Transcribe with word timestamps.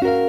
thank 0.00 0.20
you 0.20 0.25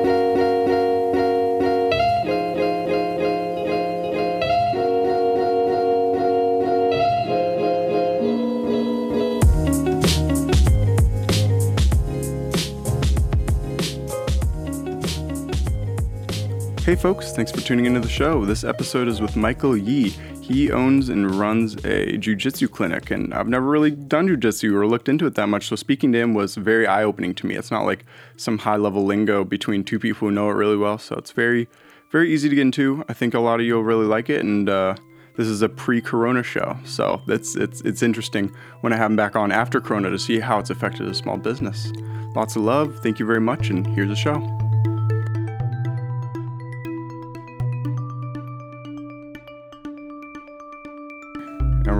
Hey 16.88 16.96
folks, 16.96 17.34
thanks 17.34 17.52
for 17.52 17.60
tuning 17.60 17.86
into 17.86 18.00
the 18.00 18.08
show. 18.08 18.46
This 18.46 18.64
episode 18.64 19.10
is 19.10 19.20
with 19.20 19.36
Michael 19.36 19.76
Yee. 19.76 20.12
He 20.42 20.72
owns 20.72 21.10
and 21.10 21.30
runs 21.36 21.76
a 21.84 22.18
jujitsu 22.18 22.72
clinic, 22.72 23.12
and 23.12 23.34
I've 23.34 23.50
never 23.50 23.66
really 23.66 23.92
done 23.92 24.30
jujitsu 24.30 24.74
or 24.74 24.88
looked 24.88 25.10
into 25.10 25.26
it 25.26 25.36
that 25.36 25.50
much, 25.50 25.68
so 25.68 25.76
speaking 25.76 26.14
to 26.14 26.20
him 26.22 26.34
was 26.34 26.55
very 26.55 26.88
eye 26.88 27.04
opening 27.04 27.36
to 27.36 27.46
me. 27.46 27.55
It's 27.55 27.72
not 27.72 27.84
like 27.84 28.05
some 28.38 28.60
high 28.60 28.78
level 28.78 29.04
lingo 29.04 29.44
between 29.44 29.84
two 29.84 30.00
people 30.00 30.30
who 30.30 30.34
know 30.34 30.50
it 30.50 30.54
really 30.54 30.78
well, 30.78 30.98
so 30.98 31.18
it's 31.18 31.31
very, 31.31 31.68
very 32.09 32.34
easy 32.34 32.48
to 32.48 32.55
get 32.55 32.62
into. 32.62 33.04
I 33.09 33.14
think 33.14 33.34
a 33.34 33.42
lot 33.42 33.59
of 33.59 33.66
you 33.66 33.73
will 33.76 33.84
really 33.84 34.06
like 34.06 34.30
it, 34.30 34.40
and 34.45 34.70
uh, 34.70 34.95
this 35.36 35.48
is 35.48 35.62
a 35.62 35.67
pre-corona 35.67 36.42
show, 36.42 36.78
so 36.86 37.22
it's 37.28 37.58
it's 37.58 37.81
it's 37.81 38.02
interesting 38.02 38.50
when 38.80 38.94
I 38.94 38.95
have 38.95 39.12
him 39.12 39.17
back 39.17 39.36
on 39.36 39.52
after 39.52 39.81
corona 39.81 40.09
to 40.09 40.17
see 40.17 40.40
how 40.40 40.58
it's 40.58 40.70
affected 40.70 41.09
a 41.09 41.14
small 41.14 41.36
business. 41.36 41.92
Lots 42.34 42.56
of 42.56 42.62
love. 42.62 42.98
Thank 43.04 43.20
you 43.20 43.26
very 43.26 43.42
much, 43.42 43.72
and 43.72 43.86
here's 43.86 44.08
the 44.08 44.16
show. 44.16 44.66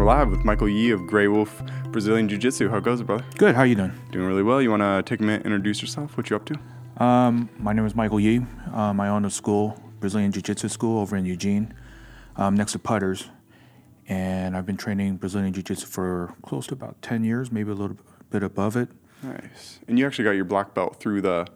Live 0.08 0.32
with 0.32 0.46
Michael 0.46 0.70
Yee 0.70 0.92
of 0.92 1.06
Grey 1.06 1.28
Wolf 1.28 1.62
Brazilian 1.92 2.30
Jiu 2.30 2.38
Jitsu. 2.38 2.70
How 2.70 2.80
goes 2.80 3.02
it, 3.02 3.04
brother? 3.04 3.26
Good. 3.36 3.56
How 3.56 3.64
you 3.64 3.76
doing? 3.76 3.92
Doing 4.10 4.26
really 4.26 4.42
well. 4.42 4.62
You 4.62 4.70
want 4.70 4.82
to 4.82 5.04
take 5.04 5.20
a 5.20 5.24
minute, 5.24 5.46
introduce 5.46 5.82
yourself? 5.82 6.16
What 6.16 6.30
you 6.30 6.38
up 6.38 6.46
to? 6.46 7.04
Um, 7.04 7.50
my 7.60 7.74
name 7.74 7.86
is 7.86 7.94
Michael 7.94 8.18
Yee. 8.18 8.38
Um, 8.72 9.02
I 9.02 9.10
own 9.10 9.26
a 9.26 9.30
school, 9.30 9.78
Brazilian 10.00 10.32
Jiu 10.32 10.42
Jitsu 10.42 10.70
school 10.70 11.02
over 11.02 11.18
in 11.18 11.26
Eugene, 11.26 11.74
um, 12.38 12.56
next 12.56 12.72
to 12.72 12.80
Putters, 12.80 13.28
and 14.08 14.56
I've 14.56 14.66
been 14.66 14.78
training 14.78 15.18
Brazilian 15.18 15.52
Jiu 15.52 15.62
Jitsu 15.62 15.86
for 15.88 16.34
close 16.42 16.68
to 16.68 16.74
about 16.74 17.02
ten 17.02 17.26
years, 17.26 17.52
maybe 17.52 17.72
a 17.72 17.76
little 17.76 17.98
bit 18.30 18.44
above 18.44 18.78
it. 18.78 18.88
Nice. 19.24 19.82
And 19.90 20.00
you 20.00 20.08
actually 20.08 20.24
got 20.24 20.32
your 20.32 20.46
black 20.46 20.74
belt 20.74 21.02
through 21.02 21.20
the 21.20 21.48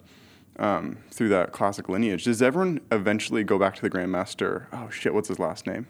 um, 0.59 0.97
through 1.09 1.29
that 1.29 1.53
classic 1.53 1.87
lineage. 1.87 2.25
Does 2.25 2.41
everyone 2.41 2.81
eventually 2.91 3.45
go 3.45 3.57
back 3.57 3.75
to 3.75 3.81
the 3.81 3.89
grandmaster? 3.89 4.65
Oh 4.73 4.89
shit, 4.89 5.13
what's 5.13 5.29
his 5.29 5.39
last 5.39 5.65
name? 5.65 5.87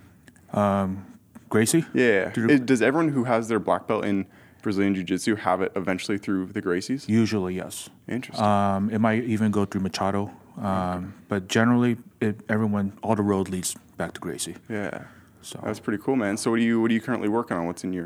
Gracie? 1.52 1.86
Yeah. 1.94 2.32
It- 2.36 2.66
does 2.66 2.82
everyone 2.82 3.10
who 3.10 3.26
has 3.26 3.48
their 3.50 3.60
black 3.60 3.86
belt 3.86 4.06
in 4.06 4.26
Brazilian 4.64 4.96
Jiu 4.96 5.04
Jitsu 5.04 5.36
have 5.36 5.62
it 5.62 5.72
eventually 5.76 6.18
through 6.18 6.48
the 6.48 6.62
Gracies? 6.62 7.08
Usually, 7.08 7.56
yes. 7.56 7.90
Interesting. 8.08 8.44
Um, 8.44 8.90
it 8.90 9.00
might 9.00 9.24
even 9.26 9.52
go 9.52 9.66
through 9.66 9.82
Machado, 9.82 10.32
um, 10.60 11.14
but 11.28 11.48
generally, 11.48 11.98
it, 12.22 12.40
everyone, 12.48 12.94
all 13.04 13.16
the 13.16 13.22
road 13.24 13.50
leads 13.50 13.76
back 13.98 14.14
to 14.14 14.20
Gracie. 14.22 14.56
yeah. 14.70 15.04
So 15.44 15.60
That's 15.64 15.80
pretty 15.80 16.02
cool, 16.04 16.16
man. 16.16 16.38
So 16.38 16.52
what 16.52 16.60
are 16.60 16.64
you 16.64 16.80
what 16.80 16.92
are 16.92 16.94
you 16.94 17.02
currently 17.02 17.28
working 17.28 17.58
on? 17.58 17.66
What's 17.66 17.84
in 17.84 17.94
your 17.94 18.06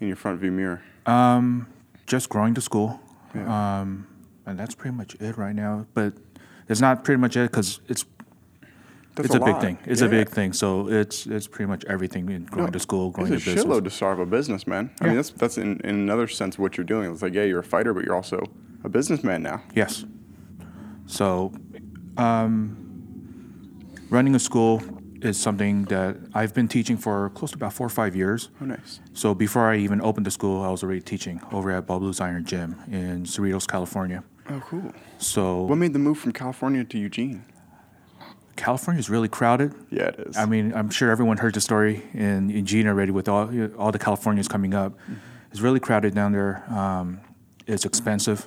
in 0.00 0.06
your 0.06 0.16
front 0.16 0.40
view 0.40 0.50
mirror? 0.50 0.80
just 2.06 2.30
growing 2.30 2.54
the 2.54 2.60
school, 2.62 2.98
um, 3.34 4.06
and 4.46 4.58
that's 4.58 4.74
pretty 4.74 4.96
much 4.96 5.14
it 5.20 5.36
right 5.36 5.54
now. 5.54 5.86
But 5.92 6.14
it's 6.70 6.80
not 6.80 7.04
pretty 7.04 7.20
much 7.20 7.36
it 7.36 7.50
because 7.50 7.80
it's 7.86 8.06
That's 9.16 9.26
it's 9.26 9.34
a, 9.34 9.40
big 9.40 9.58
thing. 9.60 9.78
It's 9.86 10.00
Yeah. 10.00 10.06
a 10.06 10.10
big 10.10 10.28
thing. 10.30 10.52
So 10.52 10.88
it's 10.88 11.26
it's 11.26 11.46
pretty 11.48 11.68
much 11.68 11.84
everything 11.86 12.28
in 12.30 12.44
growing 12.44 12.66
No, 12.66 12.70
the 12.72 12.78
school, 12.80 13.10
growing 13.10 13.30
the 13.30 13.36
It's 13.36 13.46
a 13.46 13.54
business. 13.54 13.64
shitload 13.64 13.84
to 13.84 13.90
start 13.90 14.18
up 14.18 14.26
a 14.26 14.30
business, 14.30 14.66
man. 14.66 14.90
I 15.00 15.04
Yeah. 15.04 15.08
mean, 15.08 15.16
that's 15.16 15.30
that's 15.30 15.58
in, 15.58 15.80
in 15.84 15.94
another 15.96 16.26
sense 16.28 16.58
what 16.58 16.76
you're 16.76 16.84
doing. 16.94 17.10
It's 17.12 17.22
like, 17.22 17.34
yeah, 17.34 17.44
you're 17.44 17.60
a 17.60 17.64
fighter, 17.64 17.92
but 17.94 18.04
you're 18.04 18.14
also 18.14 18.38
a 18.84 18.88
businessman 18.88 19.42
now. 19.42 19.62
Yes. 19.74 20.04
So, 21.06 21.52
um, 22.16 22.76
running 24.10 24.34
a 24.34 24.38
school 24.38 24.82
is 25.22 25.38
something 25.38 25.84
that 25.86 26.16
I've 26.34 26.54
been 26.54 26.68
teaching 26.68 26.96
for 26.96 27.30
close 27.30 27.50
to 27.50 27.56
about 27.56 27.72
four 27.74 27.86
or 27.86 27.90
five 27.90 28.16
years. 28.16 28.48
Oh, 28.60 28.64
nice. 28.64 29.00
So 29.12 29.34
before 29.34 29.70
I 29.70 29.76
even 29.76 30.00
opened 30.00 30.24
the 30.26 30.30
school, 30.30 30.62
I 30.62 30.68
was 30.70 30.82
already 30.82 31.00
teaching 31.02 31.40
over 31.52 31.70
at 31.72 31.86
Bob 31.86 32.00
Blues 32.00 32.20
Iron 32.20 32.44
Gym 32.44 32.76
in 32.90 33.24
Cerritos, 33.24 33.66
California. 33.66 34.22
Oh, 34.48 34.62
cool. 34.66 34.92
So 35.18 35.62
What 35.64 35.76
made 35.76 35.92
the 35.92 35.98
move 35.98 36.18
from 36.18 36.32
California 36.32 36.84
to 36.84 36.98
Eugene? 36.98 37.42
California 38.56 38.98
is 39.00 39.08
really 39.08 39.28
crowded. 39.28 39.74
Yeah, 39.90 40.08
it 40.08 40.20
is. 40.28 40.36
I 40.36 40.44
mean, 40.46 40.72
I'm 40.74 40.90
sure 40.90 41.10
everyone 41.10 41.38
heard 41.38 41.54
the 41.54 41.60
story 41.60 42.02
in 42.14 42.50
in 42.50 42.50
Eugene 42.50 42.86
already 42.86 43.10
with 43.12 43.28
all 43.28 43.50
all 43.78 43.92
the 43.92 43.98
Californians 43.98 44.48
coming 44.48 44.74
up. 44.74 44.98
It's 45.50 45.60
really 45.60 45.80
crowded 45.80 46.14
down 46.14 46.32
there. 46.32 46.64
Um, 46.70 47.20
it's 47.66 47.84
expensive. 47.84 48.46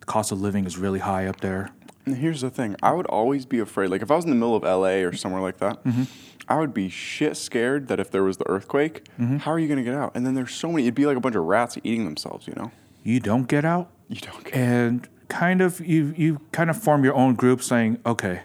The 0.00 0.06
cost 0.06 0.32
of 0.32 0.40
living 0.40 0.64
is 0.66 0.76
really 0.78 0.98
high 1.00 1.26
up 1.26 1.40
there. 1.40 1.70
And 2.06 2.16
here's 2.16 2.40
the 2.42 2.50
thing: 2.50 2.76
I 2.82 2.92
would 2.92 3.06
always 3.06 3.46
be 3.46 3.58
afraid. 3.60 3.88
Like 3.90 4.02
if 4.02 4.10
I 4.10 4.16
was 4.16 4.24
in 4.24 4.30
the 4.30 4.36
middle 4.36 4.54
of 4.56 4.62
LA 4.62 5.02
or 5.06 5.12
somewhere 5.14 5.40
like 5.42 5.58
that, 5.58 5.82
Mm-hmm. 5.84 6.02
I 6.46 6.58
would 6.58 6.74
be 6.74 6.90
shit 6.90 7.38
scared 7.38 7.88
that 7.88 7.98
if 7.98 8.10
there 8.10 8.22
was 8.22 8.36
the 8.36 8.46
earthquake, 8.50 9.04
Mm-hmm. 9.18 9.38
how 9.38 9.50
are 9.52 9.58
you 9.58 9.66
gonna 9.68 9.82
get 9.82 9.94
out? 9.94 10.12
And 10.14 10.26
then 10.26 10.34
there's 10.34 10.54
so 10.54 10.70
many. 10.70 10.82
It'd 10.82 10.94
be 10.94 11.06
like 11.06 11.16
a 11.16 11.20
bunch 11.20 11.36
of 11.36 11.44
rats 11.44 11.78
eating 11.82 12.04
themselves. 12.04 12.46
You 12.46 12.52
know? 12.56 12.70
You 13.02 13.18
don't 13.20 13.48
get 13.48 13.64
out, 13.64 13.90
You 14.08 14.20
don't 14.20 14.44
get. 14.44 14.54
and 14.54 15.08
kind 15.28 15.62
of 15.62 15.80
you 15.80 16.12
you 16.16 16.40
kind 16.52 16.68
of 16.68 16.76
form 16.76 17.02
your 17.04 17.14
own 17.14 17.34
group, 17.34 17.62
saying, 17.62 17.98
okay, 18.04 18.42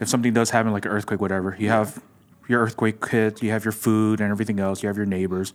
if 0.00 0.08
something 0.08 0.32
does 0.32 0.50
happen, 0.50 0.72
like 0.72 0.84
an 0.84 0.90
earthquake, 0.92 1.20
whatever, 1.20 1.56
you 1.58 1.68
have 1.68 2.02
your 2.48 2.60
earthquake 2.62 3.00
kit, 3.04 3.42
you 3.42 3.50
have 3.50 3.64
your 3.64 3.72
food 3.72 4.20
and 4.20 4.30
everything 4.30 4.60
else, 4.60 4.82
you 4.82 4.88
have 4.88 4.96
your 4.96 5.06
neighbors, 5.06 5.52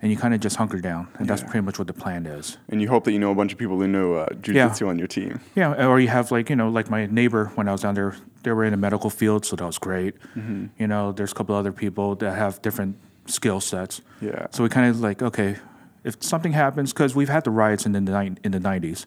and 0.00 0.10
you 0.10 0.16
kind 0.16 0.32
of 0.32 0.40
just 0.40 0.56
hunker 0.56 0.80
down, 0.80 1.08
and 1.18 1.28
that's 1.28 1.42
Yeah. 1.42 1.48
pretty 1.50 1.64
much 1.66 1.78
what 1.78 1.86
the 1.86 1.92
plan 1.92 2.24
is. 2.24 2.56
And 2.70 2.80
you 2.80 2.88
hope 2.88 3.04
that 3.04 3.12
you 3.12 3.18
know 3.18 3.30
a 3.30 3.34
bunch 3.34 3.52
of 3.52 3.58
people 3.58 3.76
who 3.78 3.86
know 3.86 4.14
uh, 4.14 4.28
jujitsu 4.30 4.88
on 4.88 4.98
your 4.98 5.08
team. 5.08 5.40
Yeah, 5.54 5.86
or 5.86 6.00
you 6.00 6.08
have 6.08 6.30
like 6.30 6.48
you 6.48 6.56
know, 6.56 6.70
like 6.70 6.88
my 6.88 7.06
neighbor 7.06 7.52
when 7.56 7.68
I 7.68 7.72
was 7.72 7.82
down 7.82 7.94
there, 7.94 8.14
they 8.42 8.52
were 8.52 8.64
in 8.64 8.70
the 8.70 8.78
medical 8.78 9.10
field, 9.10 9.44
so 9.44 9.56
that 9.56 9.64
was 9.66 9.76
great. 9.78 10.14
Mm-hmm. 10.34 10.66
You 10.78 10.86
know, 10.86 11.12
there's 11.12 11.32
a 11.32 11.34
couple 11.34 11.54
other 11.54 11.72
people 11.72 12.14
that 12.16 12.34
have 12.38 12.62
different 12.62 12.96
skill 13.26 13.60
sets. 13.60 14.00
Yeah. 14.22 14.46
So 14.50 14.62
we 14.62 14.70
kind 14.70 14.88
of 14.88 15.00
like, 15.00 15.20
okay, 15.22 15.56
if 16.04 16.22
something 16.22 16.52
happens, 16.52 16.94
because 16.94 17.14
we've 17.14 17.28
had 17.28 17.44
the 17.44 17.50
riots 17.50 17.84
in 17.84 17.92
the 17.92 18.00
ni- 18.00 18.36
in 18.42 18.52
the 18.52 18.58
90s. 18.60 19.04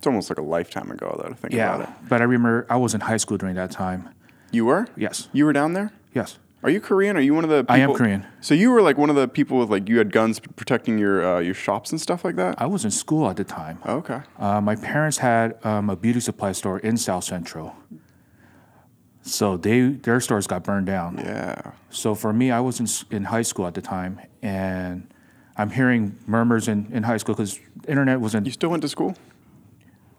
It's 0.00 0.06
almost 0.06 0.30
like 0.30 0.38
a 0.38 0.42
lifetime 0.42 0.90
ago, 0.90 1.14
though, 1.22 1.28
to 1.28 1.34
think 1.34 1.52
about 1.52 1.82
it. 1.82 1.88
But 2.08 2.22
I 2.22 2.24
remember 2.24 2.64
I 2.70 2.76
was 2.76 2.94
in 2.94 3.02
high 3.02 3.18
school 3.18 3.36
during 3.36 3.54
that 3.56 3.70
time. 3.70 4.08
You 4.50 4.64
were? 4.64 4.88
Yes. 4.96 5.28
You 5.30 5.44
were 5.44 5.52
down 5.52 5.74
there? 5.74 5.92
Yes. 6.14 6.38
Are 6.62 6.70
you 6.70 6.80
Korean? 6.80 7.18
Are 7.18 7.20
you 7.20 7.34
one 7.34 7.44
of 7.44 7.50
the 7.50 7.64
people? 7.64 7.74
I 7.74 7.78
am 7.80 7.92
Korean. 7.92 8.26
So 8.40 8.54
you 8.54 8.70
were 8.70 8.80
like 8.80 8.96
one 8.96 9.10
of 9.10 9.16
the 9.16 9.28
people 9.28 9.58
with 9.58 9.68
like 9.68 9.90
you 9.90 9.98
had 9.98 10.10
guns 10.10 10.40
protecting 10.40 10.96
your 10.96 11.36
uh, 11.36 11.40
your 11.40 11.52
shops 11.52 11.90
and 11.90 12.00
stuff 12.00 12.24
like 12.24 12.36
that? 12.36 12.54
I 12.56 12.64
was 12.64 12.82
in 12.82 12.90
school 12.90 13.28
at 13.28 13.36
the 13.36 13.44
time. 13.44 13.78
Oh, 13.84 13.96
okay. 13.96 14.22
Uh, 14.38 14.62
my 14.62 14.74
parents 14.74 15.18
had 15.18 15.62
um, 15.66 15.90
a 15.90 15.96
beauty 15.96 16.20
supply 16.20 16.52
store 16.52 16.78
in 16.78 16.96
South 16.96 17.24
Central. 17.24 17.76
So 19.20 19.58
they 19.58 19.82
their 19.82 20.18
stores 20.18 20.46
got 20.46 20.64
burned 20.64 20.86
down. 20.86 21.18
Yeah. 21.18 21.72
So 21.90 22.14
for 22.14 22.32
me, 22.32 22.50
I 22.50 22.60
was 22.60 22.80
in, 22.80 22.88
in 23.14 23.24
high 23.24 23.42
school 23.42 23.66
at 23.66 23.74
the 23.74 23.82
time, 23.82 24.18
and 24.40 25.12
I'm 25.58 25.68
hearing 25.68 26.16
murmurs 26.26 26.68
in, 26.68 26.88
in 26.90 27.02
high 27.02 27.18
school 27.18 27.34
because 27.34 27.60
internet 27.86 28.18
wasn't. 28.18 28.46
You 28.46 28.52
still 28.52 28.70
went 28.70 28.80
to 28.80 28.88
school? 28.88 29.14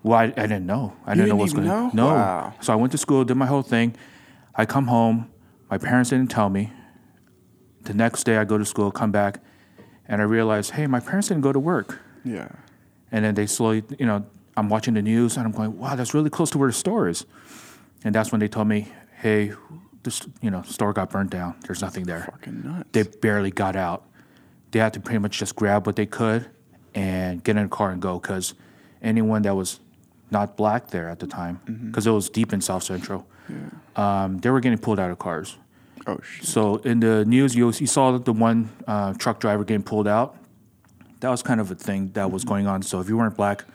Well, 0.03 0.17
I, 0.17 0.23
I 0.23 0.27
didn't 0.47 0.65
know. 0.65 0.95
I 1.05 1.13
didn't 1.13 1.17
know 1.17 1.25
didn't 1.25 1.37
what's 1.37 1.53
going. 1.53 1.67
know? 1.67 1.91
No. 1.93 2.07
Wow. 2.07 2.53
So 2.61 2.73
I 2.73 2.75
went 2.75 2.91
to 2.93 2.97
school, 2.97 3.23
did 3.23 3.35
my 3.35 3.45
whole 3.45 3.61
thing. 3.61 3.95
I 4.55 4.65
come 4.65 4.87
home. 4.87 5.29
My 5.69 5.77
parents 5.77 6.09
didn't 6.09 6.31
tell 6.31 6.49
me. 6.49 6.71
The 7.83 7.93
next 7.93 8.23
day, 8.23 8.37
I 8.37 8.43
go 8.43 8.57
to 8.57 8.65
school, 8.65 8.91
come 8.91 9.11
back, 9.11 9.41
and 10.07 10.21
I 10.21 10.25
realize, 10.25 10.71
hey, 10.71 10.87
my 10.87 10.99
parents 10.99 11.29
didn't 11.29 11.41
go 11.41 11.53
to 11.53 11.59
work. 11.59 11.99
Yeah. 12.23 12.49
And 13.11 13.25
then 13.25 13.35
they 13.35 13.45
slowly, 13.45 13.83
you 13.97 14.05
know, 14.05 14.25
I'm 14.57 14.69
watching 14.69 14.93
the 14.93 15.01
news 15.01 15.37
and 15.37 15.45
I'm 15.45 15.51
going, 15.51 15.77
wow, 15.77 15.95
that's 15.95 16.13
really 16.13 16.29
close 16.29 16.49
to 16.51 16.57
where 16.57 16.69
the 16.69 16.73
store 16.73 17.07
is. 17.07 17.25
And 18.03 18.13
that's 18.13 18.31
when 18.31 18.39
they 18.39 18.47
told 18.47 18.67
me, 18.67 18.87
hey, 19.19 19.53
this, 20.03 20.21
you 20.41 20.49
know, 20.49 20.61
store 20.63 20.93
got 20.93 21.09
burned 21.09 21.29
down. 21.29 21.55
There's 21.65 21.81
nothing 21.81 22.05
there. 22.05 22.21
Fucking 22.31 22.61
nuts. 22.63 22.89
They 22.91 23.03
barely 23.03 23.51
got 23.51 23.75
out. 23.75 24.05
They 24.71 24.79
had 24.79 24.93
to 24.93 24.99
pretty 24.99 25.19
much 25.19 25.37
just 25.37 25.55
grab 25.55 25.85
what 25.85 25.95
they 25.95 26.05
could 26.05 26.49
and 26.93 27.43
get 27.43 27.57
in 27.57 27.65
a 27.65 27.69
car 27.69 27.91
and 27.91 28.01
go 28.01 28.19
because 28.19 28.53
anyone 29.01 29.41
that 29.43 29.55
was 29.55 29.79
not 30.31 30.55
black 30.57 30.87
there 30.87 31.09
at 31.09 31.19
the 31.19 31.27
time, 31.27 31.59
because 31.87 32.07
it 32.07 32.11
was 32.11 32.29
deep 32.29 32.53
in 32.53 32.61
South 32.61 32.83
Central, 32.83 33.27
um, 33.95 34.37
they 34.39 34.49
were 34.49 34.59
getting 34.61 34.77
pulled 34.77 34.99
out 34.99 35.11
of 35.11 35.19
cars. 35.19 35.57
oh 36.07 36.19
shit. 36.23 36.45
So 36.45 36.77
in 36.77 36.99
the 37.01 37.25
news, 37.25 37.55
you, 37.55 37.67
you 37.67 37.87
saw 37.87 38.17
the 38.17 38.33
one 38.33 38.69
uh, 38.87 39.13
truck 39.13 39.39
driver 39.39 39.63
getting 39.63 39.83
pulled 39.83 40.07
out. 40.07 40.37
That 41.19 41.29
was 41.29 41.43
kind 41.43 41.59
of 41.61 41.69
a 41.69 41.75
thing 41.75 42.11
that 42.13 42.31
was 42.31 42.43
going 42.43 42.65
on. 42.65 42.81
So 42.81 42.99
if 42.99 43.07
you 43.09 43.17
weren't 43.17 43.37
black, 43.37 43.65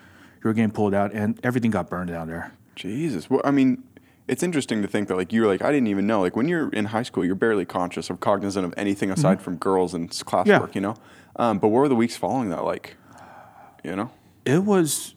you 0.42 0.48
were 0.48 0.54
getting 0.54 0.70
pulled 0.72 0.94
out, 0.94 1.12
and 1.12 1.38
everything 1.44 1.70
got 1.70 1.88
burned 1.88 2.10
down 2.10 2.26
there. 2.26 2.52
Jesus. 2.74 3.28
Well, 3.30 3.40
I 3.44 3.50
mean, 3.50 3.84
it's 4.28 4.42
interesting 4.42 4.82
to 4.82 4.88
think 4.88 5.08
that 5.08 5.16
like 5.16 5.32
you're 5.32 5.46
like 5.46 5.62
I 5.62 5.70
didn't 5.70 5.86
even 5.88 6.06
know. 6.06 6.20
Like 6.20 6.34
when 6.36 6.48
you're 6.48 6.70
in 6.70 6.86
high 6.86 7.04
school, 7.04 7.24
you're 7.24 7.34
barely 7.34 7.64
conscious 7.64 8.10
or 8.10 8.16
cognizant 8.16 8.64
of 8.64 8.74
anything 8.76 9.10
aside 9.10 9.40
from 9.40 9.56
girls 9.56 9.94
and 9.94 10.10
classwork. 10.10 10.46
Mm-hmm. 10.46 10.48
Yeah. 10.48 10.74
You 10.74 10.80
know. 10.80 10.94
Um, 11.36 11.58
but 11.58 11.68
what 11.68 11.80
were 11.80 11.88
the 11.88 11.94
weeks 11.94 12.16
following 12.16 12.48
that 12.48 12.64
like? 12.64 12.96
You 13.84 13.94
know. 13.94 14.10
It 14.44 14.64
was 14.64 15.14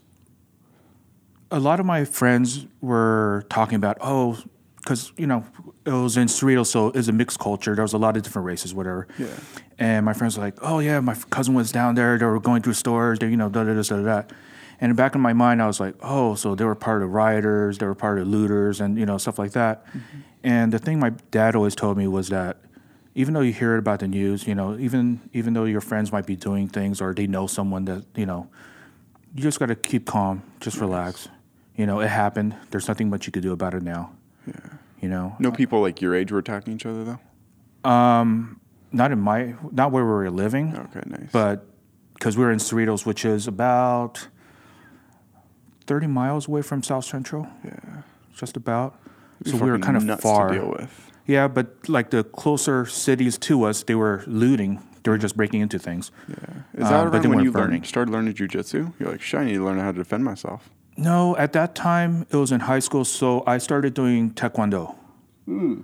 a 1.51 1.59
lot 1.59 1.79
of 1.79 1.85
my 1.85 2.05
friends 2.05 2.65
were 2.81 3.45
talking 3.49 3.75
about 3.75 3.97
oh, 4.01 4.37
because 4.77 5.11
you 5.17 5.27
know 5.27 5.43
it 5.85 5.91
was 5.91 6.17
in 6.17 6.27
Cerritos, 6.27 6.67
so 6.67 6.87
it's 6.89 7.07
a 7.07 7.11
mixed 7.11 7.39
culture. 7.39 7.75
There 7.75 7.83
was 7.83 7.93
a 7.93 7.97
lot 7.97 8.17
of 8.17 8.23
different 8.23 8.45
races, 8.45 8.73
whatever. 8.73 9.07
Yeah. 9.17 9.27
And 9.77 10.05
my 10.05 10.13
friends 10.13 10.37
were 10.37 10.43
like, 10.43 10.57
oh 10.61 10.79
yeah, 10.79 10.99
my 10.99 11.15
cousin 11.29 11.53
was 11.53 11.71
down 11.71 11.95
there. 11.95 12.17
They 12.17 12.25
were 12.25 12.39
going 12.39 12.61
through 12.61 12.73
stores. 12.73 13.19
They, 13.19 13.29
you 13.29 13.37
know, 13.37 13.49
da 13.49 13.63
da 13.63 13.73
da 13.73 13.81
da 13.81 14.01
da. 14.01 14.23
And 14.81 14.95
back 14.95 15.15
in 15.15 15.21
my 15.21 15.33
mind, 15.33 15.61
I 15.61 15.67
was 15.67 15.79
like, 15.79 15.95
oh, 16.01 16.35
so 16.35 16.55
they 16.55 16.63
were 16.63 16.75
part 16.75 17.03
of 17.03 17.11
rioters, 17.11 17.79
they 17.79 17.85
were 17.85 17.95
part 17.95 18.19
of 18.19 18.27
looters, 18.27 18.79
and 18.79 18.97
you 18.97 19.05
know 19.05 19.17
stuff 19.17 19.39
like 19.39 19.51
that. 19.51 19.85
Mm-hmm. 19.87 20.19
And 20.43 20.71
the 20.71 20.79
thing 20.79 20.99
my 20.99 21.11
dad 21.31 21.55
always 21.55 21.75
told 21.75 21.97
me 21.97 22.07
was 22.07 22.29
that 22.29 22.57
even 23.15 23.33
though 23.33 23.41
you 23.41 23.51
hear 23.51 23.75
it 23.75 23.79
about 23.79 23.99
the 23.99 24.07
news, 24.07 24.47
you 24.47 24.55
know, 24.55 24.77
even 24.77 25.19
even 25.33 25.53
though 25.53 25.65
your 25.65 25.81
friends 25.81 26.11
might 26.11 26.25
be 26.25 26.35
doing 26.35 26.67
things 26.67 27.01
or 27.01 27.13
they 27.13 27.27
know 27.27 27.47
someone 27.47 27.85
that 27.85 28.05
you 28.15 28.25
know, 28.25 28.49
you 29.35 29.43
just 29.43 29.59
got 29.59 29.67
to 29.67 29.75
keep 29.75 30.05
calm, 30.05 30.43
just 30.61 30.77
relax. 30.77 31.27
You 31.79 31.85
know, 31.85 32.01
it 32.01 32.09
happened. 32.09 32.57
There's 32.71 32.89
nothing 32.89 33.09
much 33.09 33.25
you 33.25 33.31
could 33.31 33.41
do 33.41 33.53
about 33.53 33.73
it 33.73 33.81
now. 33.83 34.11
Yeah. 34.45 34.53
You 34.99 35.07
know, 35.07 35.37
No 35.39 35.49
people 35.49 35.79
like 35.79 36.01
your 36.01 36.13
age 36.13 36.29
were 36.29 36.39
attacking 36.39 36.73
each 36.73 36.85
other 36.85 37.05
though. 37.05 37.89
Um, 37.89 38.59
not 38.91 39.13
in 39.13 39.19
my, 39.21 39.55
not 39.71 39.93
where 39.93 40.03
we 40.03 40.11
were 40.11 40.29
living. 40.29 40.75
Okay, 40.75 41.01
nice. 41.05 41.29
but 41.31 41.65
because 42.15 42.35
we 42.35 42.43
were 42.43 42.51
in 42.51 42.59
Cerritos, 42.59 43.05
which 43.05 43.23
is 43.23 43.47
about 43.47 44.27
30 45.87 46.07
miles 46.07 46.49
away 46.49 46.61
from 46.61 46.83
South 46.83 47.05
Central, 47.05 47.47
yeah, 47.63 48.01
just 48.35 48.57
about. 48.57 48.99
So 49.45 49.55
we 49.55 49.71
were 49.71 49.79
kind 49.79 49.95
of 50.09 50.19
far. 50.19 50.49
to 50.49 50.55
deal 50.59 50.69
with. 50.77 51.11
Yeah, 51.27 51.47
but 51.47 51.87
like 51.87 52.09
the 52.09 52.25
closer 52.25 52.85
cities 52.85 53.37
to 53.37 53.63
us, 53.63 53.83
they 53.83 53.95
were 53.95 54.25
looting. 54.27 54.81
They 55.03 55.11
were 55.11 55.17
just 55.17 55.37
breaking 55.37 55.61
into 55.61 55.79
things. 55.79 56.11
Yeah, 56.27 56.35
is 56.35 56.43
Um, 56.43 56.51
that 56.83 56.89
but 56.89 56.89
around 56.89 57.21
they 57.21 57.27
when 57.29 57.39
you 57.45 57.51
learned, 57.53 57.85
started 57.87 58.11
learning 58.11 58.33
jujitsu? 58.33 58.91
You're 58.99 59.11
like, 59.11 59.21
shit, 59.21 59.39
I 59.39 59.45
need 59.45 59.53
to 59.53 59.63
learn 59.63 59.79
how 59.79 59.93
to 59.93 59.97
defend 59.97 60.25
myself. 60.25 60.69
No, 60.99 61.35
at 61.37 61.53
that 61.53 61.75
time 61.75 62.25
it 62.29 62.35
was 62.35 62.51
in 62.51 62.61
high 62.61 62.79
school, 62.79 63.05
so 63.05 63.43
I 63.47 63.57
started 63.57 63.93
doing 63.93 64.31
taekwondo. 64.31 64.95
Hmm. 65.45 65.81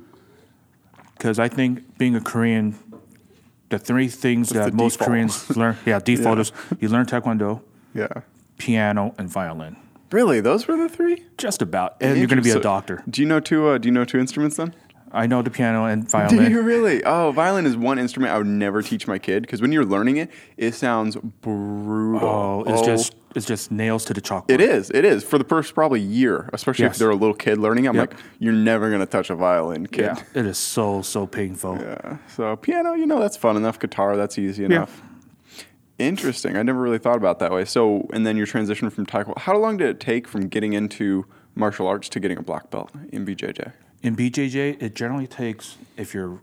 Because 1.17 1.39
I 1.39 1.47
think 1.47 1.97
being 1.97 2.15
a 2.15 2.21
Korean, 2.21 2.75
the 3.69 3.79
three 3.79 4.09
things 4.09 4.49
That's 4.49 4.71
that 4.71 4.73
most 4.73 4.93
default. 4.97 5.07
Koreans 5.09 5.57
learn, 5.61 5.77
yeah, 5.85 5.99
default 5.99 6.37
Yeah. 6.37 6.41
is 6.41 6.51
you 6.81 6.89
learn 6.89 7.05
taekwondo, 7.05 7.61
Yeah. 7.93 8.07
piano, 8.57 9.15
and 9.17 9.29
violin. 9.29 9.77
Really, 10.11 10.39
those 10.41 10.67
were 10.67 10.77
the 10.77 10.89
three. 10.89 11.23
Just 11.37 11.61
about, 11.61 11.95
and 12.01 12.17
you're 12.17 12.27
going 12.27 12.37
to 12.37 12.43
be 12.43 12.51
a 12.51 12.59
doctor. 12.59 13.01
Do 13.09 13.21
you 13.21 13.27
know 13.27 13.39
two? 13.39 13.67
Uh, 13.67 13.77
do 13.77 13.87
you 13.87 13.93
know 13.93 14.05
two 14.05 14.19
instruments 14.19 14.57
then? 14.57 14.73
I 15.11 15.27
know 15.27 15.41
the 15.41 15.49
piano 15.49 15.85
and 15.85 16.09
violin. 16.09 16.37
Do 16.37 16.49
you 16.49 16.61
really? 16.61 17.03
Oh, 17.05 17.31
violin 17.31 17.65
is 17.65 17.77
one 17.77 17.97
instrument 17.97 18.33
I 18.33 18.37
would 18.37 18.47
never 18.47 18.81
teach 18.81 19.07
my 19.07 19.17
kid 19.17 19.43
because 19.43 19.61
when 19.61 19.71
you're 19.71 19.85
learning 19.85 20.17
it, 20.17 20.29
it 20.57 20.75
sounds 20.75 21.15
brutal. 21.15 22.27
Oh, 22.27 22.63
it's 22.67 22.81
just 22.81 23.15
it's 23.35 23.45
just 23.45 23.71
nails 23.71 24.05
to 24.05 24.13
the 24.13 24.21
chalkboard. 24.21 24.49
It 24.51 24.61
is. 24.61 24.89
It 24.91 25.05
is 25.05 25.23
for 25.23 25.37
the 25.37 25.43
first 25.43 25.73
probably 25.75 26.01
year, 26.01 26.49
especially 26.53 26.85
Yes. 26.85 26.93
if 26.95 26.99
they're 26.99 27.09
a 27.09 27.15
little 27.15 27.35
kid 27.35 27.57
learning. 27.57 27.87
I'm 27.87 27.95
Yep. 27.95 28.11
like, 28.13 28.19
you're 28.39 28.53
never 28.53 28.89
gonna 28.91 29.05
touch 29.05 29.29
a 29.29 29.35
violin, 29.35 29.87
kid. 29.87 30.03
Yeah, 30.05 30.23
it 30.33 30.45
is 30.45 30.57
so 30.57 31.01
so 31.01 31.27
painful. 31.27 31.77
Yeah. 31.81 32.17
So 32.27 32.55
piano, 32.55 32.93
you 32.93 33.05
know, 33.05 33.19
that's 33.19 33.37
fun 33.37 33.57
enough. 33.57 33.79
Guitar, 33.79 34.15
that's 34.17 34.37
easy 34.37 34.63
enough. 34.65 35.01
Interesting. 35.97 36.57
I 36.57 36.63
never 36.63 36.79
really 36.81 36.97
thought 36.97 37.15
about 37.17 37.39
that 37.39 37.51
way. 37.51 37.63
So, 37.63 38.07
and 38.11 38.25
then 38.27 38.35
your 38.35 38.45
transition 38.45 38.89
from 38.89 39.05
taekwondo. 39.05 39.37
How 39.39 39.57
long 39.57 39.77
did 39.77 39.87
it 39.89 39.99
take 40.01 40.27
from 40.27 40.47
getting 40.49 40.73
into 40.73 41.25
martial 41.55 41.87
arts 41.87 42.09
to 42.09 42.19
getting 42.19 42.37
a 42.37 42.41
black 42.43 42.69
belt 42.69 42.91
in 43.13 43.25
BJJ? 43.25 43.71
In 44.03 44.13
BJJ, 44.15 44.81
it 44.81 44.93
generally 44.93 45.25
takes 45.25 45.77
if 45.95 46.13
you're, 46.13 46.41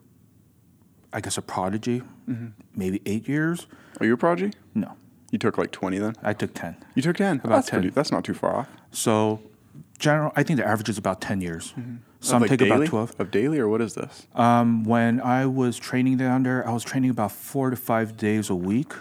I 1.13 1.21
guess, 1.21 1.37
a 1.37 1.43
prodigy, 1.43 2.03
Mm-hmm. 2.31 2.47
maybe 2.77 3.03
eight 3.05 3.29
years. 3.29 3.67
Are 4.01 4.07
you 4.07 4.15
a 4.15 4.17
prodigy? 4.17 4.57
No, 4.75 4.93
You 5.33 5.39
took 5.39 5.59
like 5.59 5.73
20 5.73 5.99
then? 5.99 6.15
I 6.23 6.35
took 6.35 6.53
ten. 6.55 6.77
You 6.95 7.03
took 7.03 7.17
10. 7.17 7.41
About 7.43 7.49
that's 7.49 7.69
10. 7.71 7.81
Pretty, 7.81 7.95
that's 7.95 8.13
not 8.13 8.23
too 8.23 8.35
far 8.35 8.55
off. 8.55 8.69
So, 8.93 9.41
general, 9.99 10.31
I 10.37 10.43
think 10.43 10.59
the 10.59 10.67
average 10.67 10.91
is 10.91 10.99
about 10.99 11.21
ten 11.23 11.41
years. 11.41 11.73
Some 12.21 12.43
like, 12.43 12.51
take 12.51 12.61
daily? 12.61 12.73
about 12.77 12.87
twelve. 12.87 13.15
Of 13.19 13.31
daily, 13.31 13.59
or 13.59 13.67
what 13.67 13.81
is 13.81 13.95
this? 13.95 14.27
Um, 14.35 14.85
when 14.85 15.21
I 15.23 15.47
was 15.47 15.79
training 15.79 16.19
down 16.19 16.43
there, 16.43 16.69
I 16.69 16.73
was 16.73 16.85
training 16.85 17.11
about 17.11 17.33
four 17.33 17.71
to 17.71 17.77
five 17.77 18.17
days 18.17 18.49
a 18.51 18.55
week. 18.55 18.93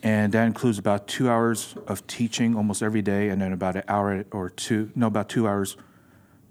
And 0.00 0.32
that 0.32 0.44
includes 0.46 0.78
about 0.78 1.08
two 1.08 1.28
hours 1.28 1.74
of 1.88 2.06
teaching 2.06 2.54
almost 2.56 2.82
every 2.82 3.02
day, 3.02 3.28
and 3.30 3.40
then 3.42 3.52
about 3.52 3.76
an 3.76 3.82
hour 3.88 4.24
or 4.30 4.48
two, 4.50 4.90
no, 4.94 5.06
about 5.08 5.28
two 5.28 5.46
hours 5.48 5.76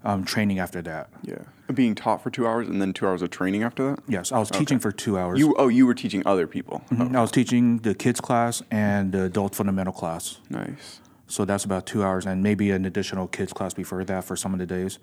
um, 0.04 0.24
training 0.24 0.58
after 0.58 0.82
that. 0.82 1.08
Yeah. 1.22 1.38
Being 1.74 1.94
taught 1.94 2.22
for 2.22 2.30
two 2.30 2.46
hours 2.46 2.66
and 2.68 2.80
then 2.80 2.94
two 2.94 3.06
hours 3.06 3.20
of 3.20 3.28
training 3.30 3.62
after 3.62 3.90
that? 3.90 3.98
Yes, 4.08 4.32
I 4.32 4.38
was 4.38 4.50
teaching 4.50 4.78
for 4.78 4.90
two 4.90 5.18
hours. 5.18 5.38
You 5.38 5.54
Oh, 5.58 5.68
you 5.68 5.86
were 5.86 5.94
teaching 5.94 6.22
other 6.24 6.46
people. 6.46 6.82
Mhm. 6.90 7.14
I 7.14 7.20
was 7.20 7.30
teaching 7.30 7.78
the 7.78 7.94
kids 7.94 8.20
class 8.22 8.62
and 8.70 9.12
the 9.12 9.24
adult 9.24 9.54
fundamental 9.54 9.92
class. 9.92 10.38
Oh, 10.54 10.58
nice. 10.58 11.00
So 11.30 11.44
that's 11.44 11.64
about 11.64 11.84
two 11.86 12.02
hours, 12.02 12.24
and 12.26 12.42
maybe 12.42 12.70
an 12.70 12.84
additional 12.86 13.28
kids 13.28 13.52
class 13.52 13.74
before 13.74 14.02
that 14.04 14.24
for 14.24 14.34
some 14.34 14.52
of 14.54 14.58
the 14.58 14.66
days. 14.66 14.98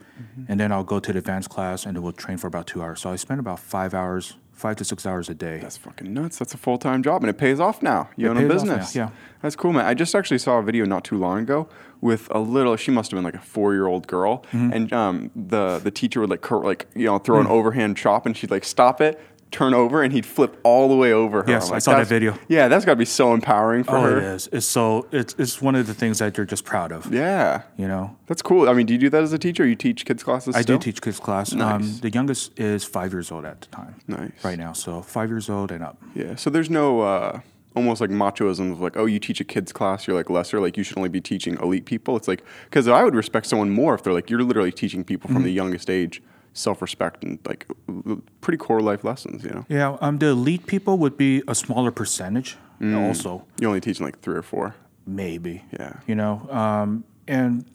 And 0.47 0.59
then 0.59 0.71
I'll 0.71 0.83
go 0.83 0.99
to 0.99 1.13
the 1.13 1.19
advanced 1.19 1.49
class, 1.51 1.85
and 1.85 1.97
we'll 2.01 2.13
train 2.13 2.37
for 2.37 2.47
about 2.47 2.65
two 2.67 2.81
hours. 2.81 2.99
So 3.01 3.11
I 3.11 3.15
spend 3.15 3.39
about 3.39 3.59
five 3.59 3.93
hours, 3.93 4.35
five 4.51 4.75
to 4.77 4.83
six 4.83 5.05
hours 5.05 5.29
a 5.29 5.35
day. 5.35 5.59
That's 5.59 5.77
fucking 5.77 6.11
nuts. 6.11 6.39
That's 6.39 6.53
a 6.55 6.57
full 6.57 6.79
time 6.79 7.03
job, 7.03 7.21
and 7.23 7.29
it 7.29 7.37
pays 7.37 7.59
off 7.59 7.83
now. 7.83 8.09
You 8.17 8.25
It 8.27 8.29
own 8.31 8.37
a 8.43 8.47
business. 8.47 8.95
yeah. 8.95 9.09
That's 9.43 9.55
cool, 9.55 9.71
man. 9.73 9.85
I 9.85 9.93
just 9.93 10.15
actually 10.15 10.39
saw 10.39 10.57
a 10.57 10.63
video 10.63 10.85
not 10.85 11.03
too 11.03 11.17
long 11.17 11.39
ago 11.41 11.69
with 12.01 12.27
a 12.31 12.39
little. 12.39 12.75
She 12.75 12.89
must 12.89 13.11
have 13.11 13.17
been 13.17 13.23
like 13.23 13.35
a 13.35 13.45
four 13.45 13.73
year 13.73 13.85
old 13.85 14.07
girl, 14.07 14.43
Mm-hmm. 14.51 14.73
and 14.73 14.93
um, 14.93 15.31
the 15.35 15.77
the 15.77 15.91
teacher 15.91 16.21
would 16.21 16.31
like 16.31 16.41
cur- 16.41 16.63
like 16.63 16.87
you 16.95 17.05
know 17.05 17.19
throw 17.19 17.37
Mm. 17.37 17.41
an 17.41 17.47
overhand 17.47 17.97
chop, 17.97 18.25
and 18.25 18.35
she'd 18.35 18.49
like 18.49 18.63
stop 18.63 18.99
it. 18.99 19.19
Turn 19.55 19.73
over 19.73 20.03
and 20.03 20.11
he'd 20.11 20.25
flip 20.25 20.59
all 20.63 20.89
the 20.89 20.97
way 20.97 21.13
over 21.13 21.43
her. 21.43 21.49
Yes, 21.49 21.69
I'm 21.69 21.75
I 21.75 21.79
saw 21.79 21.95
that 21.95 22.07
video. 22.07 22.37
Yeah, 22.49 22.67
that's 22.67 22.83
got 22.83 22.91
to 22.91 22.97
be 22.97 23.05
so 23.05 23.33
empowering 23.33 23.85
for 23.85 23.95
oh, 23.95 24.01
her. 24.01 24.17
it 24.17 24.23
is. 24.23 24.49
It's 24.51 24.65
so 24.65 25.07
it's 25.13 25.33
it's 25.39 25.61
one 25.61 25.75
of 25.75 25.87
the 25.87 25.93
things 25.93 26.19
that 26.19 26.35
you're 26.35 26.45
just 26.45 26.65
proud 26.65 26.91
of. 26.91 27.13
Yeah, 27.13 27.61
You 27.77 27.87
know, 27.87 28.17
that's 28.27 28.41
cool. 28.41 28.67
I 28.67 28.73
mean, 28.73 28.85
do 28.85 28.91
you 28.93 28.99
do 28.99 29.09
that 29.11 29.23
as 29.23 29.31
a 29.31 29.39
teacher? 29.39 29.65
You 29.65 29.75
teach 29.77 30.03
kids 30.03 30.23
classes? 30.23 30.55
I 30.57 30.61
still? 30.61 30.77
do 30.77 30.83
teach 30.91 31.01
kids 31.01 31.21
class. 31.21 31.53
Um, 31.53 31.59
Nice. 31.59 31.99
the 32.01 32.09
youngest 32.09 32.59
is 32.59 32.83
five 32.83 33.13
years 33.13 33.31
old 33.31 33.45
at 33.45 33.61
the 33.61 33.67
time. 33.67 33.95
Nice. 34.09 34.31
Right 34.43 34.57
now, 34.59 34.73
so 34.73 35.01
five 35.01 35.29
years 35.29 35.49
old 35.49 35.71
and 35.71 35.81
up. 35.81 36.01
Yeah. 36.13 36.35
So 36.35 36.49
there's 36.49 36.69
no 36.69 36.99
uh, 36.99 37.39
almost 37.77 38.01
like 38.01 38.09
machoism 38.09 38.73
of 38.73 38.81
like, 38.81 38.97
oh, 38.97 39.05
you 39.05 39.19
teach 39.19 39.39
a 39.39 39.45
kids 39.45 39.71
class, 39.71 40.05
you're 40.05 40.17
like 40.17 40.29
lesser, 40.29 40.59
like 40.59 40.75
you 40.75 40.83
should 40.83 40.97
only 40.97 41.07
be 41.09 41.21
teaching 41.21 41.57
elite 41.61 41.85
people. 41.85 42.17
It's 42.17 42.27
like 42.27 42.43
because 42.65 42.89
I 42.89 43.05
would 43.05 43.15
respect 43.15 43.45
someone 43.45 43.69
more 43.69 43.95
if 43.95 44.03
they're 44.03 44.11
like 44.11 44.29
you're 44.29 44.43
literally 44.43 44.73
teaching 44.73 45.05
people 45.05 45.29
from 45.29 45.43
the 45.43 45.49
Mm-hmm. 45.49 45.55
youngest 45.55 45.89
age 45.89 46.21
self-respect 46.57 47.23
and 47.23 47.37
like 47.45 47.67
pretty 48.41 48.57
core 48.57 48.81
life 48.81 49.03
lessons. 49.03 49.43
You 49.43 49.51
know, 49.51 49.65
Yeah, 49.69 49.97
um, 50.01 50.17
the 50.17 50.27
elite 50.29 50.65
people 50.65 50.97
would 50.97 51.17
be 51.17 51.43
a 51.47 51.53
smaller 51.53 51.91
percentage. 51.91 52.57
Also, 52.81 53.45
you 53.59 53.67
only 53.67 53.79
teaching 53.81 54.05
like 54.05 54.19
three 54.21 54.35
or 54.35 54.41
four. 54.41 54.73
maybe. 55.05 55.63
Yeah. 55.79 55.93
You 56.07 56.15
know, 56.15 56.47
um, 56.49 57.03
and 57.27 57.65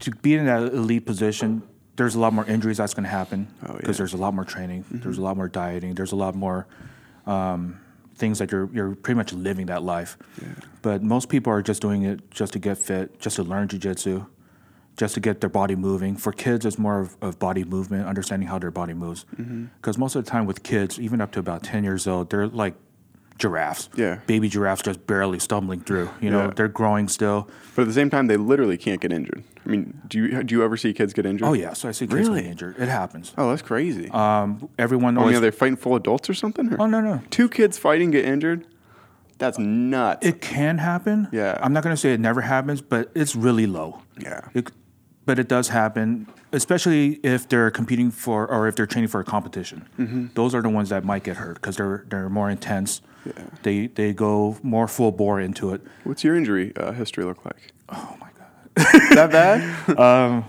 to 0.00 0.10
be 0.10 0.34
in 0.34 0.46
that 0.46 0.62
elite 0.74 1.04
position, 1.06 1.62
there's 1.96 2.14
a 2.14 2.20
lot 2.20 2.32
more 2.32 2.44
injuries 2.46 2.76
that's 2.76 2.94
going 2.94 3.04
to 3.04 3.10
happen 3.10 3.48
Oh, 3.66 3.74
because 3.76 3.96
yeah. 3.96 3.98
there's 3.98 4.12
a 4.14 4.16
lot 4.16 4.32
more 4.34 4.44
training. 4.44 4.84
There's 4.90 5.18
a 5.18 5.22
lot 5.22 5.36
more 5.36 5.48
dieting. 5.48 5.94
There's 5.94 6.12
a 6.12 6.16
lot 6.16 6.34
more 6.36 6.66
um, 7.26 7.80
things 8.14 8.38
that 8.38 8.52
you're 8.52 8.68
you're 8.72 8.94
pretty 8.94 9.16
much 9.16 9.32
living 9.32 9.66
that 9.66 9.82
life. 9.82 10.16
Yeah. 10.40 10.48
But 10.82 11.02
most 11.02 11.28
people 11.28 11.52
are 11.52 11.62
just 11.62 11.82
doing 11.82 12.04
it 12.04 12.30
just 12.30 12.52
to 12.52 12.58
get 12.60 12.78
fit, 12.78 13.18
just 13.20 13.36
to 13.36 13.42
learn 13.42 13.66
jujitsu, 13.68 14.26
just 14.98 15.14
to 15.14 15.20
get 15.20 15.40
their 15.40 15.48
body 15.48 15.74
moving. 15.76 16.14
For 16.16 16.32
kids, 16.32 16.66
it's 16.66 16.78
more 16.78 17.00
of, 17.00 17.16
of 17.22 17.38
body 17.38 17.64
movement, 17.64 18.06
understanding 18.06 18.48
how 18.48 18.58
their 18.58 18.70
body 18.70 18.92
moves. 18.92 19.24
Mm-hmm. 19.40 19.66
Because 19.76 19.96
most 19.96 20.14
of 20.14 20.24
the 20.24 20.30
time 20.30 20.44
with 20.44 20.62
kids, 20.62 21.00
even 21.00 21.22
up 21.22 21.30
to 21.32 21.40
about 21.40 21.62
ten 21.62 21.84
years 21.84 22.06
old, 22.06 22.28
they're 22.28 22.46
like 22.48 22.74
giraffes. 23.38 23.88
Yeah. 23.94 24.18
Baby 24.26 24.48
giraffes 24.48 24.82
just 24.82 25.06
barely 25.06 25.38
stumbling 25.38 25.80
through. 25.80 26.10
You 26.20 26.30
know, 26.30 26.46
Yeah. 26.46 26.52
they're 26.56 26.66
growing 26.68 27.06
still. 27.08 27.48
But 27.76 27.82
at 27.82 27.88
the 27.88 27.94
same 27.94 28.10
time, 28.10 28.26
they 28.26 28.36
literally 28.36 28.76
can't 28.76 29.00
get 29.00 29.12
injured. 29.12 29.44
I 29.64 29.68
mean, 29.68 30.02
do 30.08 30.18
you 30.18 30.42
do 30.42 30.54
you 30.56 30.64
ever 30.64 30.76
see 30.76 30.92
kids 30.92 31.12
get 31.12 31.24
injured? 31.24 31.46
Oh 31.46 31.52
yeah, 31.52 31.72
so 31.74 31.88
I 31.88 31.92
see 31.92 32.06
kids 32.06 32.14
Really? 32.18 32.40
getting 32.40 32.50
injured. 32.50 32.76
It 32.78 32.88
happens. 32.88 33.32
Oh, 33.38 33.50
that's 33.50 33.62
crazy. 33.62 34.10
Um, 34.10 34.68
everyone 34.78 35.16
I 35.16 35.20
mean, 35.20 35.22
always. 35.24 35.36
are 35.38 35.40
they 35.40 35.50
fighting 35.52 35.76
full 35.76 35.94
adults 35.94 36.28
or 36.28 36.34
something? 36.34 36.72
or- 36.72 36.82
oh 36.82 36.86
no 36.86 37.00
no. 37.00 37.20
Two 37.30 37.48
kids 37.48 37.78
fighting 37.78 38.10
get 38.10 38.24
injured. 38.24 38.66
That's 39.38 39.56
nuts. 39.56 40.26
It 40.26 40.40
can 40.40 40.78
happen. 40.78 41.28
Yeah. 41.30 41.56
I'm 41.62 41.72
not 41.72 41.84
going 41.84 41.94
to 41.94 41.96
say 42.00 42.12
it 42.12 42.18
never 42.18 42.40
happens, 42.40 42.80
but 42.80 43.12
it's 43.14 43.36
really 43.36 43.68
low. 43.68 44.02
Yeah. 44.18 44.48
It, 44.52 44.72
but 45.28 45.38
it 45.38 45.46
does 45.46 45.68
happen, 45.68 46.26
especially 46.54 47.20
if 47.22 47.46
they're 47.50 47.70
competing 47.70 48.10
for 48.10 48.50
or 48.50 48.66
if 48.66 48.74
they're 48.76 48.86
training 48.86 49.08
for 49.08 49.20
a 49.20 49.24
competition. 49.24 49.86
Mm-hmm. 49.98 50.28
Those 50.32 50.54
are 50.54 50.62
the 50.62 50.70
ones 50.70 50.88
that 50.88 51.04
might 51.04 51.22
get 51.22 51.36
hurt 51.36 51.56
because 51.60 51.76
they're 51.76 52.04
they're 52.08 52.30
more 52.30 52.48
intense. 52.50 53.02
They 53.62 53.88
they 53.88 54.14
go 54.14 54.56
more 54.62 54.88
full 54.88 55.12
bore 55.12 55.38
into 55.38 55.74
it. 55.74 55.82
What's 56.04 56.24
your 56.24 56.34
injury 56.34 56.72
uh, 56.76 56.92
history 56.92 57.24
look 57.24 57.44
like? 57.44 57.74
Oh 57.90 58.16
my 58.18 58.30
god. 58.38 58.50
that 59.16 59.30
bad? 59.30 59.98
um, 60.06 60.44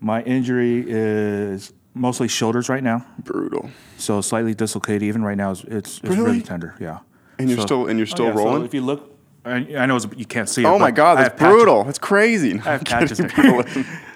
My 0.00 0.22
injury 0.22 0.84
is 0.86 1.72
mostly 1.94 2.28
shoulders 2.28 2.68
right 2.68 2.84
now, 2.84 3.04
Brutal. 3.18 3.68
so 3.98 4.20
slightly 4.20 4.54
dislocated. 4.54 5.02
Even 5.02 5.24
right 5.24 5.36
now, 5.36 5.50
it's 5.50 5.64
it's, 5.64 5.98
it's 5.98 6.02
Really? 6.10 6.22
really 6.22 6.42
tender. 6.42 6.76
Yeah. 6.78 6.98
And 7.40 7.48
you're 7.50 7.58
So- 7.58 7.66
still 7.66 7.86
and 7.88 7.98
you're 7.98 8.06
still 8.06 8.26
Oh, 8.26 8.28
yeah, 8.28 8.34
so 8.36 8.44
rolling. 8.44 8.64
if 8.64 8.74
you 8.74 8.82
look, 8.82 9.13
I, 9.44 9.56
I 9.76 9.86
know 9.86 9.96
it's, 9.96 10.06
you 10.16 10.24
can't 10.24 10.48
see 10.48 10.62
it. 10.62 10.66
oh 10.66 10.78
my 10.78 10.90
god, 10.90 11.18
that's 11.18 11.38
brutal. 11.38 11.84
That's 11.84 11.98
crazy. 11.98 12.54
I 12.60 12.62
have 12.78 12.84
patches 12.86 13.20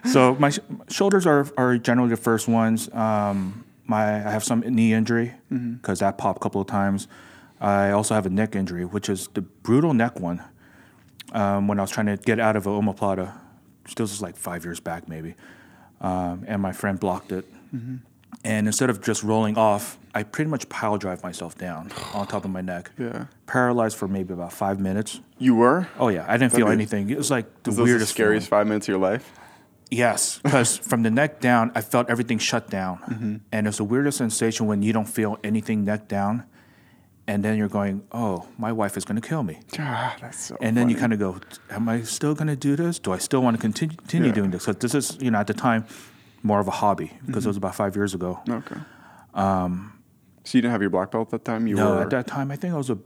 so 0.04 0.34
my 0.36 0.50
sh- 0.50 0.60
shoulders 0.88 1.26
are, 1.26 1.46
are 1.56 1.76
generally 1.78 2.10
the 2.10 2.16
first 2.16 2.48
ones. 2.48 2.88
Um, 2.94 3.64
my 3.86 4.04
I 4.26 4.30
have 4.30 4.44
some 4.44 4.60
knee 4.60 4.92
injury 4.92 5.34
Mm-hmm. 5.52 5.74
because 5.74 5.98
that 6.00 6.18
popped 6.18 6.38
a 6.38 6.40
couple 6.40 6.60
of 6.60 6.66
times. 6.66 7.08
I 7.60 7.90
also 7.90 8.14
have 8.14 8.24
a 8.26 8.30
neck 8.30 8.54
injury, 8.54 8.84
which 8.84 9.08
is 9.08 9.28
the 9.34 9.40
brutal 9.42 9.92
neck 9.94 10.20
one. 10.20 10.42
Um, 11.32 11.68
when 11.68 11.78
I 11.78 11.82
was 11.82 11.90
trying 11.90 12.06
to 12.06 12.16
get 12.16 12.38
out 12.40 12.56
of 12.56 12.66
a 12.66 12.70
omoplata, 12.70 13.32
this 13.84 13.98
was 13.98 14.22
like 14.22 14.36
five 14.36 14.64
years 14.64 14.80
back 14.80 15.08
maybe, 15.08 15.34
um, 16.00 16.44
and 16.46 16.62
my 16.62 16.72
friend 16.72 16.98
blocked 17.00 17.32
it. 17.32 17.44
Mm-hmm. 17.74 17.96
And 18.44 18.66
instead 18.66 18.88
of 18.88 19.00
just 19.02 19.22
rolling 19.22 19.58
off, 19.58 19.98
I 20.14 20.22
pretty 20.22 20.48
much 20.50 20.68
pile 20.68 20.96
drive 20.96 21.22
myself 21.22 21.58
down 21.58 21.90
on 22.14 22.26
top 22.26 22.44
of 22.44 22.50
my 22.50 22.60
neck. 22.60 22.90
Yeah. 22.98 23.26
Paralyzed 23.46 23.96
for 23.96 24.08
maybe 24.08 24.32
about 24.32 24.52
five 24.52 24.78
minutes. 24.78 25.20
You 25.38 25.54
were? 25.56 25.88
Oh 25.98 26.08
yeah, 26.08 26.24
I 26.28 26.36
didn't 26.36 26.52
feel 26.52 26.68
anything. 26.68 27.10
It 27.10 27.16
was 27.18 27.30
like 27.30 27.46
the 27.62 27.70
Was 27.70 27.76
those 27.76 27.76
the 27.76 27.82
weirdest, 27.92 28.12
scariest 28.12 28.48
feeling. 28.48 28.60
five 28.60 28.66
minutes 28.68 28.86
of 28.88 28.92
your 28.92 29.00
life? 29.00 29.32
Yes, 29.90 30.38
because 30.44 30.76
from 30.90 31.02
the 31.02 31.10
neck 31.10 31.40
down, 31.40 31.72
I 31.74 31.80
felt 31.80 32.10
everything 32.10 32.38
shut 32.38 32.68
down, 32.68 32.98
Mm-hmm. 33.08 33.36
and 33.52 33.66
it's 33.66 33.78
the 33.78 33.84
weirdest 33.84 34.18
sensation 34.18 34.66
when 34.66 34.82
you 34.82 34.92
don't 34.92 35.08
feel 35.08 35.38
anything 35.42 35.84
neck 35.84 36.08
down, 36.08 36.44
and 37.26 37.42
then 37.42 37.56
you're 37.56 37.68
going, 37.70 38.02
"Oh, 38.12 38.46
my 38.58 38.70
wife 38.70 38.96
is 38.98 39.04
going 39.06 39.18
to 39.20 39.26
kill 39.26 39.42
me," 39.42 39.60
Ah, 39.78 40.14
that's 40.20 40.38
so 40.44 40.58
and 40.60 40.76
then 40.76 40.90
you 40.90 40.96
kind 40.96 41.12
of 41.14 41.18
go, 41.18 41.40
"Am 41.70 41.88
I 41.88 42.02
still 42.02 42.34
going 42.34 42.48
to 42.48 42.56
do 42.56 42.76
this? 42.76 42.98
Do 42.98 43.12
I 43.12 43.18
still 43.18 43.40
want 43.42 43.56
to 43.56 43.60
continue, 43.62 43.96
continue 43.96 44.28
Yeah. 44.28 44.34
doing 44.34 44.50
this?" 44.50 44.66
Because 44.66 44.80
this 44.80 44.94
is, 44.94 45.16
you 45.22 45.30
know, 45.30 45.38
at 45.38 45.46
the 45.46 45.54
time, 45.54 45.86
more 46.42 46.60
of 46.60 46.68
a 46.68 46.72
hobby 46.72 47.12
because 47.26 47.42
Mm-hmm. 47.42 47.46
it 47.46 47.46
was 47.46 47.56
about 47.56 47.74
five 47.74 47.96
years 47.96 48.14
ago. 48.14 48.40
Okay. 48.48 48.76
so 49.34 50.56
you 50.56 50.62
didn't 50.62 50.72
have 50.72 50.80
your 50.80 50.90
black 50.90 51.10
belt 51.10 51.28
at 51.28 51.44
that 51.44 51.50
time? 51.50 51.66
You 51.66 51.76
No, 51.76 51.90
were 51.96 52.02
at 52.02 52.10
that 52.10 52.26
time, 52.26 52.50
I 52.50 52.56
think 52.56 52.74
I 52.74 52.76
was 52.76 52.90
a 52.90 52.98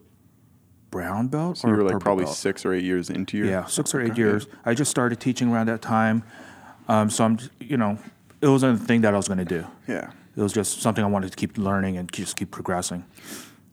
brown 0.90 1.28
belt 1.28 1.56
so 1.58 1.68
you 1.68 1.74
were 1.74 1.82
like 1.84 2.00
probably 2.00 2.24
belt. 2.24 2.36
six 2.36 2.66
or 2.66 2.72
eight 2.74 2.84
years 2.84 3.08
into 3.10 3.36
your 3.38 3.46
Yeah, 3.46 3.64
six 3.66 3.94
or 3.94 4.00
eight 4.02 4.10
Okay. 4.12 4.20
years. 4.20 4.46
I 4.64 4.74
just 4.74 4.90
started 4.90 5.20
teaching 5.20 5.50
around 5.50 5.66
that 5.68 5.80
time, 5.82 6.22
um, 6.88 7.08
so 7.10 7.24
I'm, 7.24 7.38
you 7.60 7.76
know, 7.76 7.98
it 8.40 8.48
wasn't 8.48 8.80
a 8.80 8.84
thing 8.84 9.00
that 9.02 9.14
I 9.14 9.16
was 9.16 9.26
going 9.28 9.38
to 9.38 9.44
do. 9.44 9.66
Yeah. 9.88 10.10
It 10.36 10.40
was 10.40 10.52
just 10.52 10.80
something 10.82 11.04
I 11.04 11.06
wanted 11.08 11.30
to 11.30 11.36
keep 11.36 11.56
learning 11.58 11.96
and 11.98 12.10
just 12.12 12.36
keep 12.36 12.50
progressing. 12.50 13.04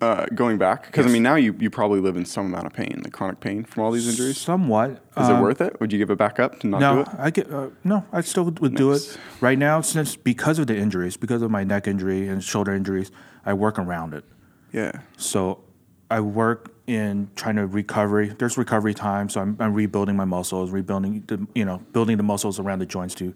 Uh, 0.02 0.26
going 0.34 0.58
back, 0.58 0.86
because 0.86 1.06
I 1.06 1.10
mean, 1.10 1.24
now 1.24 1.36
you, 1.36 1.54
you 1.60 1.70
probably 1.70 2.00
live 2.00 2.16
in 2.16 2.24
some 2.24 2.46
amount 2.46 2.66
of 2.66 2.72
pain, 2.72 3.02
like 3.04 3.12
chronic 3.12 3.42
pain 3.42 3.66
from 3.66 3.84
all 3.84 3.92
these 3.92 4.08
injuries. 4.08 4.38
Somewhat. 4.40 4.92
Is 4.92 5.28
Um, 5.28 5.36
it 5.38 5.42
worth 5.42 5.60
it? 5.60 5.78
Would 5.82 5.92
you 5.92 6.00
give 6.00 6.10
it 6.10 6.18
back 6.18 6.40
up 6.40 6.60
to 6.62 6.68
not 6.68 6.80
do 6.80 6.86
No, 6.86 7.02
it? 7.02 7.08
I 7.18 7.30
get 7.32 7.52
uh, 7.52 7.68
no. 7.84 8.06
I 8.14 8.22
still 8.22 8.46
would 8.46 8.76
do 8.76 8.94
it 8.94 9.18
right 9.42 9.58
now 9.58 9.82
since 9.82 10.16
because 10.16 10.58
of 10.58 10.68
the 10.68 10.78
injuries, 10.78 11.18
because 11.18 11.42
of 11.42 11.52
my 11.52 11.66
neck 11.66 11.86
injury 11.86 12.30
and 12.30 12.42
shoulder 12.42 12.74
injuries. 12.74 13.12
I 13.46 13.54
work 13.54 13.78
around 13.78 14.14
it. 14.14 14.24
Yeah. 14.72 14.94
So 15.18 15.66
I 16.10 16.22
work 16.22 16.74
in 16.88 17.30
trying 17.36 17.58
to 17.58 17.68
recovery. 17.68 18.30
There's 18.30 18.58
recovery 18.58 18.94
time, 18.94 19.28
so 19.28 19.42
I'm, 19.42 19.58
I'm 19.60 19.74
rebuilding 19.74 20.16
my 20.16 20.26
muscles, 20.26 20.72
rebuilding 20.72 21.24
the 21.28 21.46
you 21.54 21.66
know 21.66 21.80
building 21.92 22.16
the 22.16 22.24
muscles 22.24 22.58
around 22.58 22.80
the 22.80 22.86
joints 22.86 23.16
to 23.16 23.36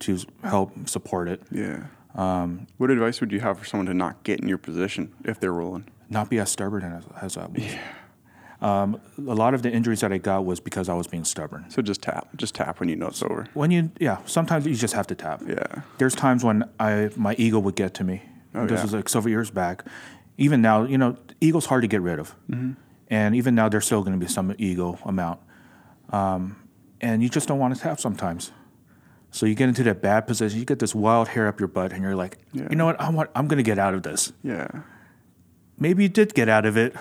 to 0.00 0.18
help 0.44 0.88
support 0.88 1.26
it. 1.26 1.42
Yeah. 1.50 1.86
Um, 2.14 2.66
what 2.76 2.90
advice 2.90 3.20
would 3.20 3.30
you 3.32 3.40
have 3.40 3.58
for 3.58 3.64
someone 3.64 3.86
to 3.86 3.94
not 3.94 4.22
get 4.24 4.40
in 4.40 4.48
your 4.48 4.58
position 4.58 5.12
if 5.24 5.38
they're 5.38 5.52
rolling? 5.52 5.84
Not 6.08 6.28
be 6.28 6.38
as 6.38 6.50
stubborn 6.50 6.82
as, 6.82 7.04
as 7.22 7.36
I 7.36 7.46
was. 7.46 7.64
Um, 8.60 9.00
a 9.16 9.34
lot 9.34 9.54
of 9.54 9.62
the 9.62 9.70
injuries 9.70 10.00
that 10.00 10.12
I 10.12 10.18
got 10.18 10.44
was 10.44 10.60
because 10.60 10.88
I 10.90 10.94
was 10.94 11.06
being 11.06 11.24
stubborn. 11.24 11.64
So 11.70 11.80
just 11.80 12.02
tap, 12.02 12.28
just 12.36 12.54
tap 12.54 12.78
when 12.80 12.88
you 12.90 12.96
know 12.96 13.06
it's 13.06 13.22
over. 13.22 13.46
When 13.54 13.70
you, 13.70 13.90
yeah, 13.98 14.18
sometimes 14.26 14.66
you 14.66 14.74
just 14.74 14.92
have 14.92 15.06
to 15.06 15.14
tap. 15.14 15.40
Yeah. 15.46 15.82
There's 15.98 16.14
times 16.14 16.44
when 16.44 16.68
I 16.78 17.08
my 17.16 17.34
ego 17.38 17.58
would 17.58 17.76
get 17.76 17.94
to 17.94 18.04
me. 18.04 18.22
Oh, 18.54 18.66
this 18.66 18.78
yeah. 18.78 18.82
was 18.82 18.92
like 18.92 19.08
several 19.08 19.30
years 19.30 19.50
back. 19.50 19.84
Even 20.36 20.60
now, 20.60 20.82
you 20.84 20.98
know, 20.98 21.16
ego's 21.40 21.66
hard 21.66 21.82
to 21.82 21.88
get 21.88 22.02
rid 22.02 22.18
of, 22.18 22.34
Mm-hmm. 22.50 22.72
and 23.08 23.34
even 23.34 23.54
now 23.54 23.68
there's 23.70 23.86
still 23.86 24.02
going 24.02 24.18
to 24.18 24.24
be 24.26 24.30
some 24.30 24.54
ego 24.58 24.98
amount, 25.04 25.38
um, 26.10 26.56
and 27.00 27.22
you 27.22 27.28
just 27.28 27.46
don't 27.48 27.58
want 27.58 27.74
to 27.74 27.80
tap 27.80 28.00
sometimes. 28.00 28.50
So 29.32 29.46
you 29.46 29.54
get 29.54 29.68
into 29.68 29.82
that 29.84 30.02
bad 30.02 30.26
position. 30.26 30.58
You 30.58 30.64
get 30.64 30.78
this 30.80 30.94
wild 30.94 31.28
hair 31.28 31.46
up 31.46 31.60
your 31.60 31.68
butt, 31.68 31.92
and 31.92 32.02
you're 32.02 32.16
like, 32.16 32.38
Yeah. 32.52 32.66
you 32.70 32.76
know 32.76 32.86
what? 32.86 33.00
I 33.00 33.10
want. 33.10 33.30
I'm 33.34 33.46
going 33.46 33.58
to 33.58 33.62
get 33.62 33.78
out 33.78 33.94
of 33.94 34.02
this. 34.02 34.32
Yeah. 34.42 34.68
Maybe 35.78 36.02
you 36.02 36.08
did 36.08 36.34
get 36.34 36.48
out 36.48 36.66
of 36.66 36.76
it, 36.76 36.94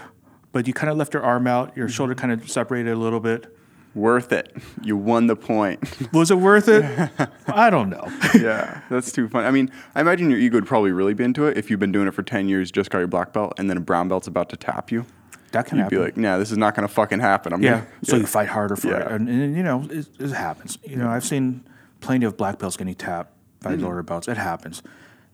but 0.51 0.67
you 0.67 0.73
kind 0.73 0.89
of 0.91 0.97
left 0.97 1.13
your 1.13 1.23
arm 1.23 1.47
out. 1.47 1.69
Mm-hmm. 1.71 1.79
Your 1.79 1.89
shoulder 1.89 2.15
kind 2.15 2.31
of 2.31 2.49
separated 2.49 2.91
a 2.91 2.95
little 2.95 3.19
bit. 3.19 3.55
Worth 3.95 4.31
it. 4.31 4.55
You 4.83 4.95
won 4.95 5.25
the 5.27 5.35
point. 5.35 5.79
Was 6.13 6.29
it 6.29 6.37
worth 6.37 6.67
it? 6.69 6.85
I 7.47 7.71
don't 7.71 7.89
know. 7.89 8.07
yeah, 8.39 8.81
that's 8.89 9.11
too 9.11 9.27
funny. 9.27 9.47
I 9.47 9.51
mean, 9.51 9.71
I 9.95 10.01
imagine 10.01 10.29
your 10.29 10.39
ego 10.39 10.57
would 10.57 10.67
probably 10.67 10.91
really 10.91 11.15
be 11.15 11.23
into 11.23 11.45
it 11.47 11.57
if 11.57 11.71
you've 11.71 11.79
been 11.79 11.91
doing 11.91 12.07
it 12.07 12.13
for 12.13 12.21
10 12.21 12.47
years, 12.47 12.71
just 12.71 12.91
got 12.91 12.99
your 12.99 13.07
black 13.07 13.33
belt, 13.33 13.53
and 13.57 13.67
then 13.69 13.77
a 13.77 13.81
brown 13.81 14.07
belt's 14.07 14.27
about 14.27 14.49
to 14.51 14.55
tap 14.57 14.91
you. 14.91 15.05
That 15.51 15.65
can 15.65 15.77
You'd 15.79 15.85
happen. 15.85 15.97
be 15.97 16.03
like, 16.03 16.15
nah, 16.17 16.37
this 16.37 16.51
is 16.51 16.57
not 16.59 16.75
going 16.75 16.87
to 16.87 16.93
fucking 16.93 17.19
happen. 17.19 17.51
I'm 17.51 17.63
Yeah. 17.63 17.71
gonna- 17.71 17.87
So 18.03 18.15
you 18.17 18.27
fight 18.27 18.49
harder 18.49 18.75
for 18.75 18.89
it, 18.95 18.99
Yeah. 19.07 19.15
and, 19.15 19.27
and 19.27 19.57
you 19.57 19.63
know 19.63 19.87
it, 19.89 20.07
it 20.19 20.29
happens. 20.31 20.77
You 20.83 20.95
know, 20.97 21.09
I've 21.09 21.25
seen 21.25 21.63
plenty 22.01 22.25
of 22.25 22.37
black 22.37 22.59
belts 22.59 22.77
getting 22.77 22.95
tapped 22.95 23.33
by 23.61 23.73
Mm-hmm. 23.73 23.83
lower 23.83 24.03
belts. 24.03 24.27
It 24.27 24.37
happens. 24.37 24.81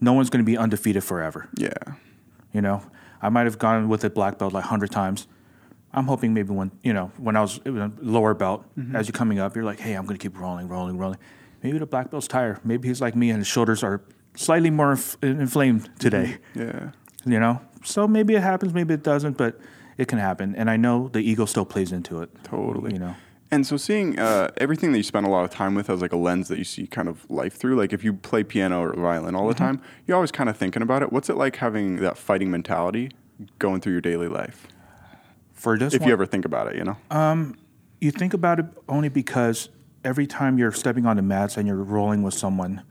No 0.02 0.14
one's 0.14 0.30
going 0.30 0.44
to 0.44 0.50
be 0.52 0.58
undefeated 0.58 1.04
forever. 1.04 1.48
Yeah. 1.56 1.70
You 2.52 2.62
know, 2.62 2.82
I 3.22 3.30
might 3.30 3.46
have 3.46 3.58
gone 3.60 3.88
with 3.90 4.04
a 4.04 4.10
black 4.10 4.38
belt 4.40 4.54
like 4.54 4.66
hundred 4.66 4.92
times. 4.92 5.28
I'm 5.94 6.08
hoping 6.08 6.34
maybe 6.34 6.52
when 6.54 6.72
you 6.84 6.92
know 6.94 7.12
when 7.18 7.36
I 7.38 7.42
was 7.42 7.60
you 7.66 7.72
know, 7.72 7.92
lower 8.02 8.34
belt, 8.34 8.66
Mm-hmm. 8.78 8.96
as 8.96 9.08
you're 9.08 9.14
coming 9.14 9.40
up, 9.40 9.56
you're 9.56 9.64
like, 9.64 9.80
hey, 9.80 9.94
I'm 9.94 10.06
going 10.06 10.18
to 10.18 10.22
keep 10.24 10.38
rolling, 10.38 10.68
rolling, 10.68 10.98
rolling. 10.98 11.20
Maybe 11.64 11.78
the 11.78 11.86
black 11.86 12.12
belt's 12.12 12.28
tired. 12.28 12.60
Maybe 12.66 12.88
he's 12.88 13.02
like 13.02 13.16
me, 13.16 13.30
and 13.30 13.40
his 13.40 13.48
shoulders 13.48 13.82
are 13.84 14.02
slightly 14.36 14.70
more 14.70 14.92
inf- 14.92 15.18
inflamed 15.24 15.90
today. 16.00 16.38
Yeah. 16.54 16.92
You 17.26 17.40
know, 17.40 17.62
so 17.84 18.08
maybe 18.08 18.36
it 18.36 18.42
happens, 18.44 18.74
maybe 18.74 18.94
it 18.94 19.02
doesn't, 19.04 19.38
but 19.38 19.60
it 19.98 20.08
can 20.08 20.20
happen. 20.20 20.56
And 20.56 20.70
I 20.70 20.78
know 20.78 21.08
the 21.08 21.20
ego 21.22 21.46
still 21.46 21.66
plays 21.66 21.92
into 21.92 22.22
it. 22.22 22.30
Totally. 22.44 22.94
You 22.94 23.00
know. 23.00 23.16
And 23.52 23.66
so 23.66 23.78
seeing 23.78 24.18
uh, 24.20 24.50
everything 24.58 24.92
that 24.92 24.98
you 24.98 25.04
spend 25.04 25.26
a 25.26 25.30
lot 25.30 25.44
of 25.46 25.52
time 25.52 25.76
with 25.76 25.90
as 25.90 26.02
like 26.02 26.12
a 26.14 26.18
lens 26.18 26.48
that 26.48 26.58
you 26.58 26.64
see 26.64 26.88
kind 26.88 27.08
of 27.08 27.30
life 27.30 27.56
through, 27.56 27.76
like 27.76 27.94
if 27.94 28.04
you 28.04 28.14
play 28.14 28.44
piano 28.44 28.82
or 28.82 28.94
violin 28.94 29.36
all 29.36 29.48
the 29.48 29.54
Mm-hmm. 29.54 29.64
time, 29.64 29.82
you're 30.08 30.16
always 30.16 30.32
kind 30.32 30.50
of 30.50 30.58
thinking 30.58 30.82
about 30.82 31.04
it. 31.04 31.12
What's 31.14 31.30
it 31.30 31.38
like 31.38 31.58
having 31.58 31.98
that 31.98 32.18
fighting 32.18 32.50
mentality 32.50 33.12
going 33.60 33.82
through 33.82 33.92
your 33.94 34.02
daily 34.02 34.28
life? 34.28 34.68
For 35.54 35.78
this 35.78 35.94
If 35.94 36.02
one, 36.02 36.08
you 36.10 36.14
ever 36.14 36.26
think 36.26 36.44
about 36.46 36.68
it, 36.68 36.76
you 36.76 36.84
know? 36.84 36.98
um, 37.12 37.56
you 38.02 38.12
think 38.12 38.34
about 38.34 38.60
it 38.60 38.66
only 38.90 39.10
because 39.10 39.70
every 40.04 40.28
time 40.28 40.58
you're 40.58 40.72
stepping 40.72 41.06
on 41.06 41.16
the 41.16 41.22
mats 41.22 41.56
and 41.56 41.68
you're 41.68 41.78
rolling 41.78 42.24
with 42.24 42.34
someone, 42.34 42.84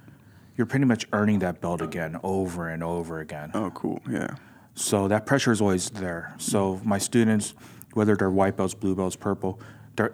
you're 0.57 0.67
pretty 0.67 0.85
much 0.87 1.05
earning 1.13 1.41
that 1.41 1.61
belt 1.61 1.83
again 1.83 2.19
over 2.23 2.69
and 2.69 2.83
over 2.83 3.21
again. 3.21 3.51
oh, 3.55 3.71
cool. 3.71 4.01
Yeah. 4.09 4.37
So 4.75 5.09
that 5.09 5.27
pressure 5.27 5.53
is 5.53 5.61
always 5.61 5.91
there. 5.91 6.35
So 6.39 6.81
my 6.85 6.99
students, 6.99 7.55
whether 7.93 8.17
they're 8.17 8.31
white 8.31 8.57
belts, 8.57 8.75
blue 8.75 8.95
belts, 8.95 9.15
purple, 9.15 9.61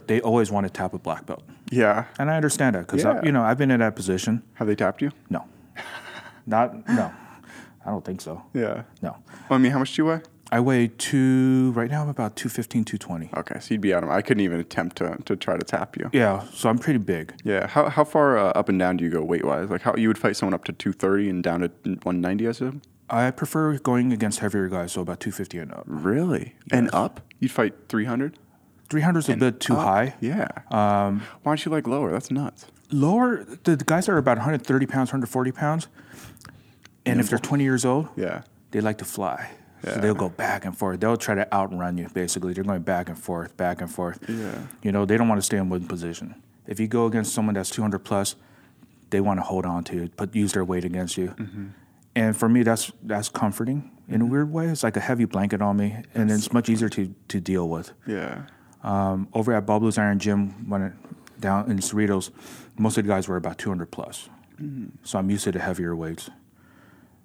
they 0.06 0.20
always 0.20 0.50
want 0.50 0.66
to 0.66 0.72
tap 0.72 0.94
a 0.94 0.98
black 0.98 1.26
belt, 1.26 1.42
Yeah. 1.70 2.04
and 2.18 2.30
I 2.30 2.36
understand 2.36 2.76
that 2.76 2.86
because 2.86 3.02
Yeah. 3.04 3.20
you 3.24 3.32
know 3.32 3.42
I've 3.42 3.58
been 3.58 3.70
in 3.70 3.80
that 3.80 3.96
position. 3.96 4.42
Have 4.54 4.68
they 4.68 4.74
tapped 4.76 5.00
you? 5.02 5.10
No, 5.28 5.44
not 6.46 6.88
no, 6.88 7.12
I 7.84 7.90
don't 7.90 8.04
think 8.04 8.20
so. 8.20 8.42
Yeah. 8.54 8.82
No, 9.02 9.16
Well, 9.48 9.58
I 9.58 9.58
mean, 9.58 9.72
how 9.72 9.78
much 9.78 9.94
do 9.94 10.02
you 10.02 10.06
weigh? 10.08 10.20
I 10.52 10.58
weigh 10.58 10.88
two 10.88 11.70
right 11.76 11.88
now. 11.88 12.02
I'm 12.02 12.08
about 12.08 12.34
215, 12.34 12.84
220. 12.84 13.30
Okay, 13.36 13.60
so 13.60 13.72
you'd 13.72 13.80
be 13.80 13.94
out 13.94 14.02
of. 14.02 14.10
I 14.10 14.20
couldn't 14.20 14.40
even 14.42 14.58
attempt 14.58 14.96
to, 14.96 15.16
to 15.26 15.36
try 15.36 15.56
to 15.56 15.64
tap 15.64 15.96
you. 15.96 16.10
Yeah, 16.12 16.42
so 16.52 16.68
I'm 16.68 16.78
pretty 16.78 16.98
big. 16.98 17.34
Yeah. 17.44 17.68
How, 17.68 17.88
how 17.88 18.02
far 18.02 18.36
uh, 18.36 18.46
up 18.56 18.68
and 18.68 18.76
down 18.76 18.96
do 18.96 19.04
you 19.04 19.10
go 19.10 19.22
weight 19.22 19.44
wise? 19.44 19.70
Like 19.70 19.82
how 19.82 19.94
you 19.94 20.08
would 20.08 20.18
fight 20.18 20.34
someone 20.36 20.54
up 20.54 20.64
to 20.64 20.72
230 20.72 21.30
and 21.30 21.42
down 21.44 21.60
to 21.60 21.68
190, 21.84 22.48
I 22.48 22.52
said? 22.52 22.80
I 23.08 23.30
prefer 23.30 23.78
going 23.78 24.12
against 24.12 24.40
heavier 24.40 24.68
guys, 24.68 24.90
so 24.92 25.02
about 25.02 25.20
250 25.20 25.58
and 25.58 25.72
up. 25.72 25.84
Really? 25.86 26.56
And 26.72 26.90
up? 26.92 27.20
You'd 27.38 27.52
fight 27.52 27.74
300? 27.88 28.36
300 28.90 29.18
is 29.20 29.28
a 29.28 29.36
bit 29.36 29.60
too 29.60 29.74
Up? 29.76 29.84
high. 29.84 30.14
Yeah. 30.20 30.48
Um, 30.70 31.20
Why 31.42 31.52
don't 31.52 31.64
you 31.64 31.70
like 31.72 31.86
lower? 31.86 32.10
That's 32.10 32.30
nuts. 32.30 32.66
Lower, 32.90 33.44
the, 33.64 33.76
the 33.76 33.84
guys 33.84 34.08
are 34.08 34.18
about 34.18 34.36
130 34.38 34.86
pounds, 34.86 35.10
140 35.10 35.52
pounds, 35.52 35.86
and 37.06 37.20
if 37.20 37.30
they're 37.30 37.38
20 37.38 37.62
years 37.64 37.84
old, 37.84 38.08
Yeah. 38.16 38.42
they 38.72 38.80
like 38.80 38.98
to 38.98 39.04
fly. 39.04 39.50
Yeah. 39.84 39.94
So 39.94 40.00
they'll 40.00 40.14
go 40.14 40.28
back 40.28 40.64
and 40.66 40.76
forth. 40.76 41.00
They'll 41.00 41.16
try 41.16 41.34
to 41.36 41.50
outrun 41.54 41.96
you. 41.96 42.08
Basically, 42.12 42.52
they're 42.52 42.64
going 42.64 42.82
back 42.82 43.08
and 43.08 43.16
forth, 43.18 43.56
back 43.56 43.80
and 43.80 43.90
forth. 43.90 44.18
Yeah. 44.28 44.58
You 44.82 44.92
know, 44.92 45.06
they 45.06 45.16
don't 45.16 45.28
want 45.28 45.38
to 45.40 45.44
stay 45.46 45.56
in 45.56 45.70
one 45.70 45.86
position. 45.86 46.34
If 46.66 46.78
you 46.78 46.86
go 46.88 47.06
against 47.06 47.32
someone 47.32 47.54
that's 47.54 47.70
200 47.70 48.00
plus, 48.00 48.34
they 49.10 49.20
want 49.20 49.38
to 49.38 49.42
hold 49.44 49.64
on 49.64 49.84
to 49.84 50.02
it, 50.02 50.12
but 50.16 50.34
use 50.36 50.52
their 50.52 50.64
weight 50.64 50.84
against 50.84 51.16
you. 51.16 51.28
Mm-hmm. 51.28 51.66
And 52.16 52.36
for 52.36 52.48
me, 52.48 52.62
that's 52.64 52.92
that's 53.02 53.28
comforting 53.28 53.90
in 54.08 54.20
a 54.20 54.26
weird 54.26 54.52
way. 54.52 54.66
It's 54.66 54.82
like 54.82 54.96
a 54.96 55.00
heavy 55.00 55.24
blanket 55.24 55.62
on 55.62 55.76
me, 55.76 56.02
and 56.14 56.30
it's 56.30 56.52
much 56.52 56.68
easier 56.68 56.88
to 56.90 57.14
to 57.28 57.40
deal 57.40 57.68
with. 57.68 57.92
Yeah. 58.06 58.42
Um, 58.82 59.28
over 59.34 59.52
at 59.52 59.66
Bob 59.66 59.82
Blues 59.82 59.98
Iron 59.98 60.18
Gym, 60.18 60.68
when 60.68 60.82
it, 60.82 60.92
down 61.40 61.70
in 61.70 61.78
Cerritos, 61.78 62.30
most 62.78 62.96
of 62.98 63.04
the 63.04 63.08
guys 63.08 63.28
were 63.28 63.36
about 63.36 63.58
200 63.58 63.90
plus. 63.90 64.28
So 65.04 65.18
I'm 65.18 65.30
used 65.30 65.44
to 65.44 65.52
the 65.52 65.58
heavier 65.58 65.96
weights. 65.96 66.28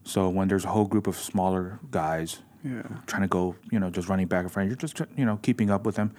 So 0.06 0.30
when 0.30 0.48
there's 0.48 0.64
a 0.64 0.70
whole 0.70 0.86
group 0.86 1.06
of 1.08 1.18
smaller 1.18 1.80
guys 1.92 2.40
Yeah. 2.64 2.84
trying 3.08 3.24
to 3.24 3.28
go, 3.28 3.56
you 3.72 3.80
know, 3.80 3.90
just 3.90 4.08
running 4.08 4.28
back 4.28 4.44
and 4.44 4.52
forth, 4.52 4.68
you're 4.68 4.76
just, 4.78 5.00
you 5.18 5.26
know, 5.26 5.38
keeping 5.42 5.70
up 5.70 5.86
with 5.86 5.96
them. 5.96 6.12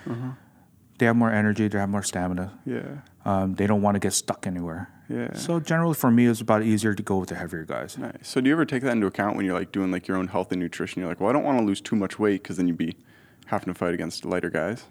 They 0.99 1.07
have 1.07 1.17
more 1.17 1.31
energy, 1.31 1.69
they 1.69 1.79
have 1.79 1.89
more 1.91 2.03
stamina. 2.03 2.59
Yeah. 2.65 2.99
Um, 3.25 3.55
they 3.55 3.67
don't 3.67 3.83
want 3.83 3.95
to 3.97 3.99
get 3.99 4.13
stuck 4.15 4.47
anywhere. 4.47 4.89
Yeah. 5.09 5.33
So 5.35 5.61
generally 5.61 5.95
for 5.95 6.11
me, 6.11 6.27
it's 6.27 6.41
about 6.41 6.63
easier 6.63 6.95
to 6.95 7.03
go 7.03 7.19
with 7.19 7.29
the 7.29 7.35
heavier 7.37 7.65
guys. 7.65 7.97
Nice. 7.99 8.13
So 8.23 8.41
do 8.41 8.49
you 8.49 8.55
ever 8.55 8.65
take 8.65 8.83
that 8.83 8.93
into 8.93 9.07
account 9.07 9.37
when 9.37 9.45
you're 9.47 9.59
like 9.59 9.73
doing 9.73 9.91
like 9.91 10.07
your 10.09 10.17
own 10.17 10.29
health 10.29 10.53
and 10.53 10.61
nutrition? 10.61 11.01
You're 11.01 11.09
like, 11.09 11.21
well, 11.21 11.31
I 11.31 11.33
don't 11.33 11.45
want 11.45 11.59
to 11.59 11.65
lose 11.65 11.81
too 11.81 11.97
much 11.97 12.19
weight 12.19 12.43
because 12.43 12.57
then 12.57 12.67
you'd 12.69 12.77
be 12.79 12.97
having 13.47 13.73
to 13.73 13.79
fight 13.79 13.95
against 13.95 14.25
lighter 14.25 14.51
guys. 14.51 14.85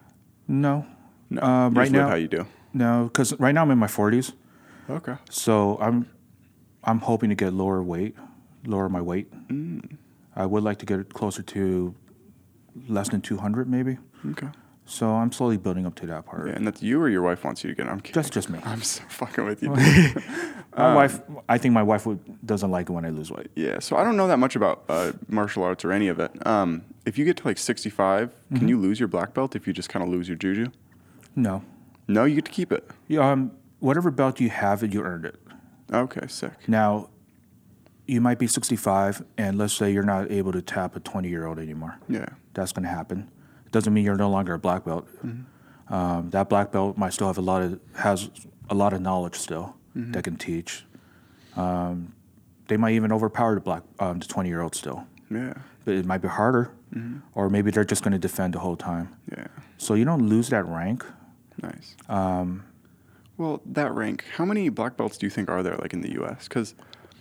No. 0.48 0.86
No. 1.30 1.42
You 1.68 1.80
right 1.80 1.92
now, 1.92 2.10
how 2.10 2.16
you 2.16 2.28
do. 2.28 2.46
no, 2.74 3.06
because 3.12 3.38
right 3.40 3.54
now 3.54 3.64
I'm 3.64 3.72
in 3.72 3.78
my 3.78 3.88
40s. 3.88 4.34
Okay. 4.90 5.16
So 5.30 5.78
I'm 5.82 6.08
I'm 6.84 7.00
hoping 7.00 7.30
to 7.30 7.36
get 7.36 7.54
lower 7.54 7.82
weight, 7.82 8.16
lower 8.66 8.88
my 8.90 9.02
weight. 9.02 9.32
Mm. 9.50 9.98
I 10.36 10.46
would 10.46 10.64
like 10.64 10.78
to 10.80 10.86
get 10.86 11.14
closer 11.14 11.42
to 11.42 11.96
less 12.88 13.10
than 13.10 13.22
200 13.22 13.68
maybe. 13.70 13.98
Okay. 14.32 14.48
So 14.88 15.10
I'm 15.16 15.32
slowly 15.32 15.58
building 15.58 15.86
up 15.88 15.96
to 15.96 16.06
that 16.08 16.26
part. 16.28 16.48
Yeah, 16.48 16.54
and 16.54 16.68
that's 16.68 16.84
you 16.84 17.02
or 17.02 17.10
your 17.10 17.24
wife 17.24 17.44
wants 17.44 17.64
you 17.64 17.72
to 17.72 17.76
get. 17.76 17.88
I'm 17.90 18.00
kidding. 18.02 18.22
Just 18.22 18.34
just 18.34 18.50
me. 18.52 18.60
I'm 18.64 18.82
so 18.84 19.02
fucking 19.10 19.44
with 19.44 19.64
you. 19.64 19.70
My 20.78 20.94
wife, 20.96 21.22
I 21.50 21.58
think 21.58 21.74
my 21.74 21.82
wife 21.84 22.06
would, 22.06 22.20
doesn't 22.46 22.70
like 22.70 22.90
it 22.90 22.92
when 22.92 23.06
I 23.06 23.10
lose 23.10 23.32
weight. 23.32 23.48
Yeah, 23.56 23.80
so 23.80 23.96
I 23.96 24.04
don't 24.04 24.18
know 24.18 24.28
that 24.28 24.38
much 24.40 24.56
about 24.58 24.84
uh, 24.90 25.14
martial 25.30 25.64
arts 25.64 25.86
or 25.86 25.92
any 25.94 26.08
of 26.10 26.20
it. 26.20 26.46
Um, 26.46 26.84
if 27.06 27.18
you 27.18 27.24
get 27.26 27.38
to 27.38 27.48
like 27.48 27.58
65, 27.58 28.30
Mm-hmm. 28.30 28.58
can 28.58 28.68
you 28.68 28.78
lose 28.78 29.00
your 29.00 29.08
black 29.08 29.34
belt 29.34 29.56
if 29.56 29.66
you 29.68 29.74
just 29.74 29.88
kind 29.90 30.04
of 30.04 30.10
lose 30.10 30.28
your 30.28 30.36
juju? 30.38 30.68
No. 31.36 31.64
No, 32.10 32.26
you 32.26 32.36
get 32.36 32.46
to 32.46 32.52
keep 32.52 32.72
it. 32.74 32.88
Yeah, 33.08 33.32
um, 33.32 33.52
whatever 33.80 34.12
belt 34.12 34.40
you 34.42 34.50
have, 34.50 34.84
it 34.84 34.94
you 34.94 35.02
earned 35.02 35.26
it. 35.26 35.36
Okay, 35.94 36.28
sick. 36.28 36.52
Now, 36.68 37.10
you 38.06 38.20
might 38.22 38.38
be 38.38 38.46
65, 38.48 39.24
and 39.38 39.58
let's 39.58 39.74
say 39.74 39.92
you're 39.92 40.04
not 40.04 40.30
able 40.30 40.52
to 40.52 40.62
tap 40.62 40.96
a 40.96 41.00
20 41.00 41.28
year 41.30 41.46
old 41.48 41.58
anymore. 41.58 41.98
Yeah. 42.10 42.28
That's 42.54 42.72
going 42.74 42.84
to 42.84 42.90
happen. 42.90 43.32
Doesn't 43.76 43.94
mean 43.94 44.06
you're 44.06 44.16
no 44.16 44.30
longer 44.30 44.54
a 44.54 44.58
black 44.58 44.86
belt. 44.86 45.06
Um, 45.90 46.30
that 46.30 46.48
black 46.48 46.72
belt 46.72 46.98
might 46.98 47.12
still 47.12 47.28
have 47.28 47.38
a 47.38 47.42
lot 47.42 47.62
of 47.62 47.78
has 47.98 48.30
a 48.70 48.74
lot 48.74 48.94
of 48.94 49.02
knowledge 49.02 49.36
still 49.36 49.76
that 49.96 50.24
can 50.24 50.38
teach. 50.38 50.86
Um, 51.58 52.14
they 52.70 52.78
might 52.78 52.94
even 52.94 53.12
overpower 53.12 53.54
the 53.56 53.60
black 53.60 53.84
um, 54.00 54.20
the 54.20 54.26
20 54.28 54.48
year 54.48 54.62
old 54.62 54.76
still, 54.76 55.06
Yeah. 55.30 55.56
but 55.84 55.94
it 55.96 56.06
might 56.06 56.22
be 56.22 56.30
harder, 56.30 56.72
or 57.34 57.50
maybe 57.50 57.70
they're 57.70 57.84
just 57.84 58.02
going 58.02 58.14
to 58.14 58.18
defend 58.18 58.54
the 58.54 58.60
whole 58.60 58.78
time. 58.78 59.14
Yeah. 59.38 59.48
So 59.78 59.94
you 59.94 60.06
don't 60.06 60.26
lose 60.30 60.48
that 60.52 60.66
rank. 60.66 61.06
Nice. 61.62 61.98
Um, 62.08 62.64
Well, 63.38 63.60
that 63.66 63.92
rank, 63.94 64.24
how 64.38 64.46
many 64.46 64.70
black 64.70 64.96
belts 64.96 65.18
do 65.18 65.26
you 65.26 65.30
think 65.30 65.50
are 65.50 65.62
there 65.62 65.76
like 65.82 65.94
in 65.94 66.00
the 66.00 66.14
US? 66.24 66.48
Because 66.48 66.76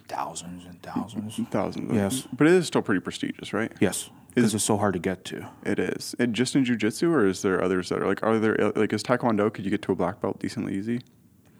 thousands 0.06 0.64
and 0.66 0.80
thousands. 0.82 1.36
thousands. 1.50 1.90
of- 1.90 1.96
Yes. 1.96 2.28
But 2.32 2.46
it 2.46 2.52
is 2.52 2.66
still 2.68 2.82
pretty 2.82 3.00
prestigious, 3.00 3.52
right? 3.52 3.72
Yes, 3.80 4.08
because 4.34 4.54
it's 4.54 4.64
so 4.64 4.76
hard 4.76 4.94
to 4.94 4.98
get 5.00 5.24
to. 5.26 5.48
It 5.64 5.78
is. 5.78 6.14
It 6.18 6.32
just 6.32 6.54
in 6.56 6.64
jujitsu, 6.64 7.08
or 7.10 7.26
is 7.26 7.42
there 7.42 7.62
others 7.62 7.88
that 7.90 8.02
are 8.02 8.06
like, 8.06 8.22
are 8.22 8.38
there, 8.38 8.56
like, 8.76 8.92
is 8.92 9.02
Taekwondo, 9.02 9.52
could 9.52 9.64
you 9.64 9.70
get 9.70 9.82
to 9.82 9.92
a 9.92 9.94
black 9.94 10.20
belt 10.20 10.38
decently 10.40 10.74
easy? 10.76 11.00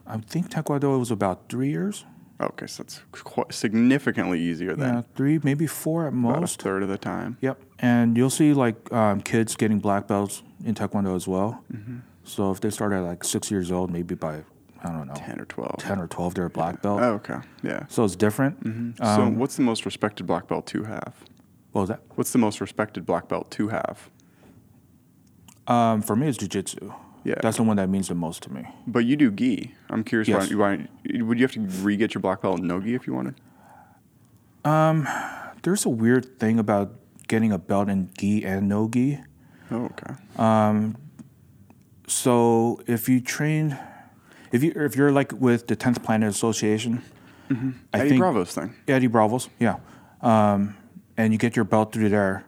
I 0.07 0.19
think 0.19 0.51
Taekwondo 0.51 0.99
was 0.99 1.11
about 1.11 1.49
three 1.49 1.71
years. 1.71 2.05
Okay, 2.41 2.67
so 2.67 2.83
that's 2.83 3.01
quite 3.13 3.55
significantly 3.55 4.41
easier 4.41 4.75
than 4.75 4.95
Yeah, 4.95 5.03
three, 5.15 5.39
maybe 5.43 5.67
four 5.69 6.07
at 6.09 6.13
most. 6.13 6.31
about 6.37 6.43
a 6.43 6.63
third 6.65 6.83
of 6.83 6.89
the 6.89 6.99
time. 6.99 7.39
Yep, 7.41 7.61
and 7.79 8.17
you'll 8.17 8.29
see 8.29 8.53
like 8.53 8.93
um, 8.93 9.21
kids 9.21 9.55
getting 9.57 9.79
black 9.79 10.09
belts 10.09 10.43
in 10.65 10.75
Taekwondo 10.75 11.15
as 11.15 11.29
well. 11.29 11.63
Mm-hmm. 11.73 11.99
So 12.25 12.51
if 12.51 12.61
they 12.61 12.71
start 12.71 12.93
at 12.93 13.01
like 13.01 13.23
six 13.23 13.51
years 13.53 13.71
old, 13.71 13.91
maybe 13.93 14.15
by 14.17 14.43
I 14.83 14.89
don't 14.89 15.07
know 15.07 15.15
10 15.15 15.41
or 15.41 15.45
12. 15.47 15.77
10 15.79 15.99
or 16.01 16.07
twelve, 16.09 16.35
they're 16.35 16.45
a 16.47 16.51
black 16.51 16.83
belt. 16.83 17.01
Oh, 17.01 17.13
okay. 17.15 17.39
Yeah. 17.63 17.87
So 17.89 18.05
it's 18.05 18.17
different. 18.17 18.59
so, 18.99 19.05
Um, 19.05 19.39
what's 19.39 19.57
the 19.57 19.63
most 19.63 19.87
respected 19.87 20.27
black 20.27 20.47
belt 20.49 20.67
to 20.67 20.83
have? 20.85 21.15
Well, 21.75 21.85
that 21.87 22.01
What's 22.15 22.33
the 22.33 22.39
most 22.39 22.61
respected 22.61 23.05
black 23.05 23.29
belt 23.29 23.51
to 23.53 23.69
have? 23.69 24.09
um, 25.67 26.01
for 26.03 26.15
me, 26.17 26.29
it's 26.29 26.39
jujitsu. 26.39 26.95
Yeah. 27.25 27.37
that's 27.41 27.57
the 27.57 27.63
one 27.63 27.77
that 27.79 27.89
means 27.89 28.09
the 28.09 28.15
most 28.15 28.43
to 28.45 28.53
me. 28.53 28.67
But 28.87 29.07
you 29.07 29.17
do 29.17 29.31
gi. 29.31 29.75
I'm 29.89 30.05
curious 30.05 30.29
Yes. 30.29 30.51
why, 30.53 30.77
why. 30.77 31.21
Would 31.23 31.39
you 31.39 31.45
have 31.45 31.53
to 31.53 31.61
re 31.83 31.97
get 31.97 32.15
your 32.15 32.21
black 32.21 32.43
belt 32.43 32.61
in 32.61 32.67
no 32.67 32.81
gi 32.81 32.95
if 32.95 33.07
you 33.07 33.15
wanted? 33.15 33.35
Um, 34.65 35.09
There's 35.63 35.87
a 35.87 35.89
weird 35.89 36.39
thing 36.39 36.59
about 36.59 36.93
getting 37.29 37.51
a 37.51 37.57
belt 37.59 37.89
in 37.89 38.11
gi 38.19 38.45
and 38.45 38.69
no 38.69 38.89
gi. 38.89 39.21
Oh, 39.71 39.87
okay. 39.97 40.15
So 42.07 42.81
if 42.87 43.09
you 43.09 43.21
train, 43.21 43.79
if 44.53 44.63
you 44.63 44.73
if 44.77 44.95
you're 44.95 45.11
like 45.13 45.33
with 45.33 45.67
the 45.67 45.77
Tenth 45.77 46.03
Planet 46.03 46.29
Association, 46.29 47.03
I 47.51 47.53
Mm-hmm. 47.55 47.71
Eddie 47.93 48.09
think 48.09 48.21
Bravo's 48.21 48.55
thing. 48.55 48.75
Eddie 48.89 49.07
Bravos, 49.07 49.49
yeah, 49.59 49.77
um, 50.23 50.77
and 51.17 51.33
you 51.33 51.39
get 51.39 51.57
your 51.57 51.65
belt 51.65 51.93
through 51.93 52.09
there, 52.11 52.45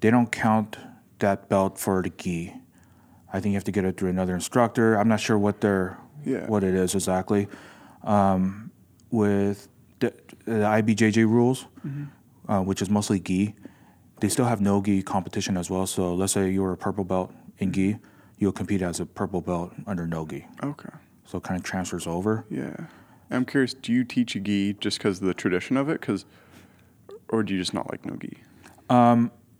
they 0.00 0.10
don't 0.10 0.30
count 0.30 0.76
that 1.18 1.48
belt 1.48 1.78
for 1.78 2.02
the 2.02 2.10
gi. 2.10 2.54
I 3.32 3.40
think 3.40 3.52
you 3.52 3.56
have 3.56 3.64
to 3.64 3.72
get 3.72 3.84
it 3.84 3.96
through 3.96 4.10
another 4.10 4.34
instructor. 4.34 4.94
I'm 4.94 5.08
not 5.08 5.20
sure 5.20 5.38
what 5.38 5.60
their 5.60 5.98
Yeah. 6.24 6.46
what 6.46 6.64
it 6.64 6.74
is 6.74 6.94
exactly. 6.94 7.48
Um, 8.04 8.70
with 9.10 9.68
the, 10.00 10.12
the 10.44 10.52
IBJJ 10.64 11.24
rules, 11.28 11.66
uh, 12.48 12.60
which 12.62 12.80
is 12.82 12.88
mostly 12.90 13.20
gi, 13.20 13.54
they 14.20 14.28
still 14.28 14.46
have 14.46 14.60
no 14.60 14.80
gi 14.82 15.02
competition 15.02 15.56
as 15.56 15.70
well. 15.70 15.86
So 15.86 16.14
let's 16.14 16.32
say 16.32 16.50
you 16.50 16.62
were 16.62 16.72
a 16.72 16.76
purple 16.76 17.04
belt 17.04 17.32
in 17.58 17.72
gi, 17.72 17.98
you'll 18.38 18.52
compete 18.52 18.82
as 18.82 19.00
a 19.00 19.06
purple 19.06 19.40
belt 19.40 19.72
under 19.86 20.06
no 20.06 20.26
gi. 20.26 20.46
Okay. 20.62 20.90
So 21.24 21.38
it 21.38 21.44
kind 21.44 21.58
of 21.58 21.64
transfers 21.64 22.06
over. 22.06 22.44
Yeah. 22.50 22.76
I'm 23.30 23.44
curious, 23.44 23.74
do 23.74 23.92
you 23.92 24.04
teach 24.04 24.32
gi 24.42 24.74
just 24.80 24.98
because 24.98 25.20
of 25.20 25.26
the 25.26 25.34
tradition 25.34 25.76
of 25.76 25.88
it? 25.90 26.00
Cause, 26.00 26.24
or 27.28 27.42
do 27.42 27.52
you 27.54 27.60
just 27.60 27.74
not 27.74 27.90
like 27.90 28.04
no 28.04 28.16
gi? 28.16 28.38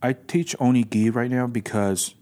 I 0.01 0.13
teach 0.27 0.55
only 0.61 0.85
gi 0.85 1.11
right 1.11 1.31
now 1.31 1.47
because 1.47 2.15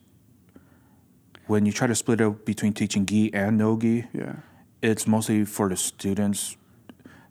when 1.46 1.66
you 1.66 1.72
try 1.72 1.87
to 1.87 1.94
split 1.94 2.20
up 2.20 2.44
between 2.44 2.72
teaching 2.72 3.06
gi 3.06 3.32
and 3.35 3.59
no 3.59 3.76
gi, 3.76 4.04
Yeah. 4.12 4.37
it's 4.82 5.06
mostly 5.06 5.44
for 5.44 5.68
the 5.68 5.76
students. 5.76 6.56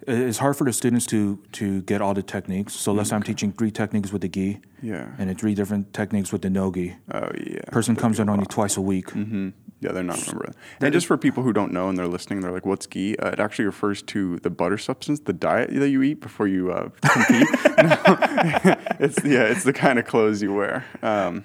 It's 0.07 0.37
hard 0.37 0.55
for 0.55 0.65
the 0.65 0.73
students 0.73 1.05
to 1.07 1.39
to 1.53 1.81
get 1.81 1.99
all 2.01 2.13
the 2.13 2.21
techniques. 2.21 2.73
So 2.73 2.93
let's 2.93 3.09
say 3.09 3.15
I'm 3.15 3.23
teaching 3.23 3.51
three 3.51 3.71
techniques 3.71 4.11
with 4.13 4.21
the 4.21 4.29
gi, 4.29 4.59
Yeah. 4.81 5.07
and 5.17 5.29
then 5.29 5.35
three 5.35 5.55
different 5.55 5.93
techniques 5.93 6.31
with 6.31 6.43
the 6.43 6.49
no 6.49 6.71
gi. 6.71 6.95
Oh, 7.11 7.29
yeah. 7.35 7.61
Person 7.71 7.95
comes 7.95 8.19
in 8.19 8.29
only 8.29 8.45
twice 8.45 8.77
a 8.77 8.81
week. 8.81 9.09
hmm 9.11 9.49
Yeah, 9.85 9.91
they're 9.91 10.03
not 10.03 10.19
remember. 10.25 10.51
And 10.81 10.91
just 10.91 11.05
for 11.05 11.15
people 11.15 11.43
who 11.43 11.53
don't 11.53 11.71
know 11.71 11.89
and 11.89 11.97
they're 11.97 12.07
listening, 12.07 12.41
they're 12.41 12.51
like, 12.51 12.65
"What's 12.65 12.87
ghee?" 12.87 13.15
Uh, 13.17 13.29
it 13.29 13.39
actually 13.39 13.65
refers 13.65 14.01
to 14.03 14.39
the 14.39 14.49
butter 14.49 14.79
substance, 14.79 15.19
the 15.19 15.33
diet 15.33 15.69
that 15.71 15.89
you 15.89 16.01
eat 16.01 16.21
before 16.21 16.47
you 16.47 16.71
uh, 16.71 16.89
compete. 17.01 17.47
It's 18.97 19.23
yeah, 19.23 19.43
it's 19.43 19.63
the 19.63 19.73
kind 19.73 19.99
of 19.99 20.05
clothes 20.05 20.41
you 20.41 20.53
wear. 20.53 20.85
Um, 21.03 21.43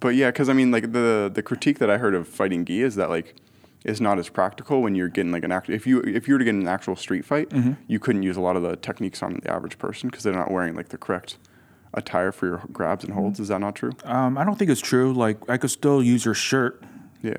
but 0.00 0.14
yeah, 0.14 0.30
because 0.30 0.48
I 0.48 0.54
mean, 0.54 0.70
like 0.72 0.92
the 0.92 1.30
the 1.32 1.42
critique 1.42 1.78
that 1.78 1.90
I 1.90 1.98
heard 1.98 2.14
of 2.14 2.26
fighting 2.26 2.64
gi 2.64 2.82
is 2.82 2.96
that 2.96 3.10
like 3.10 3.36
it's 3.84 4.00
not 4.00 4.18
as 4.18 4.28
practical 4.28 4.82
when 4.82 4.96
you're 4.96 5.08
getting 5.08 5.30
like 5.30 5.44
an 5.44 5.52
actual. 5.52 5.74
If 5.74 5.86
you 5.86 6.00
if 6.00 6.26
you 6.26 6.34
were 6.34 6.38
to 6.38 6.44
get 6.44 6.54
an 6.54 6.66
actual 6.66 6.96
street 6.96 7.24
fight, 7.24 7.52
you 7.86 8.00
couldn't 8.00 8.24
use 8.24 8.36
a 8.36 8.40
lot 8.40 8.56
of 8.56 8.62
the 8.62 8.74
techniques 8.76 9.22
on 9.22 9.40
the 9.42 9.50
average 9.52 9.78
person 9.78 10.08
because 10.08 10.24
they're 10.24 10.32
not 10.34 10.50
wearing 10.50 10.74
like 10.74 10.88
the 10.88 10.98
correct 10.98 11.38
attire 11.94 12.32
for 12.32 12.46
your 12.46 12.62
grabs 12.72 13.04
and 13.04 13.14
holds. 13.14 13.38
Is 13.38 13.48
that 13.48 13.60
not 13.60 13.74
true? 13.76 13.92
Um, 14.04 14.36
I 14.36 14.44
don't 14.44 14.58
think 14.58 14.70
it's 14.70 14.80
true. 14.80 15.12
Like 15.12 15.38
I 15.48 15.56
could 15.56 15.70
still 15.70 16.02
use 16.02 16.24
your 16.24 16.34
shirt 16.34 16.82
Yeah. 17.22 17.32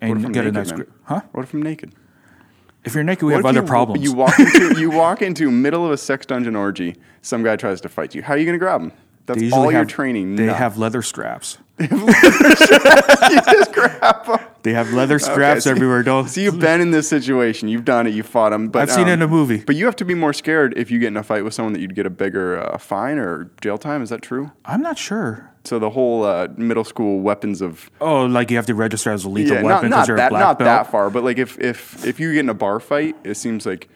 and 0.00 0.10
what 0.10 0.18
if 0.20 0.26
I'm 0.26 0.32
get 0.32 0.40
a 0.46 0.52
naked, 0.52 0.54
nice 0.54 0.68
man? 0.68 0.76
grip. 0.76 0.92
Huh? 1.04 1.20
What 1.32 1.42
if 1.44 1.54
I'm 1.54 1.62
naked? 1.62 1.92
If 2.84 2.94
you're 2.94 3.04
naked, 3.04 3.22
we 3.22 3.32
What 3.32 3.44
have 3.44 3.44
if 3.44 3.58
other 3.58 3.60
you, 3.60 3.66
problems. 3.68 4.02
You 4.02 4.12
walk 4.12 4.38
into 4.40 4.80
you 4.80 4.90
walk 5.02 5.22
into 5.22 5.50
middle 5.50 5.86
of 5.86 5.92
a 5.92 5.96
sex 5.96 6.26
dungeon 6.26 6.56
orgy. 6.56 6.96
Some 7.22 7.42
guy 7.44 7.54
tries 7.56 7.80
to 7.82 7.88
fight 7.88 8.14
you. 8.14 8.22
How 8.22 8.34
are 8.34 8.38
you 8.38 8.44
going 8.44 8.54
to 8.54 8.58
grab 8.58 8.80
him? 8.80 8.92
That's 9.26 9.38
They 9.38 9.44
usually 9.44 9.60
all 9.66 9.70
your 9.70 9.78
have- 9.82 9.86
training. 9.88 10.34
They 10.34 10.46
No. 10.46 10.54
have 10.54 10.78
leather 10.78 11.00
straps. 11.02 11.58
you 11.78 11.86
just 11.88 13.72
grab 13.72 14.26
him. 14.26 14.38
They 14.64 14.72
have 14.72 14.92
leather 14.92 15.18
straps 15.20 15.64
so- 15.64 15.70
everywhere. 15.70 16.02
Don't. 16.02 16.28
So 16.28 16.40
you've 16.40 16.58
been 16.58 16.80
in 16.80 16.90
this 16.90 17.08
situation. 17.08 17.68
You've 17.68 17.84
done 17.84 18.06
it. 18.08 18.14
You 18.14 18.24
fought 18.24 18.52
him. 18.52 18.68
But 18.68 18.82
I've 18.82 18.90
seen 18.90 19.06
it 19.08 19.12
in 19.12 19.22
um, 19.22 19.30
a 19.30 19.32
movie. 19.32 19.58
But 19.64 19.76
you 19.76 19.84
have 19.86 19.96
to 19.96 20.04
be 20.04 20.14
more 20.14 20.32
scared 20.32 20.74
if 20.76 20.90
you 20.90 20.98
get 20.98 21.08
in 21.08 21.16
a 21.16 21.22
fight 21.22 21.44
with 21.44 21.54
someone 21.54 21.72
that 21.74 21.80
you'd 21.80 21.94
get 21.94 22.06
a 22.06 22.10
bigger 22.10 22.58
uh, 22.58 22.78
fine 22.78 23.18
or 23.18 23.50
jail 23.60 23.78
time. 23.78 24.02
Is 24.02 24.10
that 24.10 24.22
true? 24.22 24.50
I'm 24.64 24.82
not 24.82 24.98
sure. 24.98 25.51
So 25.64 25.78
the 25.78 25.90
whole 25.90 26.24
uh, 26.24 26.48
middle 26.56 26.84
school 26.84 27.20
weapons 27.20 27.60
of 27.62 27.88
Oh, 28.00 28.24
like 28.26 28.50
you 28.50 28.56
have 28.56 28.66
to 28.66 28.74
register 28.74 29.10
as 29.12 29.24
a 29.24 29.28
lethal 29.28 29.56
yeah, 29.58 29.62
weapon 29.62 29.90
not 29.90 29.96
because 29.96 30.08
you're 30.08 30.16
that 30.16 30.26
a 30.26 30.30
black 30.30 30.40
not 30.42 30.58
belt. 30.58 30.84
that 30.86 30.90
far. 30.90 31.08
But 31.10 31.22
like 31.24 31.38
if 31.38 31.58
if 31.60 32.04
if 32.04 32.18
you 32.18 32.32
get 32.32 32.40
in 32.40 32.48
a 32.48 32.54
bar 32.54 32.80
fight, 32.80 33.14
it 33.24 33.34
seems 33.36 33.64
like 33.64 33.88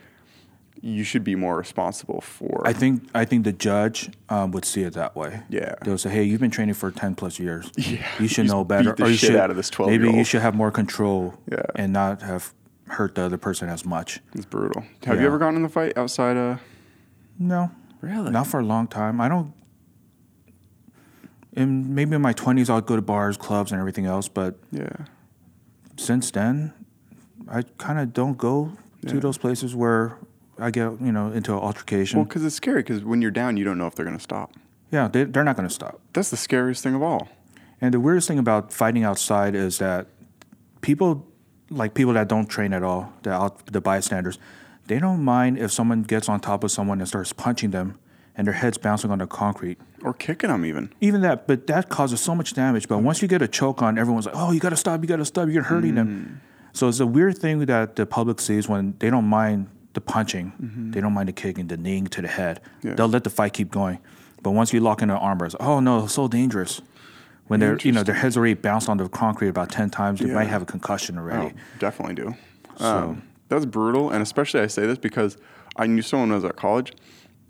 you 0.82 1.02
should 1.02 1.24
be 1.24 1.34
more 1.34 1.56
responsible 1.56 2.20
for. 2.20 2.62
I 2.64 2.72
think 2.72 3.02
I 3.14 3.24
think 3.24 3.44
the 3.44 3.52
judge 3.52 4.10
um, 4.28 4.52
would 4.52 4.64
see 4.64 4.82
it 4.82 4.92
that 4.92 5.16
way. 5.16 5.40
Yeah. 5.48 5.74
they'll 5.82 5.98
say, 5.98 6.10
"Hey, 6.10 6.22
you've 6.22 6.40
been 6.40 6.50
training 6.52 6.74
for 6.74 6.90
ten 6.92 7.14
plus 7.16 7.38
years. 7.40 7.70
Yeah. 7.76 8.06
you 8.20 8.28
should 8.28 8.46
You 8.46 8.52
know 8.52 8.64
better, 8.64 8.94
or 9.02 9.08
you 9.08 9.16
should 9.16 9.34
out 9.36 9.50
of 9.50 9.56
this 9.56 9.70
twelve. 9.70 9.90
maybe 9.90 10.08
you 10.10 10.22
should 10.24 10.42
have 10.42 10.54
more 10.54 10.70
control 10.70 11.34
Yeah. 11.50 11.62
and 11.74 11.92
not 11.92 12.22
have 12.22 12.52
hurt 12.88 13.16
the 13.16 13.22
other 13.22 13.38
person 13.38 13.68
as 13.68 13.84
much." 13.84 14.20
It's 14.34 14.44
brutal. 14.44 14.84
Have 15.04 15.20
you 15.20 15.26
ever 15.26 15.38
gotten 15.38 15.56
in 15.56 15.62
the 15.62 15.68
fight 15.68 15.96
outside? 15.98 16.36
Uh, 16.36 16.58
No, 17.40 17.70
Really? 18.02 18.30
not 18.30 18.46
for 18.46 18.60
a 18.60 18.64
long 18.64 18.86
time. 18.86 19.20
I 19.20 19.28
don't. 19.28 19.52
In 21.56 21.94
maybe 21.94 22.14
in 22.14 22.22
my 22.22 22.32
twenties, 22.32 22.70
I'll 22.70 22.80
go 22.80 22.96
to 22.96 23.02
bars, 23.02 23.36
clubs, 23.36 23.72
and 23.72 23.80
everything 23.80 24.06
else. 24.06 24.28
But 24.28 24.56
yeah. 24.70 24.88
since 25.96 26.30
then, 26.30 26.72
I 27.48 27.62
kind 27.78 27.98
of 27.98 28.12
don't 28.12 28.36
go 28.36 28.72
to 29.06 29.20
those 29.20 29.38
places 29.38 29.74
where 29.74 30.18
I 30.58 30.70
get 30.70 31.00
you 31.00 31.12
know 31.12 31.32
into 31.32 31.52
an 31.52 31.58
altercation. 31.58 32.18
Well, 32.18 32.26
because 32.26 32.44
it's 32.44 32.56
scary. 32.56 32.82
Because 32.82 33.02
when 33.02 33.22
you're 33.22 33.30
down, 33.30 33.56
you 33.56 33.64
don't 33.64 33.78
know 33.78 33.86
if 33.86 33.94
they're 33.94 34.04
going 34.04 34.16
to 34.16 34.22
stop. 34.22 34.52
yeah, 34.90 35.08
they, 35.08 35.24
they're 35.24 35.44
not 35.44 35.56
going 35.56 35.68
to 35.68 35.74
stop. 35.74 36.00
That's 36.12 36.30
the 36.30 36.36
scariest 36.36 36.82
thing 36.82 36.94
of 36.94 37.02
all. 37.02 37.28
And 37.80 37.92
the 37.92 38.00
weirdest 38.00 38.28
thing 38.28 38.38
about 38.38 38.72
fighting 38.72 39.04
outside 39.04 39.54
is 39.54 39.78
that 39.78 40.06
people, 40.80 41.26
like 41.70 41.94
people 41.94 42.14
that 42.14 42.28
don't 42.28 42.46
train 42.46 42.72
at 42.72 42.82
all, 42.82 43.12
the 43.22 43.32
out, 43.32 43.66
the 43.66 43.80
bystanders, 43.80 44.38
they 44.86 44.98
don't 44.98 45.22
mind 45.22 45.58
if 45.58 45.72
someone 45.72 46.02
gets 46.02 46.28
on 46.28 46.40
top 46.40 46.64
of 46.64 46.70
someone 46.70 47.00
and 47.00 47.08
starts 47.08 47.32
punching 47.32 47.70
them, 47.72 47.98
and 48.36 48.46
their 48.46 48.54
heads 48.54 48.78
bouncing 48.78 49.10
on 49.10 49.18
the 49.18 49.26
concrete. 49.26 49.78
Or 50.02 50.12
kicking 50.12 50.50
them 50.50 50.64
even. 50.64 50.92
Even 51.00 51.22
that, 51.22 51.46
but 51.46 51.66
that 51.68 51.88
causes 51.88 52.20
so 52.20 52.34
much 52.34 52.52
damage. 52.54 52.86
But 52.88 52.98
once 52.98 53.22
you 53.22 53.28
get 53.28 53.42
a 53.42 53.48
choke 53.48 53.82
on, 53.82 53.98
everyone's 53.98 54.26
like, 54.26 54.34
"Oh, 54.36 54.52
you 54.52 54.60
got 54.60 54.70
to 54.70 54.76
stop! 54.76 55.00
You 55.02 55.08
got 55.08 55.16
to 55.16 55.24
stop! 55.24 55.48
You're 55.48 55.62
hurting 55.64 55.94
them." 55.94 56.40
So 56.72 56.88
it's 56.88 57.00
a 57.00 57.06
weird 57.06 57.38
thing 57.38 57.58
that 57.66 57.96
the 57.96 58.04
public 58.06 58.40
sees 58.40 58.68
when 58.68 58.94
they 58.98 59.08
don't 59.10 59.24
mind 59.26 59.68
the 59.94 60.00
punching, 60.02 60.90
they 60.92 61.00
don't 61.00 61.14
mind 61.14 61.28
the 61.28 61.32
kicking, 61.32 61.68
the 61.68 61.78
kneeing 61.78 62.06
to 62.08 62.20
the 62.20 62.28
head. 62.28 62.60
Yeah. 62.82 62.94
They'll 62.94 63.08
let 63.08 63.24
the 63.24 63.30
fight 63.30 63.54
keep 63.54 63.70
going. 63.70 63.98
But 64.42 64.50
once 64.50 64.72
you 64.74 64.80
lock 64.80 65.00
in 65.00 65.08
an 65.08 65.16
arm 65.16 65.38
bar, 65.38 65.46
it's, 65.46 65.56
oh 65.58 65.80
no, 65.80 66.04
it's 66.04 66.12
so 66.12 66.28
dangerous. 66.28 66.82
When 67.46 67.60
they're, 67.60 67.78
you 67.78 67.92
know, 67.92 68.02
their 68.02 68.14
heads 68.14 68.36
already 68.36 68.54
bounced 68.54 68.88
on 68.90 68.98
the 68.98 69.08
concrete 69.08 69.48
about 69.48 69.70
ten 69.70 69.88
times, 69.88 70.20
they 70.20 70.26
Yeah. 70.28 70.34
might 70.34 70.48
have 70.48 70.60
a 70.62 70.66
concussion 70.66 71.16
already. 71.16 71.54
Oh, 71.54 71.60
definitely 71.78 72.14
do. 72.16 72.34
So- 72.76 72.84
Um, 72.86 73.22
That's 73.48 73.64
brutal, 73.64 74.10
and 74.10 74.20
especially 74.22 74.60
I 74.60 74.66
say 74.66 74.86
this 74.86 74.98
because 74.98 75.38
I 75.76 75.86
knew 75.86 76.02
someone 76.02 76.28
when 76.28 76.34
I 76.34 76.42
was 76.42 76.44
at 76.44 76.56
college. 76.56 76.92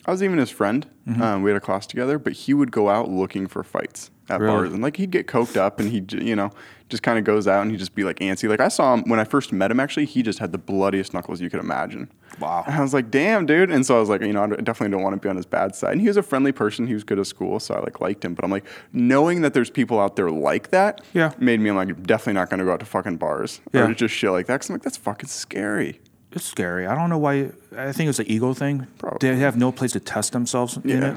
I 0.06 0.12
was 0.12 0.22
even 0.22 0.38
his 0.38 0.50
friend. 0.50 0.86
Mm-hmm. 1.08 1.20
Um, 1.22 1.42
we 1.42 1.50
had 1.50 1.56
a 1.56 1.60
class 1.60 1.86
together, 1.86 2.18
but 2.18 2.32
he 2.32 2.54
would 2.54 2.70
go 2.70 2.88
out 2.88 3.08
looking 3.10 3.46
for 3.48 3.62
fights 3.64 4.10
at 4.28 4.40
Really? 4.40 4.52
bars, 4.52 4.72
and 4.72 4.82
like 4.82 4.96
he'd 4.96 5.10
get 5.10 5.26
coked 5.26 5.56
up, 5.56 5.78
and 5.80 5.90
he, 5.90 6.04
you 6.24 6.34
know, 6.36 6.50
just 6.88 7.02
kind 7.02 7.18
of 7.18 7.24
goes 7.24 7.48
out 7.48 7.62
and 7.62 7.70
he'd 7.72 7.78
just 7.78 7.94
be 7.96 8.04
like 8.04 8.18
antsy. 8.20 8.48
Like 8.48 8.60
I 8.60 8.68
saw 8.68 8.94
him 8.94 9.02
when 9.08 9.18
I 9.18 9.24
first 9.24 9.52
met 9.52 9.70
him. 9.72 9.80
Actually, 9.80 10.04
he 10.06 10.22
just 10.22 10.38
had 10.38 10.52
the 10.52 10.58
bloodiest 10.58 11.12
knuckles 11.14 11.40
you 11.40 11.50
could 11.50 11.58
imagine. 11.60 12.10
Wow. 12.38 12.62
And 12.66 12.76
I 12.76 12.80
was 12.80 12.94
like, 12.94 13.10
damn, 13.10 13.46
dude. 13.46 13.70
And 13.72 13.84
so 13.84 13.96
I 13.96 14.00
was 14.00 14.08
like, 14.08 14.20
you 14.20 14.32
know, 14.32 14.44
I 14.44 14.46
definitely 14.46 14.90
don't 14.90 15.02
want 15.02 15.14
to 15.14 15.20
be 15.20 15.28
on 15.28 15.34
his 15.36 15.46
bad 15.46 15.74
side. 15.74 15.92
And 15.92 16.00
he 16.00 16.06
was 16.06 16.16
a 16.16 16.22
friendly 16.22 16.52
person. 16.52 16.86
He 16.86 16.94
was 16.94 17.02
good 17.02 17.18
at 17.18 17.26
school, 17.26 17.58
so 17.58 17.74
I 17.74 17.80
like 17.80 18.00
liked 18.00 18.24
him. 18.24 18.34
But 18.34 18.44
I'm 18.44 18.50
like, 18.52 18.64
knowing 18.92 19.40
that 19.42 19.52
there's 19.54 19.70
people 19.70 19.98
out 19.98 20.14
there 20.16 20.30
like 20.30 20.70
that, 20.70 21.00
Yeah. 21.12 21.32
made 21.38 21.58
me 21.60 21.70
I'm 21.70 21.76
like, 21.76 22.02
definitely 22.04 22.34
not 22.34 22.50
going 22.50 22.58
to 22.60 22.64
go 22.64 22.72
out 22.72 22.80
to 22.80 22.86
fucking 22.86 23.16
bars 23.16 23.60
Yeah. 23.72 23.88
or 23.88 23.94
just 23.94 24.14
shit 24.14 24.30
like 24.30 24.46
that. 24.46 24.60
Cause 24.60 24.70
I'm 24.70 24.74
like, 24.74 24.82
that's 24.82 24.96
fucking 24.96 25.28
scary. 25.28 26.00
It's 26.37 26.44
scary. 26.44 26.87
I 26.87 26.94
don't 26.94 27.09
know 27.11 27.18
why. 27.18 27.51
I 27.77 27.92
think 27.92 28.11
it's 28.11 28.18
an 28.18 28.27
ego 28.29 28.53
thing. 28.55 28.87
Probably. 28.99 29.18
They 29.29 29.37
have 29.40 29.57
no 29.57 29.72
place 29.72 29.92
to 29.92 30.01
test 30.01 30.33
themselves 30.33 30.77
in 30.77 30.88
Yeah. 30.90 31.16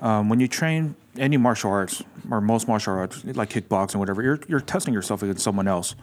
Um, 0.00 0.28
when 0.28 0.38
you 0.40 0.48
train 0.48 0.94
any 1.18 1.36
martial 1.36 1.70
arts 1.70 2.02
or 2.30 2.40
most 2.40 2.68
martial 2.68 2.94
arts, 2.94 3.24
like 3.24 3.50
kickboxing, 3.50 3.96
whatever, 3.96 4.22
you're 4.22 4.40
you're 4.48 4.60
testing 4.60 4.94
yourself 4.94 5.22
against 5.22 5.42
someone 5.42 5.66
else 5.68 5.94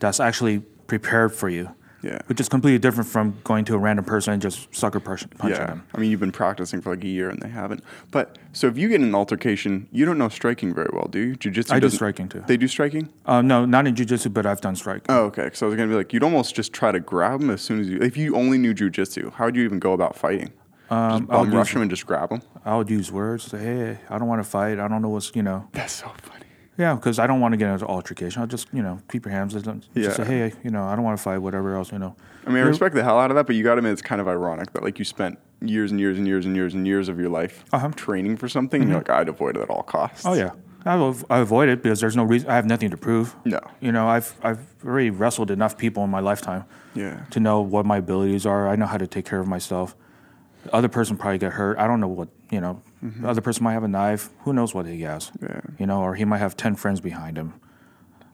that's 0.00 0.18
actually 0.20 0.58
prepared 0.86 1.32
for 1.32 1.48
you. 1.48 1.70
Yeah. 2.02 2.18
Which 2.26 2.40
is 2.40 2.48
completely 2.48 2.78
different 2.78 3.08
from 3.10 3.38
going 3.44 3.64
to 3.66 3.74
a 3.74 3.78
random 3.78 4.04
person 4.04 4.32
and 4.32 4.42
just 4.42 4.74
sucker 4.74 5.00
punch, 5.00 5.28
punching 5.36 5.60
yeah. 5.60 5.66
them. 5.66 5.86
I 5.94 5.98
mean, 5.98 6.10
you've 6.10 6.20
been 6.20 6.32
practicing 6.32 6.80
for 6.80 6.94
like 6.94 7.04
a 7.04 7.08
year 7.08 7.28
and 7.28 7.40
they 7.40 7.48
haven't. 7.48 7.84
But 8.10 8.38
so 8.52 8.66
if 8.68 8.78
you 8.78 8.88
get 8.88 8.96
in 8.96 9.08
an 9.08 9.14
altercation, 9.14 9.86
you 9.92 10.04
don't 10.06 10.18
know 10.18 10.28
striking 10.28 10.74
very 10.74 10.90
well, 10.92 11.08
do 11.08 11.18
you? 11.18 11.36
Jiu-jitsu 11.36 11.74
I 11.74 11.80
do 11.80 11.90
striking 11.90 12.28
too. 12.28 12.42
They 12.46 12.56
do 12.56 12.68
striking? 12.68 13.10
Um, 13.26 13.46
no, 13.46 13.64
not 13.64 13.86
in 13.86 13.94
jujitsu, 13.94 14.32
but 14.32 14.46
I've 14.46 14.60
done 14.60 14.76
strike. 14.76 15.02
Oh, 15.08 15.24
okay. 15.26 15.50
So 15.52 15.66
I 15.66 15.68
was 15.68 15.76
gonna 15.76 15.88
be 15.88 15.94
like, 15.94 16.12
you'd 16.12 16.22
almost 16.24 16.54
just 16.54 16.72
try 16.72 16.90
to 16.90 17.00
grab 17.00 17.40
them 17.40 17.50
as 17.50 17.60
soon 17.60 17.80
as 17.80 17.88
you. 17.88 17.98
If 18.00 18.16
you 18.16 18.34
only 18.36 18.58
knew 18.58 18.74
jujitsu, 18.74 19.32
how 19.34 19.46
would 19.46 19.56
you 19.56 19.64
even 19.64 19.78
go 19.78 19.92
about 19.92 20.16
fighting? 20.16 20.52
Um, 20.90 21.28
I 21.30 21.38
would 21.40 21.50
bum 21.50 21.54
rush 21.54 21.68
use- 21.68 21.76
him 21.76 21.82
and 21.82 21.90
just 21.90 22.06
grab 22.06 22.30
them. 22.30 22.42
I 22.64 22.76
would 22.76 22.90
use 22.90 23.12
words. 23.12 23.44
Say, 23.44 23.58
hey, 23.58 23.98
I 24.08 24.18
don't 24.18 24.26
want 24.26 24.42
to 24.42 24.48
fight. 24.48 24.78
I 24.78 24.88
don't 24.88 25.02
know 25.02 25.08
what's 25.08 25.34
you 25.36 25.42
know. 25.42 25.68
That's 25.72 25.92
so 25.92 26.10
funny. 26.22 26.39
Yeah, 26.80 26.94
because 26.94 27.18
I 27.18 27.26
don't 27.26 27.40
want 27.40 27.52
to 27.52 27.58
get 27.58 27.68
into 27.70 27.86
altercation. 27.86 28.40
I'll 28.40 28.48
just 28.48 28.66
you 28.72 28.82
know 28.82 29.00
keep 29.10 29.26
your 29.26 29.32
hands. 29.32 29.52
Just 29.52 29.66
Yeah. 29.94 30.12
say, 30.12 30.24
hey, 30.24 30.52
you 30.64 30.70
know, 30.70 30.84
I 30.84 30.94
don't 30.96 31.04
want 31.04 31.18
to 31.18 31.22
fight. 31.22 31.36
Whatever 31.38 31.76
else, 31.76 31.92
you 31.92 31.98
know. 31.98 32.16
I 32.46 32.48
mean, 32.50 32.62
I 32.64 32.66
respect 32.66 32.94
the 32.94 33.04
hell 33.04 33.18
out 33.20 33.30
of 33.30 33.34
that, 33.36 33.46
but 33.46 33.54
you 33.54 33.62
got 33.62 33.74
to 33.74 33.78
admit 33.80 33.92
it's 33.92 34.00
kind 34.00 34.18
of 34.20 34.26
ironic 34.28 34.72
that 34.72 34.82
like 34.82 34.98
you 34.98 35.04
spent 35.04 35.38
years 35.60 35.90
and 35.90 36.00
years 36.00 36.16
and 36.16 36.26
years 36.26 36.46
and 36.46 36.56
years 36.56 36.72
and 36.72 36.86
years 36.86 37.10
of 37.10 37.18
your 37.20 37.28
life 37.28 37.64
Uh-huh. 37.70 37.90
training 37.94 38.38
for 38.38 38.48
something, 38.48 38.80
and 38.80 38.90
you're 38.90 38.98
like, 39.00 39.10
I'd 39.10 39.28
avoid 39.28 39.56
it 39.58 39.62
at 39.62 39.68
all 39.68 39.82
costs. 39.82 40.24
Oh 40.24 40.32
yeah, 40.32 40.52
I, 40.86 40.96
av- 40.96 41.26
I 41.28 41.38
avoid 41.40 41.68
it 41.68 41.82
because 41.82 42.00
there's 42.00 42.16
no 42.16 42.24
reason. 42.24 42.48
I 42.48 42.54
have 42.54 42.64
nothing 42.64 42.88
to 42.90 42.96
prove. 42.96 43.36
No. 43.44 43.60
You 43.80 43.92
know, 43.92 44.08
I've 44.08 44.34
I've 44.42 44.64
already 44.82 45.10
wrestled 45.10 45.50
enough 45.50 45.76
people 45.76 46.02
in 46.04 46.08
my 46.10 46.20
lifetime 46.20 46.64
Yeah. 46.94 47.24
to 47.30 47.40
know 47.40 47.60
what 47.60 47.84
my 47.84 47.98
abilities 47.98 48.46
are. 48.46 48.66
I 48.68 48.76
know 48.76 48.86
how 48.86 48.96
to 48.96 49.06
take 49.06 49.26
care 49.26 49.40
of 49.40 49.46
myself. 49.46 49.94
The 50.64 50.74
other 50.74 50.88
person 50.88 51.18
probably 51.18 51.38
get 51.38 51.52
hurt. 51.52 51.78
I 51.78 51.86
don't 51.86 52.00
know 52.00 52.08
what 52.08 52.28
you 52.50 52.60
know. 52.62 52.80
The 53.02 53.28
other 53.28 53.40
person 53.40 53.64
might 53.64 53.72
have 53.72 53.84
a 53.84 53.88
knife. 53.88 54.30
Who 54.40 54.52
knows 54.52 54.74
what 54.74 54.86
he 54.86 55.00
has? 55.02 55.30
Mm-hmm. 55.30 55.46
Yeah. 55.46 55.60
You 55.78 55.86
know, 55.86 56.02
or 56.02 56.14
he 56.14 56.24
might 56.24 56.38
have 56.38 56.56
ten 56.56 56.74
friends 56.74 57.00
behind 57.00 57.38
him. 57.38 57.54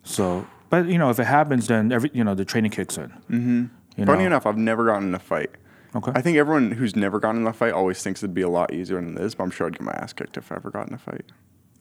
So, 0.03 0.47
but 0.71 0.87
you 0.87 0.99
know, 0.99 1.11
if 1.11 1.19
it 1.19 1.25
happens, 1.27 1.69
then 1.69 1.93
every 1.93 2.11
you 2.13 2.25
know 2.25 2.35
the 2.35 2.45
training 2.45 2.73
kicks 2.73 2.97
in. 2.99 3.11
Mm-hmm. 3.31 3.65
You 3.97 4.07
Funny 4.07 4.21
know? 4.21 4.27
enough, 4.27 4.47
I've 4.47 4.59
never 4.59 4.87
gotten 4.87 5.09
in 5.09 5.15
a 5.15 5.19
fight. 5.19 5.51
Okay. 5.95 6.13
I 6.15 6.21
think 6.21 6.37
everyone 6.37 6.73
who's 6.73 6.95
never 6.95 7.19
gotten 7.19 7.41
in 7.43 7.47
a 7.47 7.53
fight 7.53 7.73
always 7.73 8.03
thinks 8.03 8.23
it'd 8.23 8.35
be 8.35 8.43
a 8.43 8.49
lot 8.49 8.75
easier 8.75 8.97
than 8.97 9.15
this, 9.15 9.35
but 9.35 9.45
I'm 9.45 9.51
sure 9.51 9.67
I'd 9.67 9.73
get 9.73 9.83
my 9.83 9.93
ass 9.93 10.13
kicked 10.13 10.37
if 10.37 10.53
I 10.53 10.57
ever 10.57 10.71
got 10.71 10.89
in 10.89 10.95
a 10.95 10.99
fight. 10.99 11.25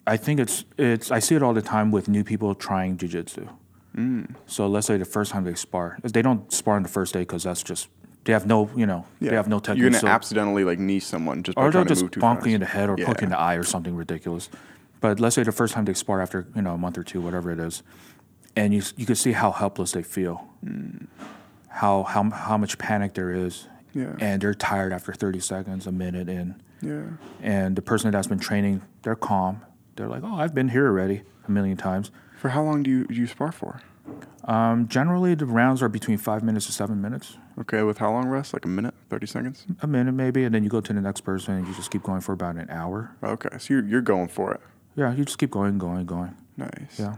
I 0.07 0.17
think 0.17 0.39
it's 0.39 0.63
it's 0.77 1.11
I 1.11 1.19
see 1.19 1.35
it 1.35 1.43
all 1.43 1.53
the 1.53 1.61
time 1.61 1.91
with 1.91 2.07
new 2.07 2.23
people 2.23 2.55
trying 2.55 2.97
jujitsu. 2.97 3.49
Mm. 3.97 4.35
So 4.45 4.67
let's 4.67 4.87
say 4.87 4.97
the 4.97 5.05
first 5.05 5.31
time 5.31 5.45
they 5.45 5.55
spar, 5.55 5.97
they 6.03 6.21
don't 6.21 6.51
spar 6.51 6.75
on 6.75 6.83
the 6.83 6.89
first 6.89 7.13
day 7.13 7.21
because 7.21 7.43
that's 7.43 7.63
just 7.63 7.87
they 8.25 8.33
have 8.33 8.45
no 8.45 8.69
you 8.75 8.85
know 8.85 9.05
they 9.21 9.33
have 9.35 9.47
no 9.47 9.59
technique. 9.59 9.81
You're 9.81 9.89
gonna 9.91 10.01
so- 10.01 10.07
accidentally 10.07 10.63
like 10.63 10.79
knee 10.79 10.99
someone 10.99 11.43
just 11.43 11.55
by 11.55 11.63
or 11.63 11.71
they'll 11.71 11.83
to 11.83 11.89
just 11.89 12.01
move 12.01 12.11
bonk 12.11 12.45
you 12.45 12.55
in 12.55 12.59
the 12.59 12.65
head 12.67 12.89
or 12.89 12.95
yeah. 12.97 13.05
poke 13.05 13.21
you 13.21 13.25
in 13.25 13.29
the 13.31 13.39
eye 13.39 13.55
or 13.55 13.63
something 13.63 13.95
ridiculous. 13.95 14.49
But 14.99 15.19
let's 15.19 15.35
say 15.35 15.43
the 15.43 15.51
first 15.51 15.73
time 15.73 15.85
they 15.85 15.93
spar 15.93 16.21
after 16.21 16.47
you 16.55 16.61
know 16.61 16.73
a 16.73 16.77
month 16.77 16.97
or 16.97 17.03
two, 17.03 17.21
whatever 17.21 17.51
it 17.51 17.59
is, 17.59 17.83
and 18.55 18.73
you 18.73 18.81
you 18.97 19.05
can 19.05 19.15
see 19.15 19.31
how 19.33 19.51
helpless 19.51 19.91
they 19.91 20.03
feel, 20.03 20.47
hmm. 20.63 21.05
how 21.67 22.03
how 22.03 22.29
how 22.31 22.57
much 22.57 22.77
panic 22.77 23.13
there 23.13 23.31
is, 23.31 23.67
Yeah. 23.93 24.15
and 24.19 24.41
they're 24.41 24.55
tired 24.55 24.91
after 24.91 25.13
30 25.13 25.39
seconds, 25.39 25.85
a 25.85 25.91
minute 25.91 26.27
in, 26.27 26.55
Yeah. 26.81 27.03
and 27.41 27.75
the 27.75 27.81
person 27.83 28.09
that's 28.11 28.27
been 28.27 28.39
training, 28.39 28.81
they're 29.03 29.15
calm. 29.15 29.61
They're 29.95 30.07
like, 30.09 30.23
oh, 30.23 30.35
I've 30.35 30.53
been 30.55 30.69
here 30.69 30.87
already 30.87 31.21
a 31.47 31.51
million 31.51 31.77
times. 31.77 32.11
For 32.37 32.49
how 32.49 32.63
long 32.63 32.81
do 32.81 32.89
you 32.89 33.05
do 33.05 33.13
you 33.13 33.27
spar 33.27 33.51
for? 33.51 33.81
Um, 34.45 34.87
generally, 34.87 35.33
the 35.33 35.45
rounds 35.47 35.81
are 35.81 35.89
between 35.89 36.17
five 36.17 36.43
minutes 36.43 36.67
to 36.67 36.71
seven 36.71 37.01
minutes, 37.01 37.37
Okay, 37.59 37.81
with 37.81 37.97
how 37.97 38.11
long 38.11 38.27
rest? 38.27 38.53
Like 38.53 38.65
a 38.65 38.67
minute, 38.67 38.93
thirty 39.09 39.25
seconds. 39.25 39.65
a 39.81 39.87
minute 39.87 40.11
maybe, 40.11 40.43
and 40.43 40.53
then 40.53 40.63
you 40.63 40.69
go 40.69 40.81
to 40.81 40.93
the 40.93 41.01
next 41.01 41.21
person 41.21 41.55
and 41.55 41.67
you 41.67 41.73
just 41.73 41.89
keep 41.89 42.03
going 42.03 42.21
for 42.21 42.33
about 42.33 42.55
an 42.57 42.69
hour. 42.69 43.15
Okay, 43.23 43.57
so 43.57 43.73
you're 43.73 43.85
you're 43.85 44.01
going 44.01 44.27
for 44.27 44.53
it. 44.53 44.61
Yeah, 44.95 45.13
you 45.13 45.25
just 45.25 45.37
keep 45.39 45.49
going, 45.51 45.77
going, 45.79 46.05
going. 46.05 46.35
Nice. 46.57 46.99
Yeah, 46.99 47.15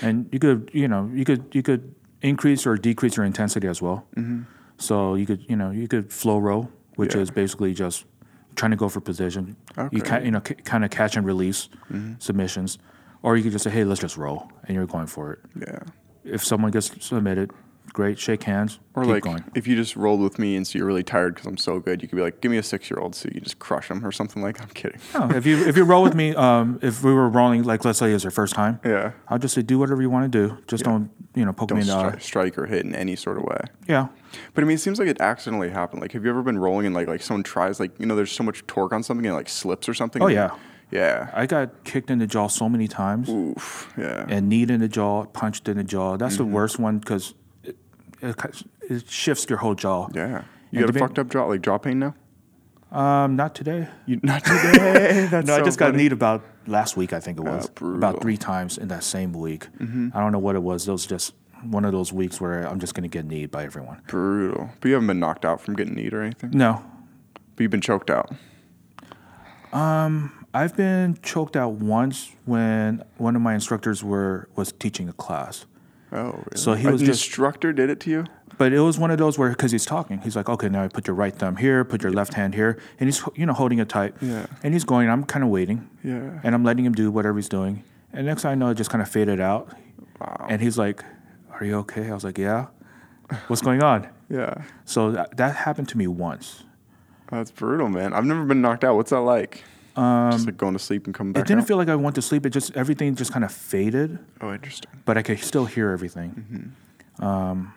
and 0.00 0.28
you 0.32 0.38
could, 0.40 0.70
you 0.72 0.88
know, 0.88 1.08
you 1.14 1.24
could, 1.24 1.44
you 1.54 1.62
could 1.62 1.94
increase 2.22 2.66
or 2.66 2.76
decrease 2.76 3.16
your 3.16 3.24
intensity 3.26 3.68
as 3.68 3.80
well. 3.80 4.06
Mm-hmm. 4.16 4.42
So 4.78 5.14
you 5.14 5.26
could, 5.26 5.44
you 5.48 5.54
know, 5.56 5.70
you 5.70 5.86
could 5.86 6.12
flow 6.12 6.38
roll, 6.38 6.70
which 6.96 7.14
Yeah. 7.14 7.20
is 7.22 7.30
basically 7.30 7.72
just 7.74 8.04
trying 8.56 8.72
to 8.72 8.76
go 8.76 8.88
for 8.88 9.00
position. 9.00 9.56
Okay. 9.78 9.96
You 9.96 10.02
can, 10.02 10.24
you 10.24 10.30
know, 10.32 10.42
c- 10.46 10.54
kind 10.54 10.84
of 10.84 10.90
catch 10.90 11.16
and 11.16 11.24
release 11.24 11.68
submissions, 12.18 12.78
or 13.22 13.36
you 13.36 13.42
could 13.42 13.52
just 13.52 13.64
say, 13.64 13.70
hey, 13.70 13.84
let's 13.84 14.00
just 14.00 14.16
roll, 14.16 14.50
and 14.66 14.74
you're 14.76 14.86
going 14.86 15.06
for 15.06 15.32
it. 15.32 15.38
Yeah. 15.66 15.78
If 16.24 16.44
someone 16.44 16.70
gets 16.70 16.90
submitted, 17.04 17.50
great, 17.92 18.18
shake 18.18 18.44
hands, 18.44 18.78
Or 18.94 19.02
keep 19.02 19.12
like 19.12 19.22
going. 19.24 19.44
if 19.54 19.66
you 19.66 19.74
just 19.76 19.96
rolled 19.96 20.20
with 20.20 20.38
me 20.38 20.56
and 20.56 20.66
so 20.66 20.78
you're 20.78 20.86
really 20.86 21.02
tired 21.02 21.34
because 21.34 21.46
I'm 21.48 21.56
so 21.56 21.78
good, 21.80 22.00
you 22.00 22.08
could 22.08 22.16
be 22.16 22.22
like, 22.22 22.40
"Give 22.40 22.50
me 22.50 22.56
a 22.58 22.62
six 22.62 22.88
year 22.90 22.98
old," 23.00 23.14
so 23.16 23.26
you 23.26 23.34
can 23.34 23.42
just 23.44 23.58
crush 23.58 23.88
them 23.88 24.06
or 24.06 24.12
something 24.12 24.40
like. 24.42 24.60
I'm 24.62 24.68
kidding. 24.68 25.00
No, 25.14 25.30
if 25.30 25.44
you 25.46 25.56
if 25.66 25.76
you 25.76 25.82
roll 25.84 26.02
with 26.02 26.14
me, 26.14 26.34
um, 26.46 26.78
if 26.80 27.02
we 27.02 27.12
were 27.12 27.28
rolling, 27.28 27.64
like 27.64 27.84
let's 27.84 27.98
say 27.98 28.12
it's 28.12 28.22
your 28.24 28.30
first 28.30 28.54
time, 28.54 28.78
Yeah. 28.84 29.12
I'll 29.28 29.38
just 29.38 29.54
say 29.54 29.62
do 29.62 29.78
whatever 29.78 30.00
you 30.00 30.10
want 30.10 30.32
to 30.32 30.48
do. 30.48 30.58
Just 30.68 30.84
don't 30.84 31.10
you 31.34 31.44
know 31.44 31.52
poke 31.52 31.70
Don't 31.70 31.78
me 31.78 31.82
in 31.82 31.88
the 31.88 31.96
eye. 31.96 32.10
stri- 32.12 32.22
strike 32.22 32.58
or 32.58 32.66
hit 32.66 32.84
in 32.86 32.94
any 32.94 33.16
sort 33.16 33.36
of 33.38 33.42
way. 33.44 33.60
Yeah, 33.88 34.08
But 34.54 34.62
I 34.62 34.66
mean, 34.66 34.76
it 34.76 34.80
seems 34.80 34.98
like 35.00 35.08
it 35.08 35.20
accidentally 35.20 35.70
happened. 35.70 36.00
Like, 36.02 36.12
have 36.12 36.24
you 36.24 36.30
ever 36.30 36.42
been 36.42 36.58
rolling 36.58 36.86
and 36.86 36.94
like 36.94 37.08
like 37.08 37.20
someone 37.22 37.42
tries 37.42 37.80
like 37.80 37.98
you 37.98 38.06
know 38.06 38.14
there's 38.16 38.32
so 38.32 38.44
much 38.44 38.64
torque 38.68 38.92
on 38.92 39.02
something 39.02 39.26
and 39.26 39.32
it, 39.34 39.36
like 39.36 39.48
slips 39.48 39.88
or 39.88 39.94
something? 39.94 40.22
Oh, 40.22 40.28
yeah. 40.28 40.50
Yeah. 40.92 41.30
I 41.32 41.46
got 41.46 41.84
kicked 41.84 42.10
in 42.10 42.18
the 42.18 42.26
jaw 42.26 42.46
so 42.48 42.68
many 42.68 42.86
times, 42.86 43.28
Oof. 43.28 43.92
Yeah. 43.98 44.26
and 44.28 44.48
kneed 44.48 44.70
in 44.70 44.80
the 44.80 44.88
jaw, 44.88 45.24
punched 45.24 45.68
in 45.68 45.78
the 45.78 45.84
jaw. 45.84 46.16
That's 46.16 46.34
Mm-hmm. 46.36 46.44
the 46.50 46.54
worst 46.54 46.78
one 46.78 46.98
because 46.98 47.34
it, 47.64 47.76
it, 48.20 48.36
it 48.88 49.08
shifts 49.08 49.46
your 49.48 49.58
whole 49.58 49.74
jaw. 49.74 50.08
yeah. 50.14 50.42
You 50.70 50.84
And 50.84 50.86
got 50.92 50.96
a 50.96 50.98
fucked 50.98 51.18
up 51.18 51.28
jaw 51.30 51.44
like 51.46 51.62
jaw 51.62 51.78
pain 51.78 51.98
now? 51.98 52.14
Um, 52.90 53.36
not 53.36 53.54
today. 53.54 53.88
You 54.06 54.20
not 54.22 54.44
today. 54.44 55.26
That's 55.30 55.46
no, 55.46 55.54
I 55.54 55.58
so 55.60 55.64
just 55.64 55.78
got 55.78 55.92
funny. 55.92 56.02
kneed 56.02 56.12
about 56.12 56.42
last 56.66 56.94
week. 56.96 57.12
I 57.14 57.20
think 57.20 57.38
it 57.38 57.42
was 57.44 57.68
brutal. 57.70 57.96
about 57.98 58.20
three 58.22 58.36
times 58.36 58.76
in 58.78 58.88
that 58.88 59.02
same 59.02 59.32
week. 59.32 59.66
Mm-hmm. 59.78 60.10
I 60.14 60.20
don't 60.20 60.30
know 60.32 60.38
what 60.38 60.56
it 60.56 60.62
was. 60.62 60.86
It 60.88 60.92
was 60.92 61.06
just 61.06 61.32
one 61.64 61.84
of 61.86 61.92
those 61.92 62.12
weeks 62.12 62.38
where 62.40 62.66
I'm 62.68 62.80
just 62.80 62.94
gonna 62.94 63.08
get 63.08 63.24
kneed 63.24 63.50
by 63.50 63.64
everyone. 63.64 64.02
brutal. 64.08 64.70
But 64.80 64.88
you 64.88 64.94
haven't 64.94 65.06
been 65.06 65.20
knocked 65.20 65.44
out 65.46 65.60
from 65.62 65.74
getting 65.74 65.94
kneed 65.94 66.12
or 66.12 66.20
anything. 66.22 66.50
No, 66.52 66.82
But 67.56 67.62
you've 67.62 67.70
been 67.70 67.80
choked 67.80 68.10
out. 68.10 68.30
I've 70.54 70.76
been 70.76 71.18
choked 71.22 71.56
out 71.56 71.72
once 71.72 72.32
when 72.44 73.02
one 73.16 73.36
of 73.36 73.42
my 73.42 73.54
instructors 73.54 74.04
were 74.04 74.48
was 74.54 74.72
teaching 74.72 75.08
a 75.08 75.12
class. 75.12 75.66
Oh, 76.12 76.32
really? 76.32 76.42
So 76.56 76.74
he 76.74 76.86
An 76.86 76.92
was 76.92 77.00
just- 77.00 77.24
instructor 77.24 77.72
did 77.72 77.88
it 77.90 78.00
to 78.00 78.10
you. 78.10 78.24
But 78.58 78.74
it 78.74 78.80
was 78.80 78.98
one 78.98 79.10
of 79.10 79.16
those 79.16 79.38
where, 79.38 79.48
because 79.48 79.72
he's 79.72 79.86
talking, 79.86 80.18
he's 80.20 80.36
like, 80.36 80.48
okay, 80.48 80.68
now 80.68 80.86
put 80.86 81.06
your 81.06 81.16
right 81.16 81.34
thumb 81.34 81.56
here, 81.56 81.84
put 81.84 82.02
your 82.02 82.12
left 82.12 82.34
hand 82.34 82.54
here, 82.54 82.78
and 83.00 83.08
he's 83.08 83.22
you 83.34 83.46
know 83.46 83.54
holding 83.54 83.78
it 83.78 83.88
tight. 83.88 84.14
Yeah. 84.20 84.44
And 84.62 84.74
he's 84.74 84.84
going. 84.84 85.08
I'm 85.08 85.24
kind 85.24 85.42
of 85.42 85.48
waiting. 85.50 85.88
Yeah. 86.04 86.38
And 86.44 86.54
I'm 86.54 86.62
letting 86.62 86.84
him 86.84 86.92
do 86.92 87.10
whatever 87.10 87.38
he's 87.38 87.48
doing. 87.48 87.82
And 88.12 88.26
next 88.26 88.42
thing 88.42 88.50
I 88.50 88.54
know, 88.54 88.68
it 88.68 88.74
just 88.74 88.90
kind 88.90 89.00
of 89.00 89.08
faded 89.08 89.40
out. 89.40 89.72
Wow. 90.20 90.46
And 90.50 90.60
he's 90.60 90.76
like, 90.76 91.02
"Are 91.50 91.64
you 91.64 91.76
okay?" 91.78 92.10
I 92.10 92.14
was 92.14 92.24
like, 92.24 92.36
"Yeah." 92.38 92.66
What's 93.48 93.62
going 93.62 93.82
on? 93.82 94.08
Yeah. 94.28 94.62
So 94.86 95.10
that, 95.12 95.36
that 95.36 95.56
happened 95.56 95.90
to 95.90 95.98
me 95.98 96.06
once. 96.06 96.64
That's 97.30 97.50
brutal, 97.50 97.90
man. 97.90 98.14
I've 98.14 98.24
never 98.24 98.44
been 98.46 98.62
knocked 98.62 98.82
out. 98.82 98.96
What's 98.96 99.10
that 99.10 99.20
like? 99.20 99.62
Just 99.94 100.46
like 100.46 100.56
going 100.56 100.72
to 100.72 100.78
sleep 100.78 101.06
and 101.06 101.14
coming 101.14 101.32
back. 101.32 101.40
Um, 101.40 101.44
It 101.44 101.48
didn't 101.48 101.60
out? 101.62 101.68
feel 101.68 101.76
like 101.76 101.88
I 101.88 101.96
went 101.96 102.14
to 102.16 102.22
sleep. 102.22 102.46
It 102.46 102.50
just 102.50 102.76
everything 102.76 103.14
just 103.14 103.32
kind 103.32 103.44
of 103.44 103.52
faded, 103.52 104.18
Oh, 104.40 104.52
interesting. 104.52 104.90
but 105.04 105.16
I 105.18 105.22
could 105.22 105.38
still 105.40 105.66
hear 105.66 105.90
everything. 105.90 106.72
Um, 107.18 107.74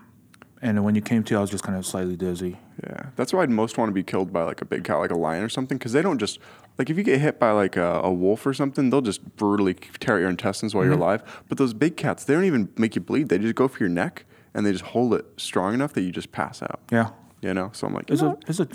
and 0.62 0.84
when 0.84 0.96
you 0.96 1.02
came 1.02 1.24
to, 1.26 1.36
I 1.38 1.42
was 1.42 1.50
just 1.50 1.64
kind 1.64 1.78
of 1.78 1.86
slightly 1.86 2.16
dizzy. 2.16 2.58
Yeah, 2.84 3.08
that's 3.16 3.34
why 3.34 3.44
I'd 3.44 3.50
most 3.50 3.78
want 3.78 3.90
to 3.90 3.94
be 3.94 4.04
killed 4.04 4.34
by 4.34 4.44
like 4.44 4.62
a 4.62 4.66
big 4.66 4.84
cat, 4.84 4.98
like 5.00 5.12
a 5.12 5.16
lion 5.18 5.44
or 5.44 5.50
something, 5.50 5.78
because 5.78 5.92
they 5.94 6.02
don't 6.02 6.18
just 6.18 6.40
like 6.78 6.90
if 6.90 6.98
you 6.98 7.04
get 7.04 7.20
hit 7.22 7.40
by 7.40 7.52
like 7.52 7.76
a, 7.78 8.02
a 8.04 8.12
wolf 8.12 8.46
or 8.46 8.54
something, 8.54 8.90
they'll 8.90 9.02
just 9.02 9.36
brutally 9.38 9.74
tear 9.74 10.16
at 10.18 10.22
your 10.22 10.30
intestines 10.30 10.74
while 10.74 10.84
Mm-hmm. 10.84 10.92
you're 10.94 11.00
alive. 11.00 11.44
But 11.50 11.58
those 11.58 11.74
big 11.74 11.96
cats, 11.98 12.24
they 12.26 12.34
don't 12.34 12.46
even 12.46 12.70
make 12.78 12.96
you 12.96 13.02
bleed. 13.02 13.30
They 13.30 13.38
just 13.38 13.56
go 13.56 13.68
for 13.68 13.80
your 13.80 13.90
neck 13.90 14.26
and 14.54 14.66
they 14.66 14.72
just 14.72 14.86
hold 14.86 15.14
it 15.14 15.26
strong 15.38 15.74
enough 15.74 15.94
that 15.94 16.02
you 16.02 16.12
just 16.12 16.32
pass 16.32 16.62
out. 16.64 16.80
Yeah, 16.92 17.10
You 17.42 17.54
know, 17.54 17.70
so 17.74 17.88
I'm 17.88 17.94
like, 17.94 18.10
you 18.10 18.14
it's 18.14 18.22
know 18.22 18.32
a 18.32 18.50
it's 18.50 18.60
a 18.60 18.68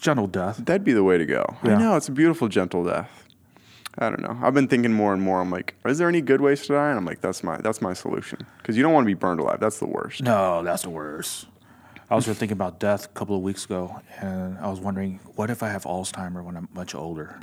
gentle 0.00 0.26
death. 0.26 0.56
that'd 0.64 0.84
be 0.84 0.92
the 0.92 1.04
way 1.04 1.18
to 1.18 1.26
go. 1.26 1.44
Yeah. 1.62 1.76
I 1.76 1.78
know 1.78 1.96
it's 1.96 2.08
a 2.08 2.12
beautiful, 2.12 2.48
gentle 2.48 2.84
death. 2.84 3.10
I 3.98 4.08
don't 4.08 4.22
know. 4.22 4.38
I've 4.42 4.54
been 4.54 4.68
thinking 4.68 4.92
more 4.92 5.12
and 5.12 5.20
more. 5.20 5.40
I'm 5.40 5.50
like, 5.50 5.74
is 5.84 5.98
there 5.98 6.08
any 6.08 6.20
good 6.20 6.40
ways 6.40 6.62
to 6.66 6.72
die? 6.74 6.88
And 6.90 6.96
I'm 6.98 7.04
like, 7.04 7.20
that's 7.20 7.42
my 7.42 7.56
that's 7.58 7.80
my 7.82 7.92
solution 7.92 8.38
because 8.58 8.76
you 8.76 8.82
don't 8.82 8.92
want 8.92 9.04
to 9.04 9.06
be 9.06 9.14
burned 9.14 9.40
alive. 9.40 9.58
That's 9.60 9.78
the 9.78 9.86
worst. 9.86 10.22
No, 10.22 10.62
that's 10.62 10.82
the 10.82 10.90
worst. 10.90 11.46
I 12.08 12.14
was 12.16 12.26
thinking 12.26 12.52
about 12.52 12.80
death 12.80 13.04
a 13.04 13.08
couple 13.08 13.36
of 13.36 13.42
weeks 13.42 13.64
ago, 13.64 14.00
and 14.20 14.58
I 14.58 14.68
was 14.68 14.80
wondering, 14.80 15.20
what 15.36 15.48
if 15.50 15.62
I 15.62 15.68
have 15.68 15.84
Alzheimer 15.84 16.42
when 16.42 16.56
I'm 16.56 16.68
much 16.74 16.94
older, 16.94 17.38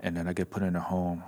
and 0.00 0.16
then 0.16 0.28
I 0.28 0.32
get 0.34 0.50
put 0.50 0.62
in 0.62 0.76
a 0.76 0.80
home, 0.80 1.24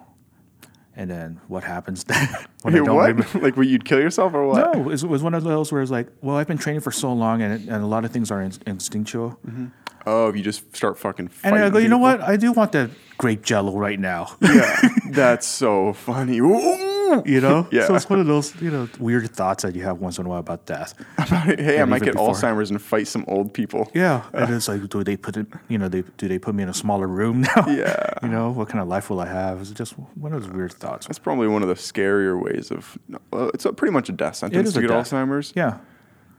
and 0.95 1.11
then 1.11 1.41
what 1.49 1.65
happens 1.65 2.05
then? 2.11 2.29
when 2.63 2.75
what? 2.95 3.09
remember- 3.09 3.39
like, 3.41 3.57
would 3.57 3.67
you'd 3.67 3.85
kill 3.85 3.99
yourself 3.99 4.35
or 4.35 4.47
what? 4.47 4.73
No, 4.75 4.89
it 4.91 5.03
was, 5.03 5.23
one 5.23 5.35
of 5.35 5.43
those 5.43 5.73
where 5.73 5.83
it's 5.83 5.91
like, 5.91 6.07
well, 6.21 6.37
I've 6.37 6.47
been 6.47 6.59
training 6.59 6.81
for 6.83 6.93
so 6.93 7.13
long, 7.13 7.43
and, 7.43 7.55
it, 7.55 7.69
and 7.69 7.83
a 7.83 7.87
lot 7.87 8.05
of 8.05 8.13
things 8.13 8.31
are 8.31 8.41
in, 8.41 8.53
instinctual. 8.69 9.31
Mm-hmm. 9.45 9.67
Oh, 10.07 10.29
if 10.29 10.37
you 10.37 10.43
just 10.43 10.75
start 10.77 10.99
fucking 10.99 11.31
And. 11.43 11.55
I 11.55 11.71
go, 11.71 11.79
you 11.79 11.89
know 11.89 11.99
what? 11.99 12.21
I 12.21 12.37
do 12.37 12.53
want 12.53 12.73
that 12.73 12.91
grape 13.17 13.43
jello 13.43 13.77
right 13.77 13.99
now. 13.99 14.37
Yeah, 14.41 14.89
that's 15.11 15.47
so 15.47 15.93
funny. 15.93 16.41
Ooh. 16.41 17.23
You 17.25 17.41
know? 17.41 17.69
Yeah. 17.71 17.87
So 17.87 17.95
it's 17.95 18.09
one 18.09 18.19
of 18.19 18.27
those, 18.27 18.61
you 18.61 18.71
know, 18.71 18.89
weird 18.99 19.31
thoughts 19.31 19.63
that 19.63 19.75
you 19.75 19.83
have 19.83 19.99
once 19.99 20.19
in 20.19 20.27
a 20.27 20.29
while 20.29 20.41
about 20.41 20.67
death. 20.67 20.95
hey, 21.19 21.81
I 21.81 21.85
might 21.85 22.03
get 22.03 22.15
before. 22.15 22.35
Alzheimer's 22.35 22.71
and 22.71 22.81
fight 22.81 23.07
some 23.07 23.25
old 23.29 23.53
people. 23.55 23.91
Yeah. 23.95 24.25
And 24.33 24.53
it's 24.53 24.69
like, 24.69 24.89
do 24.89 25.05
they 25.05 25.17
put 25.17 25.37
it, 25.37 25.47
you 25.69 25.79
know, 25.79 25.89
they 25.89 26.03
do 26.17 26.29
they 26.29 26.39
put 26.39 26.55
me 26.55 26.63
in 26.63 26.69
a 26.69 26.75
smaller 26.75 27.07
room 27.07 27.41
now? 27.57 27.67
Yeah. 27.69 28.15
You 28.23 28.29
know, 28.29 28.51
what 28.51 28.69
kind 28.69 28.81
of 28.81 28.89
life 28.89 29.11
will 29.11 29.21
I 29.21 29.27
have? 29.27 29.61
It's 29.61 29.71
just 29.71 29.93
one 29.93 30.33
of 30.33 30.43
those 30.43 30.51
weird 30.51 30.73
thoughts. 30.73 31.07
That's 31.07 31.19
probably 31.19 31.47
one 31.47 31.63
of 31.63 31.69
the 31.69 31.75
scarier 31.75 32.41
ways 32.41 32.71
of. 32.71 32.99
Well, 33.31 33.51
it's 33.55 33.65
a, 33.65 33.73
pretty 33.73 33.93
much 33.93 34.09
a 34.09 34.13
death 34.13 34.37
sentence 34.37 34.69
is 34.69 34.75
to 34.75 34.81
get 34.81 34.89
death. 34.89 35.11
Alzheimer's. 35.11 35.53
Yeah. 35.55 35.79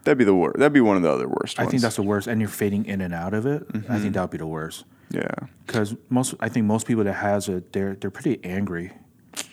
That'd 0.06 0.18
be 0.18 0.24
the 0.24 0.34
worst. 0.36 0.58
That'd 0.60 0.72
be 0.74 0.82
one 0.82 0.96
of 0.98 1.04
the 1.04 1.12
other 1.12 1.28
worst. 1.28 1.60
I 1.60 1.64
ones. 1.64 1.72
think 1.72 1.82
that's 1.82 1.98
the 1.98 2.04
worst. 2.04 2.28
And 2.28 2.40
you're 2.40 2.50
fading 2.50 2.86
in 2.86 3.02
and 3.02 3.14
out 3.14 3.34
of 3.34 3.46
it. 3.46 3.66
I 3.90 4.00
think 4.00 4.14
that 4.14 4.22
would 4.22 4.32
be 4.32 4.38
the 4.38 4.48
worst. 4.48 4.86
yeah. 5.10 5.28
Because 5.68 5.96
most, 6.10 6.36
I 6.40 6.48
think 6.48 6.66
most 6.66 6.88
people 6.88 7.04
that 7.04 7.14
has 7.14 7.50
it, 7.50 7.74
they're 7.74 7.96
they're 7.96 8.12
pretty 8.12 8.40
angry. 8.46 8.92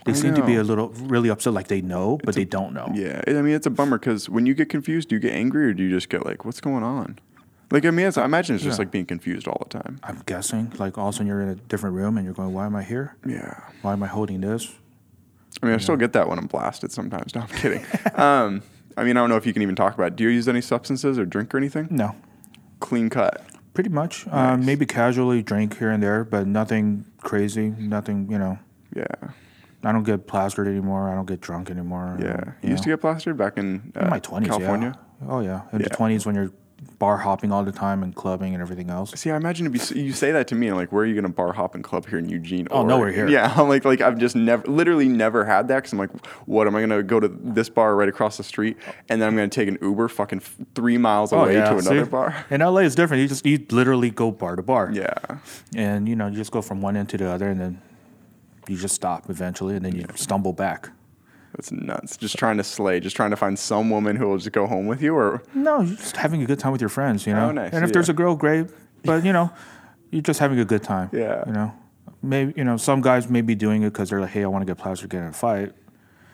They 0.04 0.12
I 0.12 0.14
seem 0.14 0.34
to 0.34 0.44
be 0.44 0.54
a 0.56 0.62
little 0.62 0.90
really 0.90 1.28
upset, 1.28 1.52
like 1.54 1.66
they 1.68 1.80
know, 1.80 2.20
but 2.22 2.34
they 2.36 2.44
don't 2.44 2.72
know. 2.72 2.88
Yeah, 2.94 3.20
I 3.26 3.32
mean 3.42 3.54
it's 3.54 3.66
a 3.66 3.70
bummer 3.70 3.98
because 3.98 4.28
when 4.28 4.46
you 4.46 4.54
get 4.54 4.68
confused, 4.68 5.08
do 5.08 5.16
you 5.16 5.20
get 5.20 5.32
angry 5.32 5.66
or 5.66 5.72
do 5.74 5.82
you 5.82 5.90
just 5.90 6.08
get 6.08 6.24
like, 6.24 6.44
"What's 6.44 6.60
going 6.60 6.84
on?" 6.84 7.18
Like 7.72 7.84
I 7.86 7.90
mean, 7.90 8.06
it's, 8.06 8.18
I 8.18 8.24
imagine 8.26 8.54
it's 8.54 8.62
just 8.64 8.78
Yeah. 8.78 8.82
like 8.82 8.90
being 8.92 9.06
confused 9.06 9.48
all 9.48 9.66
the 9.68 9.78
time. 9.78 9.98
I'm 10.04 10.22
guessing, 10.26 10.72
like 10.78 10.98
all 10.98 11.08
of 11.08 11.14
a 11.14 11.16
sudden 11.16 11.26
you're 11.26 11.40
in 11.42 11.48
a 11.48 11.54
different 11.56 11.96
room 11.96 12.16
and 12.16 12.24
you're 12.24 12.34
going, 12.34 12.52
"Why 12.52 12.66
am 12.66 12.76
I 12.76 12.82
here? 12.84 13.16
Yeah, 13.26 13.58
Why 13.80 13.94
am 13.94 14.02
I 14.02 14.06
holding 14.08 14.40
this?" 14.42 14.70
I 15.62 15.66
mean, 15.66 15.74
I 15.74 15.78
still 15.78 15.96
get 15.96 16.12
that 16.12 16.28
when 16.28 16.38
I'm 16.38 16.46
blasted 16.46 16.92
sometimes. 16.92 17.34
No, 17.34 17.40
I'm 17.42 17.48
kidding. 17.48 17.84
um, 18.14 18.62
I 18.96 19.04
mean, 19.04 19.16
I 19.16 19.20
don't 19.20 19.28
know 19.28 19.36
if 19.36 19.46
you 19.46 19.52
can 19.52 19.62
even 19.62 19.74
talk 19.74 19.94
about. 19.94 20.08
It. 20.08 20.16
Do 20.16 20.24
you 20.24 20.30
use 20.30 20.48
any 20.48 20.60
substances 20.60 21.18
or 21.18 21.24
drink 21.24 21.54
or 21.54 21.58
anything? 21.58 21.88
No, 21.90 22.14
Clean 22.80 23.08
cut. 23.08 23.44
pretty 23.74 23.90
much. 23.90 24.26
Um, 24.28 24.64
maybe 24.66 24.84
casually 24.86 25.42
drink 25.42 25.78
here 25.78 25.90
and 25.90 26.02
there, 26.02 26.24
but 26.24 26.46
nothing 26.46 27.06
crazy. 27.22 27.70
Nothing, 27.78 28.30
you 28.30 28.38
know. 28.38 28.58
Yeah, 28.94 29.04
I 29.84 29.92
don't 29.92 30.02
get 30.02 30.26
plastered 30.26 30.68
anymore. 30.68 31.08
I 31.10 31.14
don't 31.14 31.26
get 31.26 31.40
drunk 31.40 31.70
anymore. 31.70 32.18
yeah. 32.20 32.52
You 32.62 32.70
used 32.70 32.82
to 32.82 32.90
get 32.90 33.00
plastered 33.00 33.36
back 33.36 33.56
in, 33.56 33.92
uh, 33.96 34.00
in 34.04 34.10
my 34.10 34.18
twenties. 34.18 34.50
California. 34.50 34.98
Yeah. 35.22 35.28
Oh 35.30 35.40
yeah, 35.40 35.62
in 35.72 35.80
Yeah. 35.80 35.88
the 35.88 35.94
twenties 35.96 36.26
when 36.26 36.34
you're 36.34 36.50
bar 36.98 37.18
hopping 37.18 37.52
all 37.52 37.64
the 37.64 37.72
time 37.72 38.02
and 38.02 38.14
clubbing 38.14 38.54
and 38.54 38.62
everything 38.62 38.90
else. 38.90 39.12
See, 39.12 39.30
I 39.30 39.36
imagine 39.36 39.66
if 39.72 39.90
you, 39.90 40.02
you 40.02 40.12
say 40.12 40.32
that 40.32 40.48
to 40.48 40.54
me, 40.54 40.68
and 40.68 40.76
like, 40.76 40.92
where 40.92 41.04
are 41.04 41.06
you 41.06 41.14
going 41.14 41.24
to 41.24 41.30
bar 41.30 41.52
hop 41.52 41.74
and 41.74 41.82
club 41.82 42.06
here 42.06 42.18
in 42.18 42.28
Eugene? 42.28 42.68
Oh, 42.70 42.82
or- 42.82 42.86
nowhere 42.86 43.12
here. 43.12 43.28
Yeah, 43.28 43.52
I'm 43.56 43.68
like, 43.68 43.84
like 43.84 44.00
I've 44.00 44.18
just 44.18 44.36
never, 44.36 44.66
literally 44.70 45.08
never 45.08 45.44
had 45.44 45.68
that. 45.68 45.76
Because 45.76 45.92
I'm 45.92 45.98
like, 45.98 46.26
what 46.46 46.66
am 46.66 46.74
I 46.76 46.80
going 46.80 46.90
to 46.90 47.02
go 47.02 47.20
to 47.20 47.28
this 47.28 47.68
bar 47.68 47.94
right 47.96 48.08
across 48.08 48.36
the 48.36 48.44
street, 48.44 48.76
and 49.08 49.20
then 49.20 49.28
I'm 49.28 49.36
going 49.36 49.48
to 49.48 49.54
take 49.54 49.68
an 49.68 49.78
Uber 49.80 50.08
fucking 50.08 50.40
three 50.74 50.98
miles 50.98 51.32
oh, 51.32 51.40
away 51.42 51.54
to 51.54 51.76
another 51.78 52.00
Oh, 52.00 52.04
see? 52.04 52.10
bar? 52.10 52.46
In 52.50 52.60
LA, 52.60 52.78
it's 52.78 52.94
different. 52.94 53.22
You 53.22 53.28
just 53.28 53.44
you 53.46 53.64
literally 53.70 54.10
go 54.10 54.30
bar 54.30 54.56
to 54.56 54.62
bar. 54.62 54.90
Yeah, 54.92 55.14
and 55.74 56.08
you 56.08 56.16
know 56.16 56.26
you 56.28 56.36
just 56.36 56.52
go 56.52 56.62
from 56.62 56.80
one 56.80 56.96
end 56.96 57.08
to 57.10 57.16
the 57.18 57.28
other 57.28 57.48
and 57.48 57.60
then 57.60 57.82
you 58.68 58.76
just 58.76 58.94
stop 58.94 59.28
eventually 59.28 59.74
and 59.76 59.84
then 59.84 59.94
you 59.96 60.06
stumble 60.14 60.52
back 60.52 60.90
that's 61.54 61.70
nuts. 61.72 62.16
Just 62.16 62.36
trying 62.38 62.56
to 62.56 62.64
slay, 62.64 63.00
just 63.00 63.14
trying 63.16 63.30
to 63.30 63.36
find 63.36 63.58
some 63.58 63.90
woman 63.90 64.16
who 64.16 64.28
will 64.28 64.38
just 64.38 64.52
go 64.52 64.66
home 64.66 64.86
with 64.86 65.02
you, 65.02 65.14
or 65.14 65.42
no 65.54 65.80
you're 65.82 65.96
just 65.96 66.16
having 66.16 66.42
a 66.42 66.46
good 66.46 66.58
time 66.58 66.72
with 66.72 66.80
your 66.80 66.88
friends 66.90 67.26
you 67.26 67.32
know 67.34 67.48
Oh, 67.48 67.52
nice, 67.52 67.72
and 67.72 67.84
if 67.84 67.92
there's 67.92 68.08
a 68.08 68.14
girl 68.14 68.34
great 68.36 68.66
but 69.04 69.24
you 69.24 69.32
know 69.32 69.50
you're 70.10 70.22
just 70.22 70.40
having 70.40 70.58
a 70.58 70.64
good 70.64 70.82
time 70.82 71.10
Yeah. 71.12 71.44
you 71.46 71.52
know 71.52 71.72
maybe 72.22 72.52
you 72.56 72.64
know 72.64 72.76
some 72.76 73.00
guys 73.00 73.28
may 73.28 73.40
be 73.42 73.54
doing 73.54 73.82
it 73.82 73.90
because 73.92 74.10
they're 74.10 74.20
like 74.20 74.30
hey 74.30 74.44
i 74.44 74.46
want 74.46 74.62
to 74.62 74.66
get 74.66 74.78
plastered 74.78 75.10
get 75.10 75.20
in 75.22 75.28
a 75.28 75.32
fight 75.32 75.72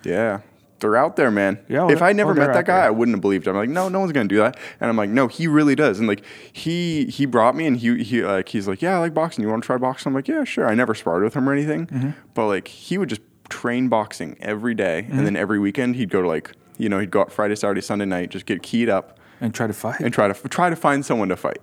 yeah. 0.04 0.40
They're 0.80 0.94
out 0.94 1.16
there, 1.16 1.32
man. 1.32 1.58
Yeah, 1.68 1.82
oh, 1.82 1.90
if 1.90 2.02
I 2.02 2.12
never 2.12 2.30
oh, 2.30 2.34
met 2.34 2.44
they're 2.44 2.52
that 2.54 2.58
out 2.60 2.64
guy, 2.66 2.76
there. 2.76 2.86
I 2.86 2.90
wouldn't 2.90 3.16
have 3.16 3.20
believed 3.20 3.48
him. 3.48 3.56
I'm 3.56 3.62
like, 3.62 3.68
no, 3.68 3.88
no 3.88 3.98
one's 3.98 4.12
gonna 4.12 4.28
do 4.28 4.36
that. 4.36 4.56
And 4.80 4.88
I'm 4.88 4.96
like, 4.96 5.10
no, 5.10 5.26
he 5.26 5.48
really 5.48 5.74
does. 5.74 5.98
And 5.98 6.06
like, 6.06 6.22
he 6.52 7.06
he 7.06 7.26
brought 7.26 7.56
me, 7.56 7.66
and 7.66 7.76
he 7.76 8.04
he 8.04 8.22
like 8.22 8.48
he's 8.48 8.68
like, 8.68 8.80
yeah, 8.80 8.94
I 8.94 8.98
like 9.00 9.12
boxing. 9.12 9.42
You 9.42 9.50
want 9.50 9.64
to 9.64 9.66
try 9.66 9.76
boxing? 9.76 10.10
I'm 10.10 10.14
like, 10.14 10.28
yeah, 10.28 10.44
sure. 10.44 10.68
I 10.68 10.74
never 10.76 10.94
sparred 10.94 11.24
with 11.24 11.34
him 11.34 11.48
or 11.48 11.52
anything, 11.52 11.88
Mm-hmm. 11.88 12.10
but 12.32 12.46
like, 12.46 12.68
he 12.68 12.96
would 12.96 13.08
just 13.08 13.22
train 13.48 13.88
boxing 13.88 14.36
every 14.40 14.74
day, 14.74 15.06
and 15.10 15.26
then 15.26 15.36
every 15.36 15.58
weekend 15.58 15.96
he'd 15.96 16.10
go 16.10 16.22
to 16.22 16.28
like, 16.28 16.52
you 16.76 16.88
know, 16.88 16.98
he'd 16.98 17.10
go 17.10 17.20
out 17.22 17.32
Friday, 17.32 17.54
Saturday, 17.56 17.80
Sunday 17.80 18.04
night, 18.04 18.30
just 18.30 18.46
get 18.46 18.62
keyed 18.62 18.88
up 18.88 19.18
and 19.40 19.54
try 19.54 19.66
to 19.66 19.72
fight 19.72 20.00
and 20.00 20.12
try 20.12 20.28
to 20.32 20.48
try 20.48 20.68
to 20.70 20.76
find 20.76 21.04
someone 21.04 21.28
to 21.28 21.36
fight. 21.36 21.58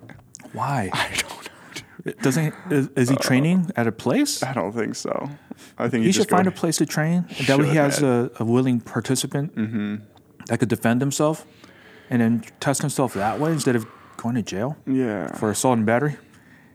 why 0.52 0.90
I 0.94 1.08
don't 1.16 1.30
know. 1.30 2.12
Dude. 2.12 2.18
doesn't 2.22 2.54
is, 2.70 2.88
is 2.96 3.08
he 3.08 3.16
training 3.16 3.70
at 3.76 3.86
a 3.86 3.92
place 3.92 4.42
I 4.42 4.52
don't 4.52 4.72
think 4.72 4.94
so. 4.94 5.28
I 5.78 5.88
think 5.88 6.04
he 6.04 6.12
should 6.12 6.28
find 6.28 6.46
a 6.46 6.50
place 6.52 6.76
to 6.78 6.86
train 6.86 7.24
that 7.46 7.58
way 7.58 7.68
he 7.70 7.76
has 7.76 8.02
a, 8.02 8.30
a 8.38 8.44
willing 8.44 8.80
participant 8.80 9.54
Mm-hmm. 9.56 9.96
that 10.46 10.58
could 10.58 10.68
defend 10.68 11.00
himself 11.00 11.44
and 12.10 12.22
then 12.22 12.44
test 12.60 12.80
himself 12.82 13.14
that 13.14 13.40
way 13.40 13.50
instead 13.52 13.74
of 13.76 13.86
going 14.16 14.36
to 14.36 14.42
jail 14.42 14.76
Yeah, 14.86 15.34
for 15.36 15.50
assault 15.50 15.76
and 15.78 15.86
battery 15.86 16.16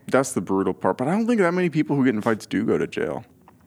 that's 0.07 0.33
the 0.33 0.41
brutal 0.41 0.73
part. 0.73 0.97
But 0.97 1.07
I 1.07 1.11
don't 1.11 1.25
think 1.25 1.39
that 1.39 1.53
many 1.53 1.69
people 1.69 1.95
who 1.95 2.03
get 2.03 2.13
in 2.13 2.21
fights 2.21 2.45
do 2.45 2.65
go 2.65 2.77
to 2.77 2.85
jail. 2.85 3.23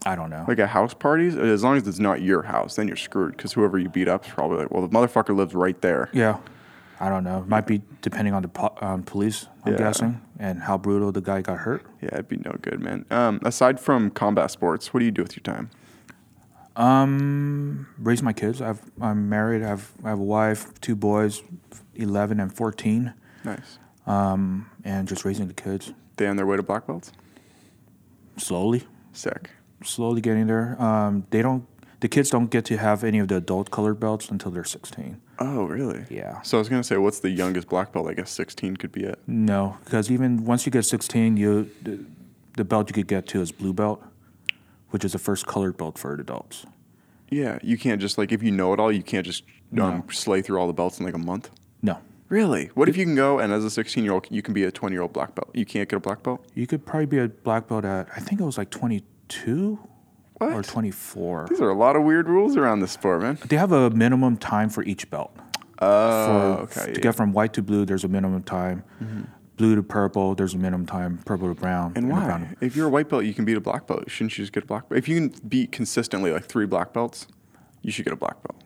I 0.06 0.14
don't 0.16 0.30
know. 0.30 0.44
Like 0.46 0.58
at 0.58 0.68
house 0.68 0.92
parties, 0.94 1.34
as 1.36 1.62
long 1.64 1.76
as 1.76 1.86
it's 1.88 1.98
not 1.98 2.20
your 2.22 2.42
house, 2.42 2.76
then 2.76 2.88
you're 2.88 2.96
screwed. 2.96 3.36
Because 3.36 3.52
whoever 3.54 3.78
you 3.78 3.88
beat 3.88 4.08
up 4.08 4.26
is 4.26 4.32
probably 4.32 4.58
like, 4.58 4.70
well, 4.70 4.86
the 4.86 4.88
motherfucker 4.94 5.34
lives 5.34 5.54
right 5.54 5.80
there. 5.80 6.10
yeah, 6.12 6.38
I 7.00 7.08
don't 7.08 7.24
know. 7.24 7.38
It 7.38 7.48
might 7.48 7.66
be 7.66 7.82
depending 8.02 8.34
on 8.34 8.42
the 8.42 8.48
po- 8.48 8.76
um, 8.80 9.02
police. 9.02 9.46
I'm 9.64 9.72
Yeah. 9.72 9.78
guessing 9.78 10.20
and 10.38 10.60
how 10.62 10.76
brutal 10.78 11.10
the 11.12 11.20
guy 11.22 11.40
got 11.40 11.58
hurt. 11.58 11.84
Yeah, 12.02 12.10
it'd 12.12 12.28
be 12.28 12.36
no 12.36 12.54
good, 12.60 12.80
man. 12.80 13.04
Um, 13.10 13.40
aside 13.44 13.80
from 13.80 14.10
combat 14.10 14.50
sports, 14.50 14.92
what 14.92 15.00
do 15.00 15.06
you 15.06 15.10
do 15.12 15.22
with 15.22 15.36
your 15.36 15.42
time? 15.42 15.70
Um, 16.76 17.86
raise 17.98 18.22
my 18.22 18.32
kids. 18.32 18.60
I've, 18.60 18.80
I'm 19.00 19.28
married. 19.28 19.62
I 19.62 19.68
have 19.68 19.92
I 20.04 20.08
have 20.10 20.18
a 20.18 20.22
wife, 20.24 20.78
two 20.80 20.96
boys, 20.96 21.42
eleven 21.94 22.40
and 22.40 22.52
fourteen. 22.54 23.14
Nice. 23.44 23.78
Um, 24.06 24.70
and 24.84 25.06
just 25.08 25.24
raising 25.24 25.46
the 25.48 25.54
kids 25.54 25.92
They 26.16 26.26
on 26.26 26.36
their 26.36 26.44
way 26.46 26.56
to 26.58 26.62
black 26.62 26.86
belts? 26.86 27.10
slowly, 28.36 28.82
Sick. 29.12 29.50
Slowly 29.84 30.20
getting 30.20 30.46
there. 30.46 30.80
Um, 30.82 31.26
they 31.30 31.42
don't. 31.42 31.66
The 32.00 32.08
kids 32.08 32.28
don't 32.28 32.50
get 32.50 32.66
to 32.66 32.76
have 32.76 33.02
any 33.02 33.18
of 33.18 33.28
the 33.28 33.36
adult 33.36 33.70
colored 33.70 33.98
belts 33.98 34.28
until 34.28 34.50
they're 34.50 34.64
sixteen. 34.64 35.20
Oh, 35.38 35.64
really? 35.64 36.04
Yeah. 36.10 36.42
So 36.42 36.58
I 36.58 36.60
was 36.60 36.68
gonna 36.68 36.84
say, 36.84 36.96
what's 36.98 37.20
the 37.20 37.30
youngest 37.30 37.68
black 37.68 37.92
belt? 37.92 38.08
I 38.08 38.14
guess 38.14 38.30
16 38.30 38.76
could 38.76 38.92
be 38.92 39.04
it. 39.04 39.18
No, 39.26 39.78
because 39.84 40.10
even 40.10 40.44
once 40.44 40.64
you 40.66 40.70
get 40.70 40.84
16, 40.84 41.36
you 41.36 41.70
the, 41.82 42.04
the 42.56 42.64
belt 42.64 42.88
you 42.88 42.94
could 42.94 43.08
get 43.08 43.26
to 43.28 43.40
is 43.40 43.50
blue 43.52 43.72
belt, 43.72 44.02
which 44.90 45.04
is 45.04 45.12
the 45.12 45.18
first 45.18 45.46
colored 45.46 45.76
belt 45.76 45.98
for 45.98 46.14
adults. 46.14 46.66
Yeah, 47.30 47.58
you 47.62 47.76
can't 47.78 48.00
just 48.00 48.18
like 48.18 48.30
if 48.32 48.42
you 48.42 48.50
know 48.50 48.72
it 48.74 48.78
all, 48.80 48.92
you 48.92 49.02
can't 49.02 49.24
just 49.26 49.42
um, 49.72 49.78
No. 49.78 50.04
slay 50.10 50.40
through 50.42 50.58
all 50.58 50.66
the 50.66 50.72
belts 50.72 51.00
in 51.00 51.06
like 51.06 51.14
a 51.14 51.18
month. 51.18 51.50
No, 51.82 51.98
Really? 52.28 52.70
What 52.74 52.88
if 52.88 52.96
you 52.96 53.04
can 53.04 53.14
go 53.16 53.38
and 53.38 53.52
as 53.52 53.64
a 53.64 53.70
16 53.70 54.04
year 54.04 54.12
old, 54.12 54.26
you 54.30 54.42
can 54.42 54.54
be 54.54 54.64
a 54.64 54.70
20 54.70 54.94
year 54.94 55.02
old 55.02 55.12
black 55.12 55.34
belt? 55.34 55.50
You 55.54 55.64
can't 55.64 55.88
get 55.88 55.96
a 55.96 56.00
black 56.00 56.22
belt? 56.22 56.44
you 56.54 56.66
could 56.66 56.84
probably 56.86 57.06
be 57.06 57.18
a 57.18 57.28
black 57.28 57.66
belt 57.66 57.84
at 57.84 58.08
I 58.14 58.20
think 58.20 58.40
it 58.40 58.44
was 58.44 58.56
like 58.58 58.70
22 59.28 59.78
or 60.40 60.62
24. 60.62 61.46
These 61.50 61.60
are 61.60 61.70
a 61.70 61.74
lot 61.74 61.96
of 61.96 62.02
weird 62.02 62.28
rules 62.28 62.56
around 62.56 62.80
this 62.80 62.92
sport, 62.92 63.22
man. 63.22 63.38
They 63.48 63.56
have 63.56 63.72
a 63.72 63.90
minimum 63.90 64.36
time 64.36 64.68
for 64.68 64.82
each 64.82 65.08
belt. 65.10 65.34
Oh, 65.80 66.66
for, 66.66 66.80
okay. 66.80 66.92
To 66.92 67.00
get 67.00 67.14
from 67.14 67.32
white 67.32 67.52
to 67.54 67.62
blue, 67.62 67.84
there's 67.84 68.04
a 68.04 68.08
minimum 68.08 68.42
time. 68.42 68.84
Mm-hmm. 69.02 69.22
Blue 69.56 69.76
to 69.76 69.82
purple, 69.82 70.34
there's 70.34 70.54
a 70.54 70.58
minimum 70.58 70.86
time. 70.86 71.18
Purple 71.24 71.48
to 71.48 71.60
brown. 71.60 71.92
And 71.94 72.06
then 72.06 72.16
why? 72.16 72.24
brown- 72.24 72.56
If 72.60 72.74
you're 72.74 72.86
a 72.86 72.90
white 72.90 73.08
belt, 73.08 73.24
you 73.24 73.32
can 73.34 73.44
beat 73.44 73.56
a 73.56 73.60
black 73.60 73.86
belt. 73.86 74.10
Shouldn't 74.10 74.36
you 74.36 74.42
just 74.42 74.52
get 74.52 74.64
a 74.64 74.66
black 74.66 74.88
belt? 74.88 74.98
If 74.98 75.08
you 75.08 75.14
can 75.16 75.28
beat 75.48 75.70
consistently 75.72 76.32
like 76.32 76.46
three 76.46 76.66
black 76.66 76.92
belts, 76.92 77.26
you 77.82 77.92
should 77.92 78.04
get 78.04 78.12
a 78.12 78.16
black 78.16 78.36
belt. 78.42 78.63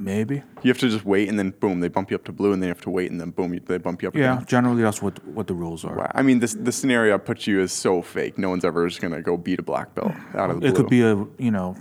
Maybe. 0.00 0.42
You 0.62 0.68
have 0.68 0.78
to 0.78 0.88
just 0.88 1.04
wait, 1.04 1.28
and 1.28 1.36
then 1.38 1.50
boom, 1.50 1.80
they 1.80 1.88
bump 1.88 2.10
you 2.10 2.14
up 2.14 2.24
to 2.26 2.32
blue, 2.32 2.52
and 2.52 2.62
then 2.62 2.68
you 2.68 2.72
have 2.74 2.80
to 2.82 2.90
wait, 2.90 3.10
and 3.10 3.20
then 3.20 3.30
boom, 3.30 3.58
they 3.66 3.78
bump 3.78 4.00
you 4.02 4.08
up. 4.08 4.14
Yeah, 4.14 4.34
again. 4.34 4.46
generally 4.46 4.82
that's 4.82 5.02
what 5.02 5.24
what 5.26 5.48
the 5.48 5.54
rules 5.54 5.84
are. 5.84 5.96
Wow. 5.96 6.12
I 6.14 6.22
mean, 6.22 6.38
this 6.38 6.54
the 6.54 6.70
scenario 6.72 7.14
I 7.14 7.18
put 7.18 7.46
you 7.48 7.60
is 7.60 7.72
so 7.72 8.00
fake. 8.00 8.38
No 8.38 8.48
one's 8.48 8.64
ever 8.64 8.86
just 8.88 9.00
gonna 9.00 9.20
go 9.22 9.36
beat 9.36 9.58
a 9.58 9.62
black 9.62 9.94
belt 9.96 10.12
out 10.34 10.50
of 10.50 10.60
the 10.60 10.66
It 10.68 10.70
blue. 10.74 10.82
could 10.82 10.88
be 10.90 11.02
a 11.02 11.16
you 11.38 11.50
know 11.50 11.76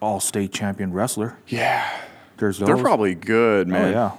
all 0.00 0.18
state 0.20 0.52
champion 0.52 0.92
wrestler. 0.92 1.38
Yeah, 1.46 1.88
There's 2.38 2.58
those. 2.58 2.66
they're 2.66 2.76
probably 2.76 3.14
good, 3.14 3.68
oh 3.68 3.72
man. 3.72 3.92
yeah. 3.92 4.10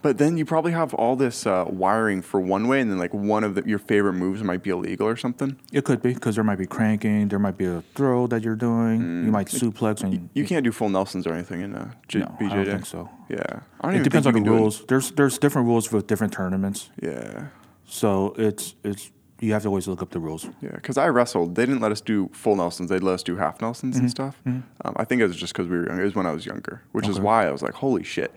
But 0.00 0.18
then 0.18 0.36
you 0.38 0.44
probably 0.44 0.70
have 0.72 0.94
all 0.94 1.16
this 1.16 1.44
uh, 1.46 1.64
wiring 1.68 2.22
for 2.22 2.40
one 2.40 2.68
way, 2.68 2.80
and 2.80 2.88
then 2.90 2.98
like 2.98 3.12
one 3.12 3.42
of 3.42 3.56
the, 3.56 3.64
your 3.66 3.80
favorite 3.80 4.12
moves 4.12 4.42
might 4.44 4.62
be 4.62 4.70
illegal 4.70 5.06
or 5.08 5.16
something. 5.16 5.58
It 5.72 5.84
could 5.84 6.00
be 6.02 6.14
because 6.14 6.36
there 6.36 6.44
might 6.44 6.58
be 6.58 6.66
cranking, 6.66 7.28
there 7.28 7.40
might 7.40 7.56
be 7.58 7.64
a 7.66 7.82
throw 7.96 8.26
that 8.28 8.42
you're 8.44 8.54
doing. 8.56 9.24
you 9.24 9.32
might 9.32 9.48
suplex 9.48 10.02
and 10.04 10.14
Mm. 10.14 10.28
You 10.34 10.44
can't 10.46 10.62
do 10.64 10.72
full 10.72 10.88
Nelsons 10.88 11.26
or 11.26 11.32
anything 11.34 11.60
in 11.62 11.74
uh, 11.74 11.90
J- 12.06 12.20
no, 12.20 12.26
BJJ. 12.40 12.50
I 12.50 12.54
don't 12.56 12.66
think 12.66 12.86
so. 12.86 13.10
Yeah, 13.28 13.38
I 13.80 13.86
don't 13.88 13.92
It 13.92 13.94
even 13.96 14.02
depends 14.04 14.24
think 14.26 14.26
on 14.26 14.32
the 14.32 14.32
can 14.32 14.44
do 14.44 14.54
it- 14.54 14.60
rules. 14.60 14.84
There's 14.86 15.10
there's 15.12 15.36
different 15.38 15.66
rules 15.66 15.86
for 15.86 16.00
different 16.00 16.32
tournaments, 16.32 16.90
Yeah. 17.02 17.48
so 17.84 18.34
it's 18.38 18.74
it's 18.84 19.10
you 19.40 19.52
have 19.52 19.62
to 19.62 19.68
always 19.68 19.86
look 19.86 20.02
up 20.02 20.10
the 20.10 20.18
rules. 20.20 20.48
Yeah, 20.60 20.70
because 20.74 20.96
I 20.96 21.08
wrestled. 21.08 21.54
They 21.54 21.64
didn't 21.66 21.80
let 21.80 21.92
us 21.92 22.00
do 22.00 22.28
full 22.32 22.56
Nelsons. 22.56 22.88
They'd 22.90 23.02
let 23.04 23.14
us 23.14 23.22
do 23.22 23.36
half 23.36 23.60
Nelsons 23.60 23.94
Mm-hmm. 23.96 24.04
and 24.04 24.10
stuff. 24.10 24.40
Um, 24.46 24.64
I 24.96 25.04
think 25.04 25.20
it 25.22 25.26
was 25.26 25.36
just 25.36 25.52
because 25.52 25.68
we 25.68 25.76
were 25.76 25.86
young. 25.88 26.00
It 26.00 26.04
was 26.04 26.14
when 26.16 26.26
I 26.26 26.32
was 26.32 26.44
younger, 26.46 26.82
which 26.92 27.06
is 27.08 27.18
why 27.20 27.46
I 27.46 27.50
was 27.52 27.62
like, 27.62 27.74
holy 27.74 28.02
shit. 28.04 28.32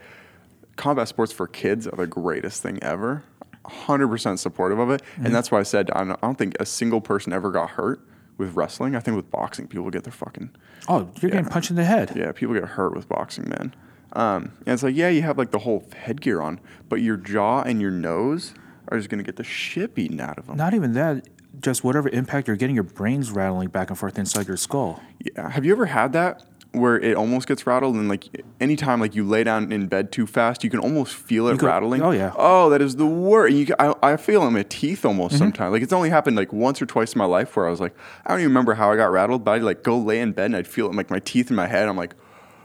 Combat 0.76 1.08
sports 1.08 1.32
for 1.32 1.46
kids 1.46 1.86
are 1.86 1.96
the 1.96 2.06
greatest 2.06 2.62
thing 2.62 2.82
ever. 2.82 3.24
100% 3.64 4.38
supportive 4.38 4.78
of 4.78 4.90
it. 4.90 5.02
Mm-hmm. 5.02 5.26
And 5.26 5.34
that's 5.34 5.50
why 5.50 5.60
I 5.60 5.62
said 5.62 5.90
I 5.92 6.04
don't, 6.04 6.12
I 6.12 6.26
don't 6.26 6.36
think 6.38 6.56
a 6.58 6.66
single 6.66 7.00
person 7.00 7.32
ever 7.32 7.50
got 7.50 7.70
hurt 7.70 8.00
with 8.38 8.54
wrestling. 8.56 8.96
I 8.96 9.00
think 9.00 9.16
with 9.16 9.30
boxing, 9.30 9.68
people 9.68 9.88
get 9.90 10.04
their 10.04 10.12
fucking 10.12 10.50
Oh, 10.88 11.08
you're 11.20 11.30
getting 11.30 11.46
punched 11.46 11.70
in 11.70 11.76
the 11.76 11.84
head. 11.84 12.12
yeah, 12.16 12.32
people 12.32 12.54
get 12.54 12.64
hurt 12.64 12.94
with 12.96 13.08
boxing, 13.08 13.48
man. 13.48 13.74
Um, 14.14 14.52
and 14.66 14.74
it's 14.74 14.82
like, 14.82 14.96
yeah, 14.96 15.08
you 15.08 15.22
have 15.22 15.38
like 15.38 15.52
the 15.52 15.60
whole 15.60 15.86
headgear 15.94 16.42
on, 16.42 16.60
but 16.88 17.00
your 17.00 17.16
jaw 17.16 17.62
and 17.62 17.80
your 17.80 17.90
nose 17.92 18.52
are 18.88 18.98
just 18.98 19.08
gonna 19.08 19.22
get 19.22 19.36
the 19.36 19.44
shit 19.44 19.94
beaten 19.94 20.20
out 20.20 20.38
of 20.38 20.46
them. 20.46 20.56
Not 20.56 20.74
even 20.74 20.92
that, 20.94 21.28
just 21.60 21.84
whatever 21.84 22.08
impact 22.08 22.48
you're 22.48 22.56
getting, 22.56 22.74
your 22.74 22.82
brain's 22.84 23.30
rattling 23.30 23.68
back 23.68 23.90
and 23.90 23.98
forth 23.98 24.18
inside 24.18 24.48
your 24.48 24.56
skull. 24.56 25.00
Yeah. 25.24 25.48
Have 25.50 25.64
you 25.64 25.72
ever 25.72 25.86
had 25.86 26.12
that 26.14 26.42
where 26.72 26.98
it 26.98 27.16
almost 27.16 27.46
gets 27.46 27.66
rattled 27.66 27.94
and 27.96 28.08
like 28.08 28.24
anytime 28.60 28.98
like 29.00 29.14
you 29.14 29.24
lay 29.24 29.44
down 29.44 29.70
in 29.70 29.86
bed 29.86 30.10
too 30.10 30.26
fast, 30.26 30.64
you 30.64 30.70
can 30.70 30.80
almost 30.80 31.14
feel 31.14 31.48
it 31.48 31.60
rattling? 31.60 32.00
oh, 32.02 32.10
yeah. 32.12 32.32
Oh, 32.36 32.70
that 32.70 32.80
is 32.80 32.96
the 32.96 33.06
worst. 33.06 33.54
You, 33.54 33.74
I, 33.78 33.94
I 34.02 34.16
feel 34.16 34.42
it 34.42 34.46
in 34.48 34.52
my 34.54 34.62
teeth 34.64 35.00
Mm-hmm. 35.00 35.08
almost 35.08 35.38
sometimes. 35.38 35.72
Like 35.72 35.82
it's 35.82 35.92
only 35.92 36.10
happened 36.10 36.36
like 36.36 36.52
once 36.52 36.80
or 36.80 36.86
twice 36.86 37.12
in 37.14 37.18
my 37.18 37.24
life 37.24 37.54
where 37.56 37.66
I 37.66 37.70
was 37.70 37.80
like, 37.80 37.94
I 38.24 38.30
don't 38.30 38.40
even 38.40 38.50
remember 38.50 38.74
how 38.74 38.90
I 38.92 38.96
got 38.96 39.10
rattled, 39.12 39.44
but 39.44 39.52
I'd 39.52 39.62
like 39.62 39.82
go 39.82 39.98
lay 39.98 40.20
in 40.20 40.32
bed 40.32 40.46
and 40.46 40.56
I'd 40.56 40.66
feel 40.66 40.86
it 40.88 40.94
like 40.94 41.10
my 41.10 41.18
teeth 41.18 41.50
in 41.50 41.56
my 41.56 41.66
head. 41.66 41.88
I'm 41.88 41.96
like, 41.96 42.14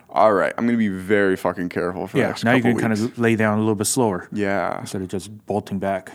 all 0.10 0.34
right, 0.34 0.54
I'm 0.58 0.66
gonna 0.66 0.78
be 0.78 0.88
very 0.88 1.36
fucking 1.36 1.70
careful 1.70 2.08
for 2.08 2.18
the 2.18 2.24
Yeah, 2.24 2.36
now 2.44 2.54
you 2.54 2.62
can 2.62 2.78
kind 2.80 2.94
of 2.94 3.20
lay 3.20 3.36
down 3.36 3.58
a 3.58 3.62
little 3.62 3.76
bit 3.76 3.86
slower 3.88 4.30
yeah. 4.32 4.80
instead 4.80 5.02
of 5.02 5.10
just 5.10 5.46
bolting 5.46 5.80
back. 5.80 6.12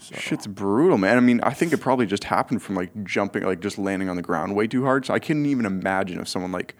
Shit's 0.00 0.46
brutal, 0.46 0.98
man. 0.98 1.16
I 1.16 1.20
mean, 1.20 1.40
I 1.42 1.52
think 1.52 1.72
it 1.72 1.78
probably 1.78 2.06
just 2.06 2.24
happened 2.24 2.62
from 2.62 2.76
like 2.76 3.04
jumping, 3.04 3.42
like 3.42 3.60
just 3.60 3.76
landing 3.76 4.08
on 4.08 4.16
the 4.16 4.22
ground 4.22 4.54
way 4.54 4.66
too 4.68 4.84
hard. 4.84 5.04
So 5.04 5.12
I 5.14 5.18
couldn't 5.18 5.46
even 5.46 5.66
imagine 5.66 6.20
if 6.20 6.28
someone 6.28 6.52
like 6.52 6.76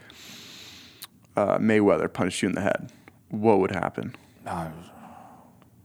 uh, 1.37 1.59
Mayweather 1.59 2.13
punched 2.13 2.43
you 2.43 2.49
in 2.49 2.55
the 2.55 2.61
head, 2.63 2.91
what 3.31 3.59
would 3.61 3.71
happen? 3.73 4.15
Uh, 4.47 4.69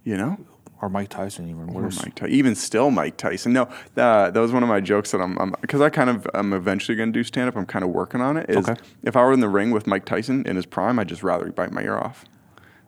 You 0.03 0.17
know, 0.17 0.37
or 0.81 0.89
Mike 0.89 1.09
Tyson, 1.09 1.47
even 1.47 1.67
worse. 1.67 2.03
Mike 2.03 2.15
Ty- 2.15 2.27
even 2.27 2.55
still 2.55 2.89
Mike 2.89 3.15
Tyson. 3.17 3.53
No, 3.53 3.69
that, 3.95 4.33
that 4.33 4.39
was 4.39 4.51
one 4.51 4.63
of 4.63 4.69
my 4.69 4.79
jokes 4.79 5.11
that 5.11 5.21
I'm 5.21 5.53
because 5.61 5.79
I 5.81 5.89
kind 5.89 6.09
of 6.09 6.27
I'm 6.33 6.53
eventually 6.53 6.95
going 6.95 7.13
to 7.13 7.19
do 7.19 7.23
stand 7.23 7.47
up. 7.47 7.55
I'm 7.55 7.65
kind 7.67 7.83
of 7.83 7.91
working 7.91 8.19
on 8.21 8.37
it. 8.37 8.49
Is 8.49 8.67
Okay. 8.67 8.81
if 9.03 9.15
I 9.15 9.23
were 9.23 9.33
in 9.33 9.41
the 9.41 9.49
ring 9.49 9.69
with 9.71 9.85
Mike 9.85 10.05
Tyson 10.05 10.43
in 10.47 10.55
his 10.55 10.65
prime, 10.65 10.97
I'd 10.97 11.07
just 11.07 11.21
rather 11.23 11.45
he 11.45 11.51
bite 11.51 11.71
my 11.71 11.83
ear 11.83 11.97
off. 11.97 12.25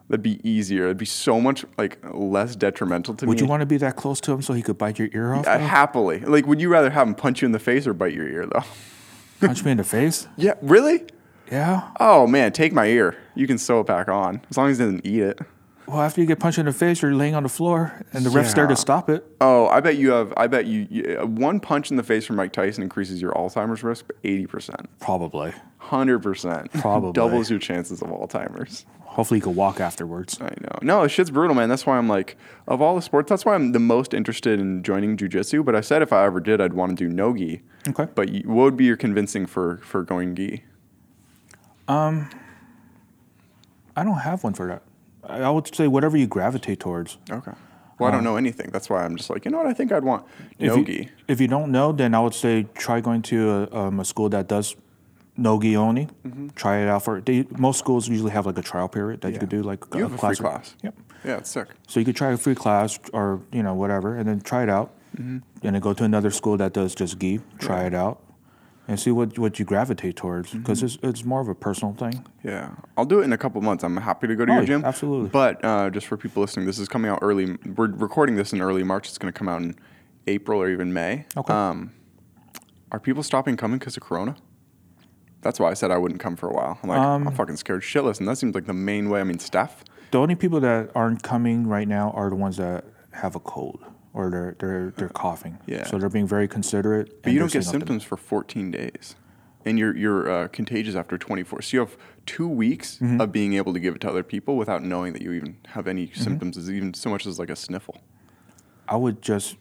That'd 0.09 0.23
be 0.23 0.39
easier. 0.47 0.85
It'd 0.85 0.97
be 0.97 1.05
so 1.05 1.39
much 1.39 1.65
like 1.77 1.97
less 2.13 2.55
detrimental 2.55 3.13
to 3.15 3.25
Would 3.25 3.29
me. 3.29 3.35
Would 3.35 3.41
you 3.41 3.47
want 3.47 3.61
to 3.61 3.65
be 3.67 3.77
that 3.77 3.95
close 3.95 4.19
to 4.21 4.31
him 4.33 4.41
so 4.41 4.53
he 4.53 4.61
could 4.63 4.77
bite 4.77 4.97
your 4.99 5.09
ear 5.13 5.33
off? 5.35 5.47
I 5.47 5.57
though? 5.59 5.63
happily. 5.65 6.19
Like, 6.19 6.45
would 6.47 6.59
you 6.59 6.69
rather 6.69 6.89
have 6.89 7.07
him 7.07 7.15
punch 7.15 7.41
you 7.41 7.45
in 7.45 7.51
the 7.51 7.59
face 7.59 7.85
or 7.87 7.93
bite 7.93 8.13
your 8.13 8.27
ear 8.27 8.45
though? 8.47 8.63
Punch 9.39 9.63
me 9.63 9.71
in 9.71 9.77
the 9.77 9.83
face? 9.83 10.27
Yeah, 10.37 10.55
really? 10.61 11.03
Yeah. 11.53 11.91
Oh 11.99 12.25
man, 12.25 12.51
take 12.51 12.73
my 12.73 12.87
ear. 12.87 13.15
You 13.35 13.45
can 13.47 13.57
sew 13.59 13.79
it 13.81 13.85
back 13.87 14.07
on 14.09 14.41
as 14.49 14.57
long 14.57 14.69
as 14.71 14.79
he 14.79 14.83
doesn't 14.85 15.05
eat 15.05 15.21
it. 15.21 15.39
Well, 15.85 16.01
after 16.01 16.21
you 16.21 16.27
get 16.27 16.39
punched 16.39 16.57
in 16.57 16.65
the 16.65 16.71
face, 16.73 17.01
you're 17.01 17.13
laying 17.13 17.35
on 17.35 17.43
the 17.43 17.49
floor, 17.49 18.01
and 18.13 18.25
the 18.25 18.29
ref's 18.29 18.53
there 18.53 18.67
to 18.67 18.75
stop 18.75 19.09
it. 19.09 19.25
Oh, 19.41 19.67
I 19.67 19.81
bet 19.81 19.97
you 19.97 20.11
have. 20.11 20.33
I 20.37 20.47
bet 20.47 20.65
you, 20.65 20.87
you 20.89 21.17
one 21.25 21.59
punch 21.59 21.91
in 21.91 21.97
the 21.97 22.03
face 22.03 22.25
from 22.25 22.37
Mike 22.37 22.53
Tyson 22.53 22.81
increases 22.83 23.21
your 23.21 23.33
Alzheimer's 23.33 23.83
risk 23.83 24.07
by 24.07 24.15
eighty 24.23 24.47
percent, 24.47 24.87
Probably. 24.99 25.53
hundred 25.77 26.19
percent, 26.23 26.71
Probably. 26.81 27.11
doubles 27.11 27.49
your 27.49 27.59
chances 27.59 28.01
of 28.01 28.07
Alzheimer's. 28.09 28.85
Hopefully, 29.01 29.37
you 29.39 29.43
can 29.43 29.55
walk 29.55 29.79
afterwards. 29.79 30.39
I 30.41 30.55
know. 30.61 30.79
No, 30.81 31.07
shit's 31.07 31.29
brutal, 31.29 31.53
man. 31.55 31.69
That's 31.69 31.85
why 31.85 31.97
I'm 31.97 32.07
like, 32.07 32.35
of 32.67 32.81
all 32.81 32.95
the 32.95 33.01
sports, 33.01 33.29
that's 33.29 33.45
why 33.45 33.53
I'm 33.53 33.73
the 33.73 33.79
most 33.79 34.13
interested 34.15 34.59
in 34.59 34.81
joining 34.81 35.17
jujitsu. 35.17 35.63
But 35.63 35.75
I 35.75 35.81
said 35.81 36.01
if 36.01 36.11
I 36.11 36.25
ever 36.25 36.39
did, 36.39 36.61
I'd 36.61 36.73
want 36.73 36.97
to 36.97 37.07
do 37.07 37.13
no 37.13 37.35
gi. 37.35 37.61
Okay. 37.89 38.07
But 38.15 38.29
you, 38.29 38.49
what 38.49 38.63
would 38.63 38.77
be 38.77 38.85
your 38.85 38.97
convincing 38.97 39.45
for 39.45 39.77
for 39.83 40.01
going 40.03 40.33
gi? 40.33 40.63
I 41.87 42.27
don't 44.03 44.19
have 44.19 44.43
one 44.43 44.53
for 44.53 44.67
that. 44.67 44.83
I 45.27 45.49
would 45.49 45.73
say 45.73 45.87
whatever 45.87 46.17
you 46.17 46.27
gravitate 46.27 46.79
towards. 46.79 47.17
Okay. 47.31 47.51
Well, 47.99 48.09
I 48.09 48.11
don't 48.11 48.23
know 48.23 48.37
anything. 48.37 48.69
That's 48.71 48.89
why 48.89 49.05
I'm 49.05 49.15
just 49.15 49.29
like, 49.29 49.45
you 49.45 49.51
know 49.51 49.57
what? 49.59 49.67
I 49.67 49.73
think 49.73 49.91
I'd 49.91 50.03
want 50.03 50.25
If 50.59 50.67
no 50.67 50.75
you, 50.77 50.85
gi. 50.85 51.09
if 51.27 51.39
you 51.39 51.47
don't 51.47 51.71
know, 51.71 51.91
then 51.91 52.13
I 52.15 52.19
would 52.19 52.33
say 52.33 52.65
try 52.73 52.99
going 52.99 53.21
to 53.23 53.69
a, 53.71 53.77
um, 53.77 53.99
a 53.99 54.05
school 54.05 54.29
that 54.29 54.47
does 54.47 54.75
no-gi 55.37 55.77
only. 55.77 56.07
Mm-hmm. 56.27 56.49
Try 56.49 56.79
it 56.79 56.89
out 56.89 57.03
for. 57.03 57.21
They, 57.21 57.45
most 57.57 57.79
schools 57.79 58.09
usually 58.09 58.31
have 58.31 58.45
like 58.45 58.57
a 58.57 58.61
trial 58.61 58.89
period 58.89 59.21
that 59.21 59.31
you 59.31 59.39
could 59.39 59.49
do, 59.49 59.61
like 59.61 59.83
You 59.93 59.99
a 59.99 60.03
have 60.03 60.13
a 60.13 60.17
class. 60.17 60.37
free 60.37 60.43
class. 60.47 60.75
Yep. 60.83 60.95
Yeah, 61.23 61.37
it's 61.37 61.49
sick. 61.51 61.67
So 61.87 61.99
you 61.99 62.05
could 62.05 62.15
try 62.15 62.31
a 62.31 62.37
free 62.37 62.55
class 62.55 62.99
or 63.13 63.39
you 63.53 63.63
know 63.63 63.73
whatever, 63.75 64.17
and 64.17 64.27
then 64.27 64.41
try 64.41 64.63
it 64.63 64.69
out, 64.69 64.91
Mm-hmm. 65.15 65.37
and 65.65 65.75
then 65.75 65.79
go 65.79 65.93
to 65.93 66.03
another 66.03 66.31
school 66.31 66.57
that 66.57 66.73
does 66.73 66.95
just 66.95 67.19
gi. 67.19 67.39
Try 67.59 67.85
it 67.85 67.93
out, 67.93 68.19
and 68.87 68.99
see 68.99 69.11
what 69.11 69.37
what 69.39 69.59
you 69.59 69.65
gravitate 69.65 70.15
towards 70.15 70.51
because 70.53 70.79
Mm-hmm. 70.79 70.85
it's 71.07 71.19
it's 71.19 71.23
more 71.25 71.39
of 71.41 71.47
a 71.47 71.55
personal 71.55 71.93
thing. 71.93 72.25
Yeah, 72.43 72.71
I'll 72.97 73.05
do 73.05 73.21
it 73.21 73.23
in 73.23 73.33
a 73.33 73.37
couple 73.37 73.61
months. 73.61 73.83
I'm 73.83 73.97
happy 73.97 74.27
to 74.27 74.35
go 74.35 74.45
to 74.45 74.51
Oh, 74.51 74.55
your 74.57 74.65
gym. 74.65 74.83
absolutely. 74.85 75.29
But 75.29 75.63
uh, 75.63 75.89
just 75.89 76.07
for 76.07 76.17
people 76.17 76.41
listening, 76.41 76.65
this 76.65 76.79
is 76.79 76.87
coming 76.87 77.09
out 77.09 77.19
early. 77.21 77.57
We're 77.75 77.87
recording 77.91 78.35
this 78.35 78.51
in 78.53 78.61
early 78.61 78.83
March. 78.83 79.07
It's 79.07 79.17
going 79.17 79.31
to 79.31 79.37
come 79.37 79.47
out 79.49 79.61
in 79.61 79.75
April 80.27 80.61
or 80.61 80.69
even 80.69 80.93
May. 80.93 81.25
Okay. 81.37 81.53
Um, 81.53 81.91
are 82.91 82.99
people 82.99 83.23
stopping 83.23 83.57
coming 83.57 83.79
because 83.79 83.97
of 83.97 84.03
Corona? 84.03 84.35
That's 85.41 85.59
why 85.59 85.69
I 85.71 85.73
said 85.73 85.91
I 85.91 85.97
wouldn't 85.97 86.21
come 86.21 86.35
for 86.37 86.47
a 86.47 86.53
while. 86.53 86.77
I'm 86.83 86.89
like, 86.89 86.99
I'm 86.99 87.27
Um, 87.27 87.33
fucking 87.33 87.57
scared 87.57 87.81
shitless, 87.81 88.19
and 88.19 88.27
that 88.29 88.37
seems 88.37 88.53
like 88.55 88.65
the 88.65 88.73
main 88.73 89.09
way. 89.09 89.19
I 89.19 89.23
mean, 89.23 89.39
Steph. 89.39 89.83
The 90.11 90.19
only 90.19 90.35
people 90.35 90.59
that 90.61 90.91
aren't 90.95 91.23
coming 91.23 91.67
right 91.67 91.87
now 91.87 92.11
are 92.11 92.29
the 92.29 92.35
ones 92.35 92.57
that 92.57 92.85
have 93.11 93.35
a 93.35 93.39
cold 93.39 93.83
or 94.13 94.29
they're 94.29 94.55
they're 94.59 94.93
they're 94.97 95.09
coughing. 95.09 95.57
Yeah. 95.65 95.85
So 95.85 95.97
they're 95.97 96.09
being 96.09 96.27
very 96.27 96.47
considerate. 96.47 97.21
But 97.23 97.33
you 97.33 97.39
don't 97.39 97.51
get 97.51 97.63
staying 97.63 97.81
up 97.81 97.87
to- 97.87 97.93
symptoms 97.93 98.03
for 98.03 98.17
14 98.17 98.71
days, 98.71 99.15
and 99.65 99.77
you're 99.79 99.95
you're 99.95 100.29
uh, 100.29 100.47
contagious 100.49 100.95
after 100.95 101.17
24. 101.17 101.61
So 101.61 101.75
you 101.77 101.79
have 101.81 101.97
two 102.25 102.47
weeks 102.47 102.97
Mm-hmm. 102.97 103.19
of 103.21 103.31
being 103.31 103.53
able 103.55 103.73
to 103.73 103.79
give 103.79 103.95
it 103.95 104.01
to 104.01 104.09
other 104.09 104.23
people 104.23 104.55
without 104.55 104.83
knowing 104.83 105.13
that 105.13 105.21
you 105.21 105.33
even 105.33 105.57
have 105.69 105.87
any 105.87 106.07
Mm-hmm. 106.07 106.21
symptoms, 106.21 106.57
as 106.57 106.69
even 106.71 106.93
so 106.93 107.09
much 107.09 107.25
as 107.25 107.39
like 107.39 107.49
a 107.49 107.55
sniffle. 107.55 107.97
I 108.87 108.95
would 108.97 109.21
just 109.21 109.57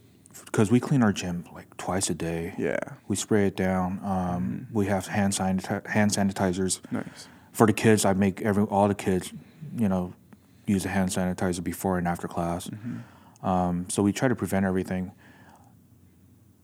because 0.47 0.71
we 0.71 0.81
clean 0.81 1.03
our 1.03 1.13
gym 1.13 1.45
like 1.53 1.77
twice 1.77 2.09
a 2.11 2.15
day. 2.15 2.55
Yeah. 2.59 2.79
We 3.09 3.17
spray 3.17 3.47
it 3.47 3.57
down. 3.57 4.01
Um, 4.03 4.67
We 4.73 4.87
have 4.87 5.07
hand 5.07 5.33
sanita- 5.35 5.87
hand 5.87 6.11
sanitizers. 6.11 6.81
Nice. 6.91 7.29
For 7.53 7.67
the 7.67 7.73
kids, 7.75 8.05
I 8.05 8.15
make 8.15 8.41
every 8.43 8.65
all 8.65 8.89
the 8.89 8.95
kids, 8.95 9.33
you 9.77 9.89
know, 9.89 10.15
use 10.67 10.87
a 10.87 10.89
hand 10.89 11.11
sanitizer 11.11 11.63
before 11.63 11.99
and 11.99 12.09
after 12.09 12.27
class. 12.29 12.71
Um, 13.43 13.87
so 13.89 14.03
we 14.03 14.13
try 14.13 14.29
to 14.29 14.37
prevent 14.37 14.65
everything. 14.65 15.13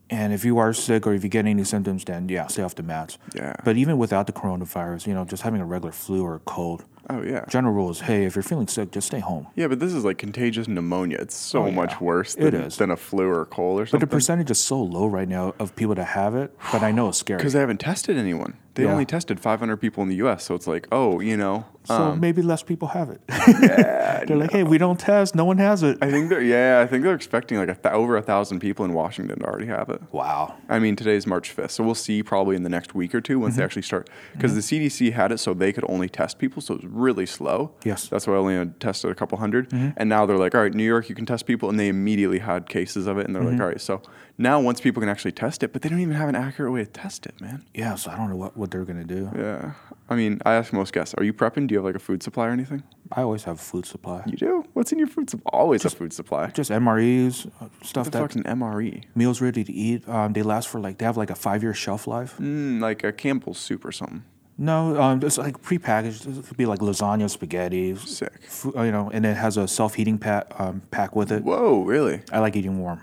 And 0.09 0.33
if 0.33 0.43
you 0.43 0.57
are 0.57 0.73
sick 0.73 1.05
or 1.05 1.13
if 1.13 1.23
you 1.23 1.29
get 1.29 1.45
any 1.45 1.63
symptoms, 1.63 2.03
then 2.03 2.29
yeah, 2.29 2.47
stay 2.47 2.63
off 2.63 2.75
the 2.75 2.83
mats. 2.83 3.17
Yeah. 3.35 3.55
But 3.63 3.77
even 3.77 3.97
without 3.97 4.25
the 4.25 4.33
coronavirus, 4.33 5.05
you 5.05 5.13
know, 5.13 5.23
just 5.23 5.43
having 5.43 5.61
a 5.61 5.65
regular 5.65 5.91
flu 5.91 6.23
or 6.23 6.35
a 6.35 6.39
cold, 6.39 6.85
Oh 7.09 7.21
yeah. 7.23 7.45
general 7.49 7.73
rule 7.73 7.89
is, 7.89 8.01
hey, 8.01 8.25
if 8.25 8.35
you're 8.35 8.43
feeling 8.43 8.67
sick, 8.67 8.91
just 8.91 9.07
stay 9.07 9.19
home. 9.19 9.47
Yeah, 9.55 9.67
but 9.67 9.79
this 9.79 9.93
is 9.93 10.05
like 10.05 10.17
contagious 10.17 10.67
pneumonia. 10.67 11.17
It's 11.19 11.35
so 11.35 11.63
Oh, 11.63 11.65
yeah. 11.67 11.73
much 11.75 11.99
worse 11.99 12.35
It 12.35 12.51
than, 12.51 12.61
is. 12.61 12.77
than 12.77 12.91
a 12.91 12.97
flu 12.97 13.25
or 13.27 13.41
a 13.41 13.45
cold 13.45 13.79
or 13.81 13.85
something. 13.85 13.99
But 13.99 14.09
the 14.09 14.15
percentage 14.15 14.51
is 14.51 14.59
so 14.59 14.81
low 14.81 15.07
right 15.07 15.27
now 15.27 15.55
of 15.59 15.75
people 15.75 15.95
that 15.95 16.05
have 16.05 16.35
it, 16.35 16.55
but 16.71 16.83
I 16.83 16.91
know 16.91 17.09
it's 17.09 17.17
scary. 17.17 17.37
Because 17.37 17.53
they 17.53 17.59
haven't 17.59 17.79
tested 17.79 18.15
anyone. 18.17 18.53
They 18.75 18.83
Yeah. 18.85 18.91
only 18.91 19.05
tested 19.05 19.39
500 19.39 19.77
people 19.77 20.03
in 20.03 20.09
the 20.09 20.15
U.S. 20.17 20.43
So 20.45 20.55
it's 20.55 20.67
like, 20.67 20.87
oh, 20.91 21.19
you 21.19 21.35
know. 21.35 21.65
So 21.85 21.95
um, 21.95 22.19
maybe 22.19 22.41
less 22.43 22.61
people 22.61 22.89
have 22.89 23.09
it. 23.09 23.19
yeah, 23.29 24.23
They're 24.27 24.37
like, 24.37 24.51
hey, 24.51 24.63
we 24.63 24.77
don't 24.77 24.99
test, 24.99 25.33
no 25.33 25.43
one 25.43 25.57
has 25.57 25.81
it. 25.81 25.97
I 26.01 26.11
think 26.11 26.29
they're 26.29 26.41
yeah. 26.41 26.79
I 26.81 26.85
think 26.87 27.03
they're 27.03 27.15
expecting 27.15 27.57
like 27.57 27.67
a 27.69 27.73
th- 27.73 27.93
over 27.93 28.15
a 28.15 28.21
thousand 28.21 28.59
people 28.59 28.85
in 28.85 28.93
Washington 28.93 29.39
to 29.39 29.45
already 29.45 29.65
have 29.65 29.89
it. 29.89 30.01
Wow. 30.11 30.55
I 30.69 30.77
mean, 30.77 30.95
today's 30.95 31.25
March 31.25 31.53
5th, 31.55 31.71
so 31.71 31.83
we'll 31.83 31.95
see 31.95 32.21
probably 32.21 32.55
in 32.55 32.63
the 32.63 32.69
next 32.69 32.93
week 32.93 33.15
or 33.15 33.21
two 33.21 33.39
once 33.39 33.53
Mm-hmm. 33.53 33.59
they 33.59 33.65
actually 33.65 33.81
start. 33.81 34.09
Because 34.33 34.53
the 34.53 34.61
CDC 34.61 35.13
had 35.13 35.31
it 35.31 35.39
so 35.39 35.53
they 35.53 35.73
could 35.73 35.85
only 35.89 36.07
test 36.07 36.37
people, 36.37 36.61
so 36.61 36.75
it 36.75 36.83
was 36.83 36.91
really 36.99 37.25
slow. 37.25 37.71
Yes. 37.83 38.05
Mm-hmm. 38.05 38.15
That's 38.15 38.27
why 38.27 38.33
I 38.33 38.37
only 38.37 38.55
had 38.55 38.79
tested 38.79 39.09
a 39.11 39.15
couple 39.15 39.37
100 39.37 39.71
And 39.97 40.09
now 40.09 40.25
they're 40.25 40.37
like, 40.37 40.53
all 40.55 40.61
right, 40.61 40.73
New 40.73 40.83
York, 40.83 41.09
you 41.09 41.15
can 41.15 41.25
test 41.25 41.45
people. 41.45 41.69
And 41.69 41.79
they 41.79 41.87
immediately 41.87 42.39
had 42.39 42.67
cases 42.69 43.07
of 43.07 43.17
it. 43.17 43.25
And 43.25 43.35
they're 43.35 43.41
Mm-hmm. 43.43 43.51
like, 43.53 43.61
all 43.61 43.67
right, 43.67 43.81
so 43.81 44.01
now 44.37 44.59
once 44.59 44.79
people 44.81 44.99
can 45.01 45.09
actually 45.09 45.31
test 45.33 45.63
it, 45.63 45.73
but 45.73 45.81
they 45.81 45.89
don't 45.89 45.99
even 45.99 46.15
have 46.15 46.29
an 46.29 46.35
accurate 46.35 46.71
way 46.73 46.83
to 46.85 46.89
test 46.91 47.25
it, 47.25 47.39
man. 47.41 47.65
Yeah, 47.73 47.95
so 47.95 48.11
I 48.11 48.15
don't 48.17 48.29
know 48.29 48.35
what, 48.35 48.55
what 48.55 48.71
they're 48.71 48.85
going 48.85 48.99
to 49.05 49.15
do. 49.15 49.29
Yeah. 49.35 49.73
I 50.09 50.15
mean, 50.15 50.39
I 50.45 50.53
ask 50.53 50.73
most 50.73 50.91
guests, 50.93 51.13
are 51.15 51.23
you 51.23 51.33
prepping? 51.33 51.67
Do 51.67 51.73
you 51.73 51.79
have 51.79 51.85
like 51.85 51.95
a 51.95 51.99
food 51.99 52.23
supply 52.23 52.47
or 52.47 52.51
anything? 52.51 52.83
I 53.11 53.21
always 53.21 53.43
have 53.43 53.55
a 53.55 53.61
food 53.61 53.85
supply. 53.85 54.23
You 54.27 54.37
do? 54.37 54.65
What's 54.73 54.91
in 54.91 54.97
your 54.99 55.07
food 55.07 55.29
supply? 55.29 55.49
Always 55.53 55.83
a 55.85 55.89
food 55.89 56.13
supply. 56.13 56.47
Just 56.47 56.71
MREs, 56.71 57.47
uh, 57.61 57.67
stuff 57.83 58.05
What 58.07 58.11
the 58.13 58.17
that 58.17 58.19
fuck's 58.21 58.35
an 58.35 58.43
MRE? 58.43 59.03
meals 59.15 59.41
ready 59.41 59.63
to 59.63 59.71
eat. 59.71 60.07
Um, 60.07 60.33
they 60.33 60.41
last 60.43 60.67
for 60.67 60.79
like, 60.79 60.97
they 60.99 61.05
have 61.05 61.17
like 61.17 61.29
a 61.29 61.35
five 61.35 61.61
year 61.63 61.73
shelf 61.73 62.07
life. 62.07 62.37
Mm, 62.39 62.79
like 62.81 63.03
a 63.03 63.11
Campbell's 63.11 63.57
soup 63.59 63.83
or 63.85 63.91
something. 63.91 64.23
No, 64.61 64.99
um, 65.01 65.21
it's 65.23 65.37
like 65.37 65.61
prepackaged. 65.61 66.27
It 66.37 66.45
could 66.45 66.57
be 66.57 66.65
like 66.65 66.79
lasagna, 66.79 67.29
spaghetti, 67.29 67.95
Sick. 67.95 68.33
uh, 68.75 68.81
you 68.83 68.91
know, 68.91 69.09
and 69.13 69.25
it 69.25 69.37
has 69.37 69.55
a 69.55 69.67
self 69.69 69.95
heating 69.95 70.17
pack, 70.17 70.47
um, 70.59 70.81
pack 70.91 71.15
with 71.15 71.31
it. 71.31 71.43
Whoa, 71.43 71.83
really? 71.83 72.21
I 72.31 72.39
like 72.39 72.55
eating 72.57 72.77
warm. 72.79 73.01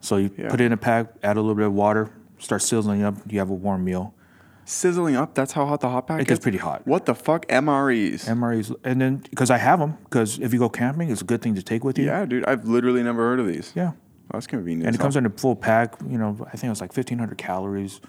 So 0.00 0.16
you 0.16 0.30
Yeah. 0.36 0.48
put 0.48 0.60
it 0.60 0.64
in 0.64 0.72
a 0.72 0.76
pack, 0.76 1.06
add 1.22 1.36
a 1.36 1.40
little 1.40 1.54
bit 1.54 1.66
of 1.66 1.72
water, 1.72 2.10
start 2.40 2.62
sizzling 2.62 3.04
up. 3.04 3.14
You 3.30 3.38
have 3.38 3.48
a 3.48 3.54
warm 3.54 3.84
meal. 3.84 4.12
Sizzling 4.64 5.14
up? 5.16 5.34
That's 5.34 5.52
how 5.52 5.64
hot 5.66 5.80
the 5.80 5.88
hot 5.88 6.06
pack 6.08 6.20
It 6.20 6.26
gets 6.26 6.40
pretty 6.40 6.58
hot. 6.58 6.86
What 6.86 7.06
the 7.06 7.14
fuck? 7.14 7.46
MREs? 7.48 8.26
MREs, 8.28 8.74
and 8.84 9.00
then 9.00 9.22
because 9.30 9.50
I 9.50 9.56
have 9.58 9.78
them, 9.78 9.96
because 10.04 10.38
if 10.40 10.52
you 10.52 10.58
go 10.58 10.68
camping, 10.68 11.10
it's 11.10 11.22
a 11.22 11.24
good 11.24 11.40
thing 11.42 11.54
to 11.54 11.62
take 11.62 11.84
with 11.84 11.96
you. 11.96 12.06
yeah, 12.06 12.26
dude. 12.26 12.44
I've 12.44 12.66
literally 12.66 13.02
never 13.02 13.22
heard 13.22 13.40
of 13.40 13.46
these. 13.46 13.72
Yeah. 13.76 13.92
Oh, 14.30 14.36
that's 14.36 14.46
convenient. 14.46 14.86
and 14.86 14.94
it 14.94 14.98
comes 14.98 15.16
in 15.16 15.24
a 15.24 15.30
full 15.30 15.56
pack. 15.56 15.94
You 16.06 16.18
know, 16.18 16.36
I 16.46 16.50
think 16.50 16.64
it 16.64 16.68
was 16.68 16.80
like 16.82 16.94
1,500 16.94 17.38
calories. 17.38 18.00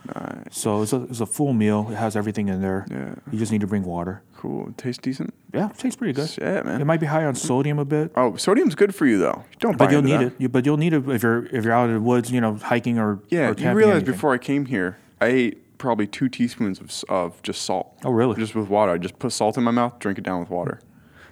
So 0.51 0.81
it's 0.81 0.91
a, 0.93 1.03
it's 1.03 1.21
a 1.21 1.25
full 1.25 1.53
meal. 1.53 1.87
It 1.89 1.95
has 1.95 2.15
everything 2.15 2.49
in 2.49 2.61
there. 2.61 2.85
Yeah. 2.91 3.15
You 3.31 3.39
just 3.39 3.51
need 3.51 3.61
to 3.61 3.67
bring 3.67 3.83
water. 3.83 4.21
cool. 4.35 4.73
Tastes 4.77 5.01
decent. 5.01 5.33
Yeah, 5.53 5.69
it 5.69 5.77
tastes 5.77 5.95
pretty 5.95 6.13
good. 6.13 6.29
Shit, 6.29 6.65
man. 6.65 6.81
It 6.81 6.85
might 6.85 6.99
be 6.99 7.05
high 7.05 7.23
on 7.25 7.35
sodium 7.35 7.79
a 7.79 7.85
bit, 7.85 8.11
Oh, 8.15 8.35
sodium's 8.35 8.75
good 8.75 8.93
for 8.93 9.05
you 9.05 9.17
though. 9.17 9.43
Don't 9.59 9.77
buy 9.77 9.85
but 9.85 9.91
you'll 9.93 10.01
need 10.01 10.11
that. 10.19 10.21
it. 10.23 10.33
You, 10.39 10.49
but 10.49 10.65
you'll 10.65 10.77
need 10.77 10.93
it 10.93 11.07
if 11.09 11.23
you're 11.23 11.45
if 11.47 11.63
you're 11.63 11.73
out 11.73 11.87
in 11.89 11.95
the 11.95 12.01
woods, 12.01 12.31
you 12.31 12.41
know, 12.41 12.55
hiking 12.55 12.99
or 12.99 13.19
Yeah, 13.29 13.49
Or 13.49 13.53
you 13.53 13.71
realize 13.71 14.03
before 14.03 14.33
I 14.33 14.37
came 14.37 14.65
here, 14.65 14.97
I 15.21 15.27
ate 15.27 15.77
probably 15.77 16.05
two 16.07 16.27
teaspoons 16.27 16.79
of, 16.81 16.91
of 17.09 17.41
just 17.43 17.61
salt. 17.61 17.97
Oh, 18.03 18.11
really? 18.11 18.35
Just 18.35 18.53
with 18.55 18.67
water. 18.67 18.91
I 18.91 18.97
just 18.97 19.17
put 19.19 19.31
salt 19.31 19.57
in 19.57 19.63
my 19.63 19.71
mouth, 19.71 19.97
drink 19.99 20.17
it 20.17 20.23
down 20.25 20.41
with 20.41 20.49
water. 20.49 20.81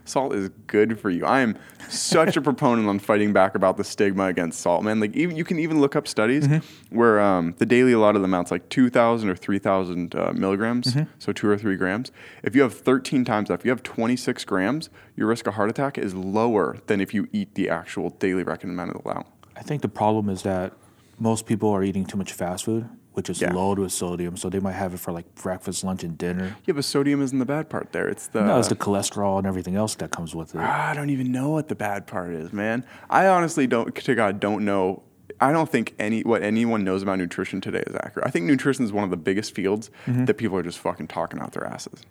Salt 0.08 0.34
is 0.34 0.50
good 0.68 1.00
for 1.00 1.10
you. 1.10 1.26
I 1.26 1.42
am 1.42 1.58
such 1.90 2.38
a 2.38 2.42
proponent 2.50 2.88
on 2.88 3.00
fighting 3.00 3.34
back 3.34 3.56
about 3.56 3.78
the 3.78 3.84
stigma 3.84 4.26
against 4.28 4.60
salt, 4.62 4.84
man. 4.84 5.00
Like 5.00 5.16
even 5.16 5.36
you 5.36 5.44
can 5.44 5.60
even 5.60 5.82
look 5.82 5.96
up 5.96 6.08
studies 6.08 6.48
Mm-hmm. 6.48 6.96
where 6.98 7.20
um, 7.20 7.56
the 7.58 7.66
daily 7.66 7.92
allotted 7.94 8.24
amount's 8.24 8.52
like 8.52 8.70
two 8.70 8.90
thousand 8.90 9.30
or 9.30 9.36
three 9.36 9.60
thousand 9.60 10.16
uh, 10.16 10.32
milligrams, 10.34 10.94
Mm-hmm. 10.94 11.10
so 11.20 11.32
two 11.34 11.48
or 11.50 11.58
three 11.58 11.76
grams. 11.76 12.12
If 12.44 12.56
you 12.56 12.62
have 12.62 12.74
thirteen 12.74 13.26
times 13.26 13.50
that, 13.50 13.56
if 13.60 13.66
you 13.66 13.72
have 13.72 13.84
twenty 13.84 14.16
six 14.16 14.46
grams, 14.46 14.90
your 15.16 15.28
risk 15.28 15.48
of 15.48 15.56
heart 15.56 15.70
attack 15.70 15.98
is 15.98 16.14
lower 16.14 16.78
than 16.88 17.02
if 17.02 17.14
you 17.14 17.28
eat 17.32 17.56
the 17.56 17.70
actual 17.70 18.12
daily 18.12 18.44
recommended 18.44 18.96
amount. 19.04 19.28
I 19.56 19.62
think 19.62 19.82
the 19.82 19.90
problem 19.90 20.30
is 20.30 20.44
that 20.44 20.74
most 21.20 21.46
people 21.48 21.70
are 21.72 21.84
eating 21.84 22.06
too 22.06 22.18
much 22.18 22.32
fast 22.32 22.66
food, 22.66 22.88
which 23.18 23.32
is 23.32 23.42
Yeah. 23.42 23.52
loaded 23.52 23.82
with 23.82 23.92
sodium. 23.92 24.38
So 24.38 24.48
they 24.48 24.60
might 24.60 24.74
have 24.74 24.94
it 24.94 25.00
for 25.00 25.12
like 25.12 25.34
breakfast, 25.34 25.84
lunch, 25.84 26.04
and 26.04 26.16
dinner. 26.16 26.56
Yeah, 26.66 26.76
but 26.76 26.86
sodium 26.86 27.20
isn't 27.24 27.40
the 27.40 27.46
bad 27.48 27.68
part 27.68 27.92
there. 27.92 28.08
It's 28.08 28.28
the 28.28 28.44
no, 28.44 28.60
it's 28.60 28.68
the 28.68 28.76
cholesterol 28.76 29.40
and 29.40 29.48
everything 29.48 29.76
else 29.76 29.96
that 29.96 30.12
comes 30.12 30.36
with 30.36 30.54
it. 30.54 30.62
I 30.62 30.94
don't 30.94 31.10
even 31.10 31.32
know 31.32 31.50
what 31.50 31.68
the 31.68 31.74
bad 31.76 32.06
part 32.06 32.32
is, 32.36 32.54
man. 32.54 32.86
I 33.10 33.26
honestly 33.26 33.66
don't, 33.66 33.94
to 33.96 34.14
God, 34.14 34.40
don't 34.40 34.64
know. 34.64 35.02
I 35.42 35.52
don't 35.52 35.68
think 35.68 35.96
any 35.98 36.22
what 36.22 36.44
anyone 36.44 36.84
knows 36.84 37.02
about 37.02 37.18
nutrition 37.18 37.60
today 37.60 37.84
is 37.88 37.96
accurate. 37.96 38.28
I 38.28 38.30
think 38.30 38.46
nutrition 38.46 38.86
is 38.86 38.94
one 38.94 39.04
of 39.04 39.10
the 39.10 39.18
biggest 39.18 39.56
fields 39.56 39.90
Mm-hmm. 40.06 40.26
that 40.26 40.36
people 40.36 40.56
are 40.56 40.64
just 40.64 40.78
fucking 40.78 41.08
talking 41.08 41.40
out 41.40 41.54
their 41.54 41.66
asses. 41.66 42.04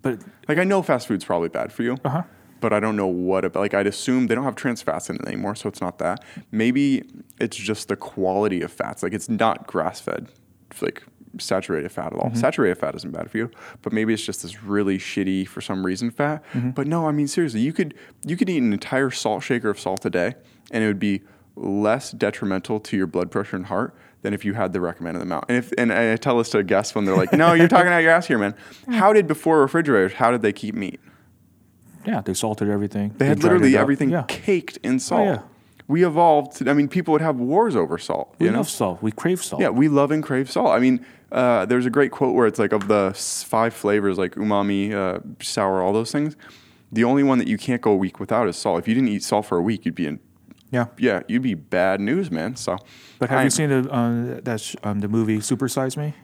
But 0.00 0.20
Like 0.48 0.58
I 0.58 0.64
know 0.64 0.80
fast 0.82 1.08
food's 1.08 1.24
probably 1.24 1.48
bad 1.48 1.72
for 1.72 1.82
you, 1.82 1.96
Uh-huh. 2.04 2.22
but 2.60 2.72
I 2.72 2.78
don't 2.78 2.94
know 2.94 3.08
what. 3.08 3.44
About, 3.44 3.58
like 3.60 3.74
I'd 3.74 3.88
assume 3.88 4.28
they 4.28 4.36
don't 4.36 4.44
have 4.44 4.54
trans 4.56 4.80
fats 4.80 5.10
in 5.10 5.16
it 5.16 5.26
anymore, 5.26 5.56
so 5.56 5.68
it's 5.68 5.80
not 5.80 5.98
that. 5.98 6.24
Maybe 6.52 7.02
it's 7.40 7.56
just 7.56 7.88
the 7.88 7.96
quality 7.96 8.62
of 8.62 8.70
fats. 8.72 9.02
Like 9.02 9.12
it's 9.12 9.28
not 9.28 9.66
grass 9.66 10.00
fed, 10.00 10.28
like 10.80 11.02
saturated 11.38 11.90
fat 11.90 12.12
at 12.12 12.18
all. 12.18 12.26
Mm-hmm. 12.28 12.36
Saturated 12.38 12.76
fat 12.76 12.94
isn't 12.94 13.10
bad 13.12 13.30
for 13.30 13.38
you, 13.38 13.50
but 13.82 13.92
maybe 13.92 14.14
it's 14.14 14.24
just 14.24 14.42
this 14.42 14.62
really 14.62 14.98
shitty 14.98 15.46
for 15.48 15.60
some 15.60 15.84
reason 15.84 16.10
fat. 16.10 16.42
Mm-hmm. 16.52 16.70
But 16.70 16.86
no, 16.86 17.06
I 17.06 17.12
mean 17.12 17.26
seriously, 17.28 17.60
you 17.60 17.72
could 17.72 17.94
you 18.24 18.36
could 18.36 18.48
eat 18.48 18.62
an 18.62 18.72
entire 18.72 19.10
salt 19.10 19.42
shaker 19.42 19.68
of 19.70 19.78
salt 19.80 20.04
a 20.06 20.10
day, 20.10 20.34
and 20.70 20.82
it 20.84 20.86
would 20.86 20.98
be 21.00 21.22
less 21.56 22.12
detrimental 22.12 22.80
to 22.80 22.96
your 22.96 23.06
blood 23.06 23.30
pressure 23.30 23.56
and 23.56 23.66
heart 23.66 23.94
than 24.22 24.32
if 24.32 24.44
you 24.44 24.54
had 24.54 24.72
the 24.72 24.80
recommended 24.80 25.20
amount. 25.22 25.44
And 25.48 25.58
if 25.58 25.72
and 25.76 25.92
I 25.92 26.16
tell 26.16 26.38
this 26.38 26.50
to 26.50 26.62
guests 26.62 26.94
when 26.94 27.04
they're 27.04 27.16
like, 27.16 27.32
"No, 27.32 27.52
you're 27.54 27.68
talking 27.68 27.92
out 27.92 27.98
your 27.98 28.12
ass 28.12 28.26
here, 28.26 28.38
man." 28.38 28.54
How 28.88 29.12
did 29.12 29.26
before 29.26 29.60
refrigerators? 29.60 30.12
How 30.14 30.30
did 30.30 30.42
they 30.42 30.52
keep 30.52 30.74
meat? 30.74 31.00
yeah, 32.04 32.20
they 32.20 32.34
salted 32.34 32.68
everything. 32.68 33.14
They 33.16 33.26
had 33.26 33.42
literally 33.42 33.76
everything 33.76 34.10
Yeah. 34.10 34.24
caked 34.26 34.76
in 34.78 34.98
salt. 34.98 35.24
yeah. 35.24 35.42
We 35.88 36.04
evolved. 36.06 36.56
To, 36.56 36.70
I 36.70 36.74
mean, 36.74 36.88
people 36.88 37.12
would 37.12 37.20
have 37.20 37.36
wars 37.36 37.76
over 37.76 37.98
salt. 37.98 38.34
We 38.38 38.46
you 38.46 38.52
know? 38.52 38.58
love 38.58 38.70
salt. 38.70 39.02
We 39.02 39.12
crave 39.12 39.42
salt. 39.42 39.60
Yeah, 39.60 39.68
we 39.70 39.88
love 39.88 40.10
and 40.10 40.22
crave 40.22 40.50
salt. 40.50 40.68
I 40.68 40.78
mean, 40.78 41.04
uh, 41.30 41.66
there's 41.66 41.86
a 41.86 41.90
great 41.90 42.10
quote 42.12 42.34
where 42.34 42.46
it's 42.46 42.58
like 42.58 42.72
of 42.72 42.88
the 42.88 43.12
five 43.46 43.74
flavors, 43.74 44.18
like 44.18 44.34
umami, 44.36 44.92
uh, 44.92 45.20
sour, 45.42 45.82
all 45.82 45.92
those 45.92 46.12
things. 46.12 46.36
The 46.92 47.04
only 47.04 47.22
one 47.22 47.38
that 47.38 47.48
you 47.48 47.56
can't 47.58 47.80
go 47.80 47.92
a 47.92 47.96
week 47.96 48.20
without 48.20 48.48
is 48.48 48.56
salt. 48.56 48.78
If 48.78 48.86
you 48.88 48.94
didn't 48.94 49.08
eat 49.08 49.22
salt 49.22 49.46
for 49.46 49.56
a 49.58 49.62
week, 49.62 49.84
you'd 49.86 49.94
be 49.94 50.06
in. 50.06 50.20
Yeah. 50.70 50.86
Yeah, 50.98 51.22
you'd 51.28 51.42
be 51.42 51.54
bad 51.54 52.00
news, 52.00 52.30
man. 52.30 52.56
So, 52.56 52.78
But 53.18 53.28
have 53.30 53.40
I- 53.40 53.44
you 53.44 53.50
seen 53.50 53.68
the 53.70 53.90
uh, 53.90 54.40
that's 54.42 54.74
um, 54.82 55.00
the 55.00 55.08
movie 55.08 55.40
Super 55.40 55.68
Size 55.68 55.96
Me, 55.96 56.14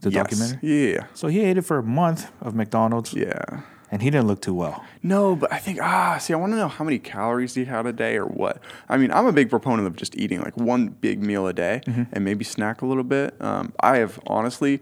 the 0.00 0.10
yes. 0.10 0.22
documentary? 0.24 0.92
Yeah, 0.92 1.06
So 1.14 1.28
he 1.28 1.40
ate 1.40 1.58
it 1.58 1.62
for 1.62 1.78
a 1.78 1.82
month 1.82 2.30
of 2.40 2.54
McDonald's, 2.54 3.12
yeah. 3.14 3.62
And 3.90 4.02
he 4.02 4.10
didn't 4.10 4.26
look 4.26 4.40
too 4.42 4.54
well. 4.54 4.84
No, 5.02 5.34
but 5.36 5.52
I 5.52 5.58
think 5.58 5.78
ah, 5.82 6.18
see, 6.18 6.32
I 6.32 6.36
want 6.36 6.52
to 6.52 6.56
know 6.56 6.68
how 6.68 6.84
many 6.84 6.98
calories 6.98 7.54
he 7.54 7.64
had 7.64 7.86
a 7.86 7.92
day 7.92 8.16
or 8.16 8.26
what. 8.26 8.60
I 8.88 8.96
mean, 8.96 9.10
I'm 9.10 9.26
a 9.26 9.32
big 9.32 9.50
proponent 9.50 9.86
of 9.86 9.96
just 9.96 10.16
eating 10.16 10.40
like 10.40 10.56
one 10.56 10.88
big 10.88 11.22
meal 11.22 11.46
a 11.46 11.52
day 11.52 11.82
and 12.12 12.24
maybe 12.24 12.44
snack 12.44 12.82
a 12.82 12.86
little 12.86 13.04
bit. 13.04 13.34
Um, 13.40 13.72
I 13.80 13.96
have 13.98 14.18
honestly, 14.26 14.80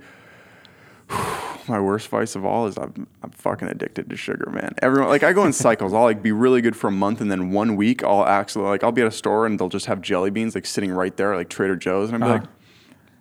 my 1.69 1.81
worst 1.81 2.09
vice 2.09 2.35
of 2.37 2.45
all 2.45 2.67
is 2.67 2.77
I'm 2.77 3.07
I'm 3.23 3.31
fucking 3.31 3.69
addicted 3.69 4.09
to 4.11 4.17
sugar, 4.17 4.51
man. 4.51 4.75
Everyone 4.83 5.09
like 5.09 5.23
I 5.23 5.33
go 5.33 5.45
in 5.45 5.53
cycles. 5.67 5.93
I'll 5.93 6.03
like 6.03 6.23
be 6.23 6.33
really 6.33 6.61
good 6.61 6.77
for 6.77 6.89
a 6.89 6.93
month 6.93 7.21
and 7.21 7.31
then 7.31 7.51
one 7.51 7.77
week 7.77 8.03
I'll 8.05 8.25
actually 8.27 8.67
like 8.67 8.83
I'll 8.85 8.93
be 8.93 9.03
at 9.03 9.09
a 9.09 9.13
store 9.13 9.47
and 9.47 9.59
they'll 9.59 9.69
just 9.69 9.87
have 9.87 10.01
jelly 10.01 10.31
beans 10.31 10.55
like 10.55 10.67
sitting 10.67 10.91
right 10.93 11.17
there 11.17 11.37
like 11.37 11.49
Trader 11.49 11.77
Joe's 11.77 12.11
and 12.11 12.17
I'm 12.17 12.23
Uh-huh. 12.31 12.33
like, 12.41 12.49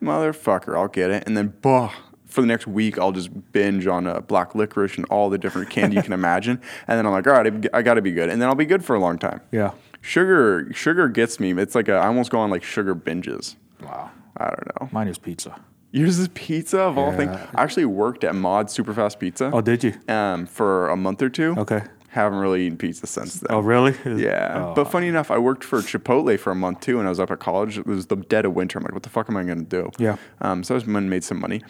motherfucker, 0.02 0.76
I'll 0.78 0.88
get 0.88 1.10
it. 1.10 1.24
And 1.26 1.36
then, 1.38 1.54
bah, 1.62 1.92
for 2.36 2.42
the 2.42 2.48
next 2.48 2.68
week, 2.68 3.00
I'll 3.00 3.12
just 3.14 3.30
binge 3.52 3.88
on 3.88 4.06
uh, 4.06 4.20
black 4.20 4.54
licorice 4.54 4.98
and 4.98 5.06
all 5.06 5.30
the 5.30 5.38
different 5.38 5.70
candy 5.70 5.96
you 5.96 6.04
can 6.04 6.14
imagine. 6.14 6.62
And 6.88 6.98
then 7.00 7.06
I'm 7.06 7.12
like, 7.14 7.26
all 7.26 7.34
right, 7.34 7.70
I, 7.74 7.82
got 7.82 7.96
to 7.96 8.02
be 8.02 8.12
good. 8.12 8.30
And 8.30 8.40
then 8.42 8.48
I'll 8.50 8.56
be 8.56 8.66
good 8.66 8.84
for 8.86 8.96
a 8.96 9.00
long 9.00 9.18
time. 9.18 9.42
Yeah. 9.52 9.72
Sugar, 10.02 10.70
sugar 10.74 11.08
gets 11.08 11.40
me. 11.40 11.52
It's 11.54 11.74
like 11.74 11.88
a, 11.88 11.94
I 11.96 12.08
almost 12.08 12.30
go 12.30 12.40
on 12.40 12.50
like 12.52 12.64
sugar 12.64 12.94
binges. 12.94 13.56
Wow. 13.82 14.12
I 14.38 14.46
don't 14.50 14.82
know. 14.82 14.90
Mine 14.92 15.08
is 15.08 15.18
pizza. 15.18 15.60
Yours 15.92 16.20
is 16.20 16.28
pizza 16.30 16.80
of 16.80 16.98
all 16.98 17.14
things. 17.14 17.32
I 17.56 17.64
actually 17.64 17.86
worked 17.86 18.24
at 18.26 18.36
Mod 18.36 18.68
Superfast 18.68 19.18
Pizza. 19.18 19.50
Oh, 19.54 19.62
did 19.62 19.84
you? 19.84 19.94
Um, 20.10 20.46
for 20.46 20.90
a 20.90 20.98
month 20.98 21.22
or 21.22 21.30
two. 21.30 21.56
Okay. 21.58 21.82
Haven't 22.10 22.40
really 22.40 22.66
eaten 22.66 22.78
pizza 22.78 23.08
since 23.08 23.40
then. 23.40 23.48
Oh, 23.56 23.60
really? 23.60 23.96
Yeah, 24.06 24.54
Oh. 24.56 24.74
but 24.74 24.86
funny 24.86 25.08
enough, 25.08 25.32
I 25.32 25.38
worked 25.38 25.64
for 25.64 25.80
Chipotle 25.80 26.38
for 26.40 26.52
a 26.52 26.56
month 26.56 26.82
too, 26.82 27.00
and 27.00 27.08
I 27.08 27.10
was 27.10 27.20
up 27.20 27.32
at 27.32 27.40
college. 27.40 27.78
It 27.78 27.86
was 27.86 28.08
the 28.08 28.16
dead 28.18 28.46
of 28.46 28.54
winter. 28.54 28.78
I'm 28.80 28.84
like, 28.84 28.94
what 28.94 29.04
the 29.04 29.10
fuck 29.10 29.30
am 29.30 29.38
I 29.38 29.44
gonna 29.44 29.64
do? 29.64 29.90
Yeah. 29.98 30.18
Um, 30.42 30.64
so 30.64 30.76
I 30.76 30.80
just 30.80 30.88
made 30.88 31.24
some 31.24 31.40
money. 31.40 31.62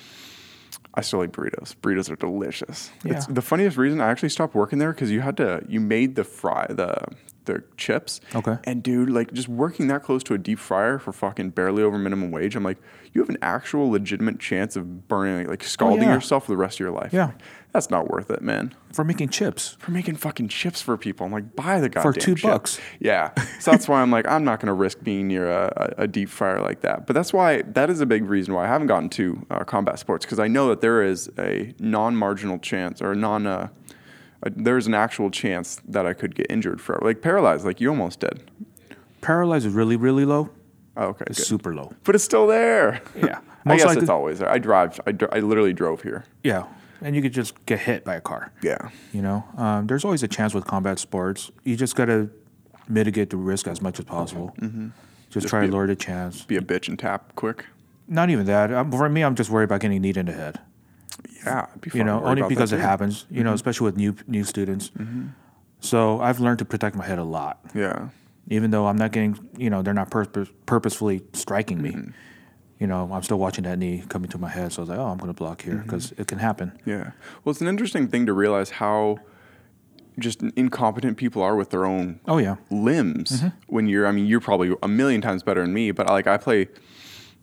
I 0.95 1.01
still 1.01 1.19
like 1.19 1.31
burritos. 1.31 1.75
Burritos 1.75 2.09
are 2.09 2.15
delicious. 2.15 2.89
It's 3.03 3.27
the 3.27 3.41
funniest 3.41 3.77
reason 3.77 3.99
I 4.01 4.09
actually 4.09 4.29
stopped 4.29 4.55
working 4.55 4.79
there 4.79 4.93
because 4.93 5.11
you 5.11 5.21
had 5.21 5.37
to 5.37 5.63
you 5.67 5.79
made 5.79 6.15
the 6.15 6.23
fry 6.23 6.67
the 6.69 7.03
the 7.45 7.63
chips. 7.77 8.21
Okay. 8.33 8.57
And 8.63 8.83
dude, 8.83 9.09
like 9.09 9.33
just 9.33 9.47
working 9.47 9.87
that 9.87 10.03
close 10.03 10.23
to 10.23 10.33
a 10.33 10.37
deep 10.37 10.59
fryer 10.59 10.99
for 10.99 11.13
fucking 11.13 11.51
barely 11.51 11.83
over 11.83 11.97
minimum 11.97 12.31
wage, 12.31 12.55
I'm 12.55 12.63
like, 12.63 12.77
you 13.13 13.21
have 13.21 13.29
an 13.29 13.37
actual 13.41 13.89
legitimate 13.89 14.39
chance 14.39 14.75
of 14.75 15.07
burning 15.07 15.47
like 15.47 15.63
scalding 15.63 16.03
Oh, 16.03 16.07
yeah. 16.07 16.15
yourself 16.15 16.45
for 16.45 16.51
the 16.51 16.57
rest 16.57 16.75
of 16.75 16.79
your 16.81 16.91
life. 16.91 17.13
Yeah. 17.13 17.31
That's 17.71 17.89
not 17.89 18.09
worth 18.09 18.31
it, 18.31 18.41
man 18.41 18.73
For 18.93 19.03
making 19.03 19.29
chips. 19.29 19.75
for 19.79 19.91
making 19.91 20.15
fucking 20.15 20.47
chips 20.47 20.81
for 20.81 20.97
people. 20.97 21.25
I'm 21.25 21.31
like, 21.33 21.57
buy 21.57 21.81
the 21.81 21.89
goddamn 21.89 22.13
For 22.13 22.17
two 22.17 22.35
chip. 22.35 22.49
bucks. 22.49 22.79
Yeah. 23.01 23.31
So 23.59 23.71
that's 23.71 23.87
why 23.87 24.01
I'm 24.01 24.11
like, 24.11 24.27
I'm 24.27 24.45
not 24.45 24.59
going 24.59 24.67
to 24.67 24.73
risk 24.73 25.03
being 25.03 25.27
near 25.27 25.49
a, 25.51 25.93
a, 25.97 26.07
deep 26.07 26.29
fryer 26.29 26.61
like 26.61 26.81
that. 26.81 27.05
But 27.05 27.13
that's 27.13 27.33
why 27.33 27.63
that 27.63 27.89
is 27.89 27.99
a 27.99 28.05
big 28.05 28.23
reason 28.23 28.53
why 28.53 28.65
I 28.65 28.67
haven't 28.67 28.87
gotten 28.87 29.09
to 29.09 29.45
uh, 29.49 29.63
combat 29.65 29.99
sports 29.99 30.25
because 30.25 30.39
I 30.39 30.47
know 30.47 30.69
that 30.69 30.79
there 30.81 31.03
is 31.03 31.29
a 31.37 31.73
non-marginal 31.79 32.59
chance 32.59 33.01
or 33.01 33.13
non. 33.15 33.45
Uh, 33.47 33.69
there's 34.55 34.87
an 34.87 34.93
actual 34.93 35.29
chance 35.31 35.81
that 35.87 36.05
I 36.05 36.13
could 36.13 36.35
get 36.35 36.47
injured 36.49 36.79
forever, 36.81 37.05
like 37.05 37.21
paralyzed, 37.21 37.65
like 37.65 37.81
you 37.81 37.89
almost 37.89 38.19
did. 38.19 38.49
Paralyzed 39.21 39.65
is 39.65 39.73
really, 39.73 39.95
really 39.95 40.25
low. 40.25 40.49
Oh, 40.97 41.07
okay, 41.07 41.25
It's 41.27 41.39
good. 41.39 41.45
super 41.47 41.73
low. 41.75 41.93
but 42.03 42.15
it's 42.15 42.23
still 42.23 42.47
there. 42.47 43.01
Yeah. 43.15 43.39
I 43.65 43.69
Most 43.69 43.77
guess 43.79 43.85
likely- 43.87 44.01
it's 44.03 44.09
always 44.09 44.39
there. 44.39 44.49
I 44.49 44.59
drive. 44.59 44.99
I, 45.07 45.11
dr- 45.11 45.33
I 45.33 45.39
literally 45.39 45.73
drove 45.73 46.03
here. 46.03 46.25
Yeah. 46.43 46.65
And 47.01 47.15
you 47.15 47.21
could 47.21 47.33
just 47.33 47.65
get 47.65 47.79
hit 47.79 48.05
by 48.05 48.15
a 48.15 48.21
car. 48.21 48.51
Yeah. 48.61 48.89
You 49.11 49.21
know, 49.21 49.43
um, 49.57 49.87
there's 49.87 50.05
always 50.05 50.23
a 50.23 50.27
chance 50.27 50.53
with 50.53 50.65
combat 50.65 50.97
sports. 50.99 51.51
You 51.63 51.75
just 51.75 51.95
got 51.95 52.05
to 52.05 52.29
mitigate 52.87 53.31
the 53.31 53.37
risk 53.37 53.67
as 53.67 53.81
much 53.81 53.99
as 53.99 54.05
possible. 54.05 54.53
Just, 54.59 54.71
Mm-hmm. 54.71 54.87
Just 55.31 55.47
try 55.49 55.65
to 55.65 55.71
lower 55.71 55.85
the 55.87 55.95
chance. 55.97 56.43
Be 56.45 56.55
a 56.55 56.61
bitch 56.61 56.87
and 56.87 56.97
tap 56.97 57.35
quick. 57.35 57.65
Not 58.07 58.29
even 58.29 58.45
that. 58.45 58.71
Um, 58.71 58.89
for 58.91 59.09
me, 59.09 59.21
I'm 59.21 59.35
just 59.35 59.49
worried 59.49 59.65
about 59.65 59.81
getting 59.81 60.01
kneed 60.01 60.15
in 60.15 60.27
the 60.27 60.31
head. 60.31 60.61
Yeah. 61.45 61.67
You 61.93 62.03
know, 62.03 62.23
only 62.23 62.43
because 62.47 62.71
it 62.73 62.79
happens. 62.79 63.25
You 63.29 63.43
know, 63.43 63.49
Mm-hmm. 63.49 63.55
especially 63.55 63.85
with 63.85 63.97
new 63.97 64.15
new 64.27 64.43
students. 64.43 64.91
So 65.79 66.19
I've 66.21 66.39
learned 66.39 66.59
to 66.59 66.65
protect 66.65 66.95
my 66.95 67.05
head 67.05 67.19
a 67.19 67.23
lot, 67.23 67.59
Yeah. 67.75 68.09
even 68.49 68.71
though 68.71 68.87
I'm 68.87 68.97
not 68.97 69.11
getting. 69.11 69.37
You 69.57 69.69
know, 69.69 69.81
they're 69.81 69.93
not 69.93 70.09
purpose, 70.09 70.49
purposefully 70.65 71.21
striking 71.33 71.81
me. 71.81 71.91
Mm-hmm. 71.91 72.11
You 72.79 72.87
know, 72.87 73.09
I'm 73.13 73.23
still 73.23 73.39
watching 73.39 73.63
that 73.65 73.77
knee 73.79 74.03
coming 74.09 74.29
to 74.31 74.37
my 74.37 74.49
head. 74.49 74.73
So 74.73 74.81
I 74.81 74.83
was 74.83 74.89
like, 74.89 74.99
oh, 74.99 75.05
I'm 75.05 75.17
going 75.17 75.29
to 75.29 75.33
block 75.33 75.61
here 75.61 75.75
Mm-hmm. 75.75 75.83
because 75.83 76.11
it 76.17 76.27
can 76.27 76.39
happen. 76.39 76.77
Yeah. 76.85 77.11
Well, 77.43 77.51
it's 77.51 77.61
an 77.61 77.67
interesting 77.67 78.07
thing 78.07 78.25
to 78.25 78.33
realize 78.33 78.69
how 78.71 79.19
just 80.17 80.41
incompetent 80.55 81.17
people 81.17 81.41
are 81.41 81.55
with 81.57 81.69
their 81.71 81.85
own 81.85 82.19
Oh 82.25 82.37
yeah. 82.37 82.55
limbs 82.71 83.43
when 83.67 83.87
you're 83.87 84.07
I 84.07 84.11
mean 84.13 84.25
you're 84.27 84.39
probably 84.39 84.73
a 84.81 84.87
million 84.87 85.19
times 85.19 85.43
better 85.43 85.61
than 85.61 85.73
me 85.73 85.91
but 85.91 86.07
like 86.07 86.25
I 86.25 86.37
play 86.37 86.69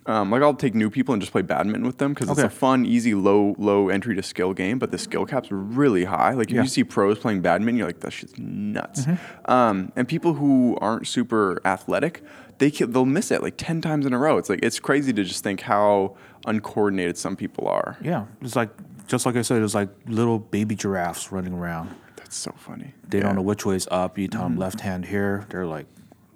um, 0.07 0.31
like 0.31 0.43
I'll 0.43 0.55
take 0.55 0.75
new 0.75 0.91
people 0.91 1.13
and 1.15 1.21
just 1.23 1.33
play 1.33 1.43
badminton 1.43 1.87
with 1.87 1.99
them 1.99 2.13
because 2.13 2.29
it's 2.29 2.41
a 2.41 2.51
fun 2.51 2.85
easy 2.85 3.15
low 3.15 3.55
low 3.59 3.89
entry 3.89 4.15
to 4.17 4.23
skill 4.23 4.53
game 4.53 4.79
but 4.79 4.91
the 4.91 4.99
skill 4.99 5.25
cap's 5.27 5.51
are 5.53 5.57
really 5.57 6.05
high. 6.05 6.33
Like 6.33 6.49
if 6.51 6.55
Yeah. 6.57 6.63
you 6.63 6.69
see 6.69 6.83
pros 6.85 7.19
playing 7.19 7.41
badminton 7.41 7.77
you're 7.79 7.87
like 7.87 8.01
that 8.01 8.13
shit's 8.13 8.37
nuts. 8.39 9.07
Um, 9.45 9.93
and 9.95 10.09
people 10.09 10.35
who 10.35 10.77
aren't 10.81 11.07
super 11.07 11.61
athletic 11.65 12.23
they 12.59 12.71
they'll 12.71 13.05
miss 13.07 13.31
it 13.31 13.43
like 13.43 13.55
10 13.57 13.81
times 13.81 14.07
in 14.07 14.13
a 14.13 14.19
row. 14.19 14.39
It's 14.39 14.49
like 14.49 14.61
it's 14.63 14.79
crazy 14.81 15.13
to 15.13 15.25
just 15.25 15.43
think 15.45 15.61
how 15.63 16.17
uncoordinated 16.47 17.17
some 17.17 17.37
people 17.37 17.67
are. 17.69 17.97
Yeah, 18.03 18.27
it's 18.41 18.57
like 18.57 18.71
just 19.07 19.27
like 19.27 19.37
I 19.37 19.43
said, 19.43 19.63
it's 19.63 19.75
like 19.75 19.89
little 20.07 20.39
baby 20.39 20.75
giraffes 20.75 21.33
running 21.33 21.53
around. 21.55 21.95
that's 22.17 22.37
so 22.37 22.53
funny. 22.57 22.95
They 23.09 23.19
Yeah. 23.19 23.25
don't 23.25 23.37
know 23.37 23.43
which 23.43 23.67
way 23.67 23.77
is 23.77 23.87
up. 23.91 24.17
You 24.19 24.29
tell 24.29 24.43
them 24.45 24.57
left 24.57 24.81
hand 24.81 25.05
here, 25.07 25.45
they're 25.51 25.67
like 25.67 25.87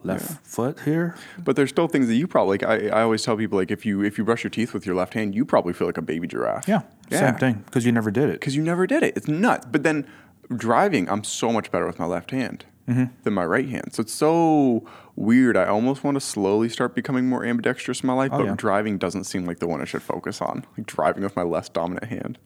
left 0.07 0.47
foot 0.47 0.81
here. 0.81 1.15
But 1.39 1.57
there's 1.57 1.71
still 1.71 1.89
things 1.89 2.07
that 2.09 2.15
you 2.15 2.27
probably 2.27 2.59
like. 2.59 2.63
I, 2.65 2.89
I 2.89 3.03
always 3.03 3.23
tell 3.23 3.37
people 3.37 3.59
like 3.59 3.71
if 3.71 3.85
you 3.87 4.03
if 4.05 4.19
you 4.19 4.25
brush 4.25 4.43
your 4.45 4.51
teeth 4.51 4.73
with 4.73 4.87
your 4.87 4.95
left 4.95 5.15
hand, 5.15 5.35
you 5.35 5.45
probably 5.45 5.73
feel 5.73 5.87
like 5.89 5.99
a 5.99 6.03
baby 6.03 6.27
giraffe. 6.29 6.67
Yeah, 6.69 6.83
Yeah. 7.11 7.21
same 7.21 7.35
thing 7.37 7.63
because 7.67 7.85
you 7.87 7.93
never 7.93 8.11
did 8.11 8.29
it. 8.31 8.41
because 8.41 8.57
you 8.57 8.63
never 8.63 8.87
did 8.87 9.03
it. 9.03 9.17
It's 9.17 9.29
nuts. 9.29 9.67
But 9.71 9.83
then 9.83 10.07
driving, 10.55 11.09
I'm 11.11 11.25
so 11.25 11.53
much 11.53 11.71
better 11.71 11.87
with 11.87 11.99
my 11.99 12.07
left 12.07 12.31
hand 12.31 12.65
Mm-hmm. 12.89 13.07
than 13.25 13.35
my 13.35 13.45
right 13.45 13.69
hand. 13.69 13.93
So 13.95 14.01
it's 14.03 14.13
so 14.13 14.87
weird. 15.17 15.57
I 15.57 15.67
almost 15.67 16.05
want 16.05 16.15
to 16.15 16.21
slowly 16.21 16.69
start 16.69 16.95
becoming 16.95 17.27
more 17.29 17.45
ambidextrous 17.45 18.03
in 18.03 18.07
my 18.07 18.13
life, 18.13 18.31
Oh, 18.33 18.39
but 18.39 18.47
yeah. 18.47 18.55
driving 18.57 18.97
doesn't 18.97 19.25
seem 19.25 19.45
like 19.45 19.59
the 19.59 19.67
one 19.67 19.81
I 19.83 19.85
should 19.87 20.03
focus 20.03 20.41
on. 20.41 20.65
Like 20.79 20.87
driving 20.87 21.25
with 21.25 21.35
my 21.35 21.43
less 21.43 21.69
dominant 21.69 22.05
hand. 22.07 22.39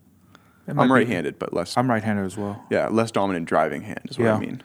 I'm 0.66 0.90
right-handed, 0.90 1.38
but 1.38 1.52
less. 1.52 1.76
I'm 1.76 1.90
right-handed 1.90 2.24
as 2.24 2.38
well. 2.38 2.64
yeah, 2.70 2.88
less 2.88 3.11
dominant 3.11 3.46
driving 3.48 3.82
hand 3.82 4.00
is 4.08 4.18
what 4.18 4.28
I 4.28 4.38
mean. 4.38 4.62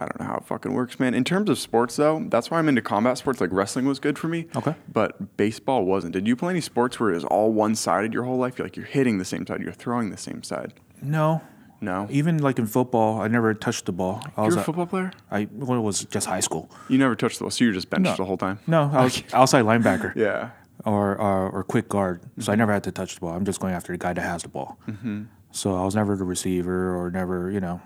I 0.00 0.06
don't 0.06 0.20
know 0.20 0.26
how 0.26 0.36
it 0.36 0.44
fucking 0.44 0.72
works, 0.72 0.98
man. 1.00 1.12
In 1.14 1.24
terms 1.24 1.50
of 1.50 1.58
sports, 1.58 1.96
though, 1.96 2.24
that's 2.28 2.50
why 2.50 2.58
I'm 2.58 2.68
into 2.68 2.82
combat 2.82 3.18
sports. 3.18 3.40
Like 3.40 3.50
wrestling 3.52 3.84
was 3.86 3.98
good 3.98 4.18
for 4.18 4.28
me. 4.28 4.46
Okay. 4.56 4.74
But 4.92 5.36
baseball 5.36 5.84
wasn't. 5.84 6.12
Did 6.12 6.26
you 6.28 6.36
play 6.36 6.50
any 6.50 6.60
sports 6.60 6.98
where 7.00 7.10
it 7.10 7.14
was 7.14 7.24
all 7.24 7.52
one-sided 7.52 8.14
your 8.14 8.24
whole 8.24 8.36
life? 8.38 8.58
You're 8.58 8.66
like 8.66 8.76
you're 8.76 8.86
hitting 8.86 9.18
the 9.18 9.24
same 9.24 9.46
side, 9.46 9.60
you're 9.60 9.72
throwing 9.72 10.10
the 10.10 10.16
same 10.16 10.42
side. 10.42 10.72
No, 11.02 11.42
No. 11.80 12.06
even 12.10 12.38
like 12.38 12.58
in 12.58 12.66
football, 12.66 13.20
I 13.20 13.28
never 13.28 13.52
touched 13.54 13.86
the 13.86 13.92
ball. 13.92 14.22
I 14.36 14.42
was 14.42 14.54
You're 14.54 14.58
a 14.58 14.62
a- 14.62 14.64
football 14.64 14.86
player. 14.86 15.12
I 15.30 15.48
well, 15.52 15.78
it 15.78 15.82
was 15.82 16.04
just 16.04 16.26
high 16.26 16.40
school. 16.40 16.70
You 16.88 16.98
never 16.98 17.14
touched 17.16 17.38
the 17.38 17.44
ball, 17.44 17.50
so 17.50 17.64
you 17.64 17.70
were 17.70 17.74
just 17.74 17.90
benched 17.90 18.04
No. 18.10 18.16
the 18.16 18.24
whole 18.24 18.36
time. 18.38 18.58
No, 18.66 18.90
I 18.92 19.04
was 19.04 19.22
outside 19.32 19.64
linebacker 19.64 20.14
Yeah. 20.16 20.50
or, 20.84 21.16
or 21.16 21.50
or 21.50 21.64
quick 21.64 21.88
guard, 21.88 22.20
so 22.38 22.52
I 22.52 22.54
never 22.56 22.72
had 22.72 22.84
to 22.84 22.92
touch 22.92 23.14
the 23.14 23.20
ball. 23.20 23.30
I'm 23.34 23.44
just 23.44 23.58
going 23.60 23.74
after 23.74 23.92
the 23.92 23.98
guy 23.98 24.12
that 24.12 24.22
has 24.22 24.42
the 24.42 24.48
ball. 24.48 24.78
Mm-hmm. 24.88 25.24
So 25.50 25.74
I 25.76 25.84
was 25.84 25.94
never 25.94 26.14
the 26.16 26.24
receiver 26.24 26.94
or 26.96 27.10
never, 27.10 27.50
you 27.50 27.58
know, 27.60 27.80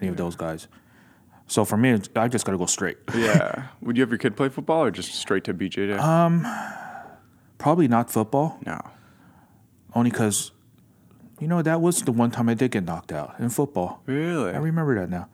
any 0.00 0.08
of 0.08 0.16
those 0.16 0.36
guys. 0.36 0.68
So 1.48 1.64
for 1.64 1.76
me, 1.76 1.98
I 2.14 2.28
just 2.28 2.44
got 2.44 2.52
to 2.52 2.58
go 2.58 2.66
straight. 2.66 2.98
Yeah. 3.14 3.68
Would 3.80 3.96
you 3.96 4.02
have 4.02 4.10
your 4.10 4.18
kid 4.18 4.36
play 4.36 4.48
football 4.50 4.84
or 4.84 4.90
just 4.90 5.14
straight 5.14 5.44
to 5.44 5.54
BJJ? 5.54 5.74
day? 5.88 5.96
Uh, 5.98 7.08
Probably 7.58 7.88
not 7.88 8.10
football, 8.10 8.60
no. 8.64 8.80
only 9.94 10.10
because, 10.10 10.52
you 11.40 11.48
know, 11.48 11.60
that 11.62 11.80
was 11.80 12.02
the 12.02 12.12
one 12.12 12.30
time 12.30 12.48
I 12.48 12.54
did 12.54 12.70
get 12.70 12.84
knocked 12.84 13.10
out 13.10 13.34
in 13.40 13.48
football. 13.50 14.00
Really? 14.06 14.52
I 14.52 14.58
remember 14.58 14.94
that 14.94 15.10
now. 15.10 15.28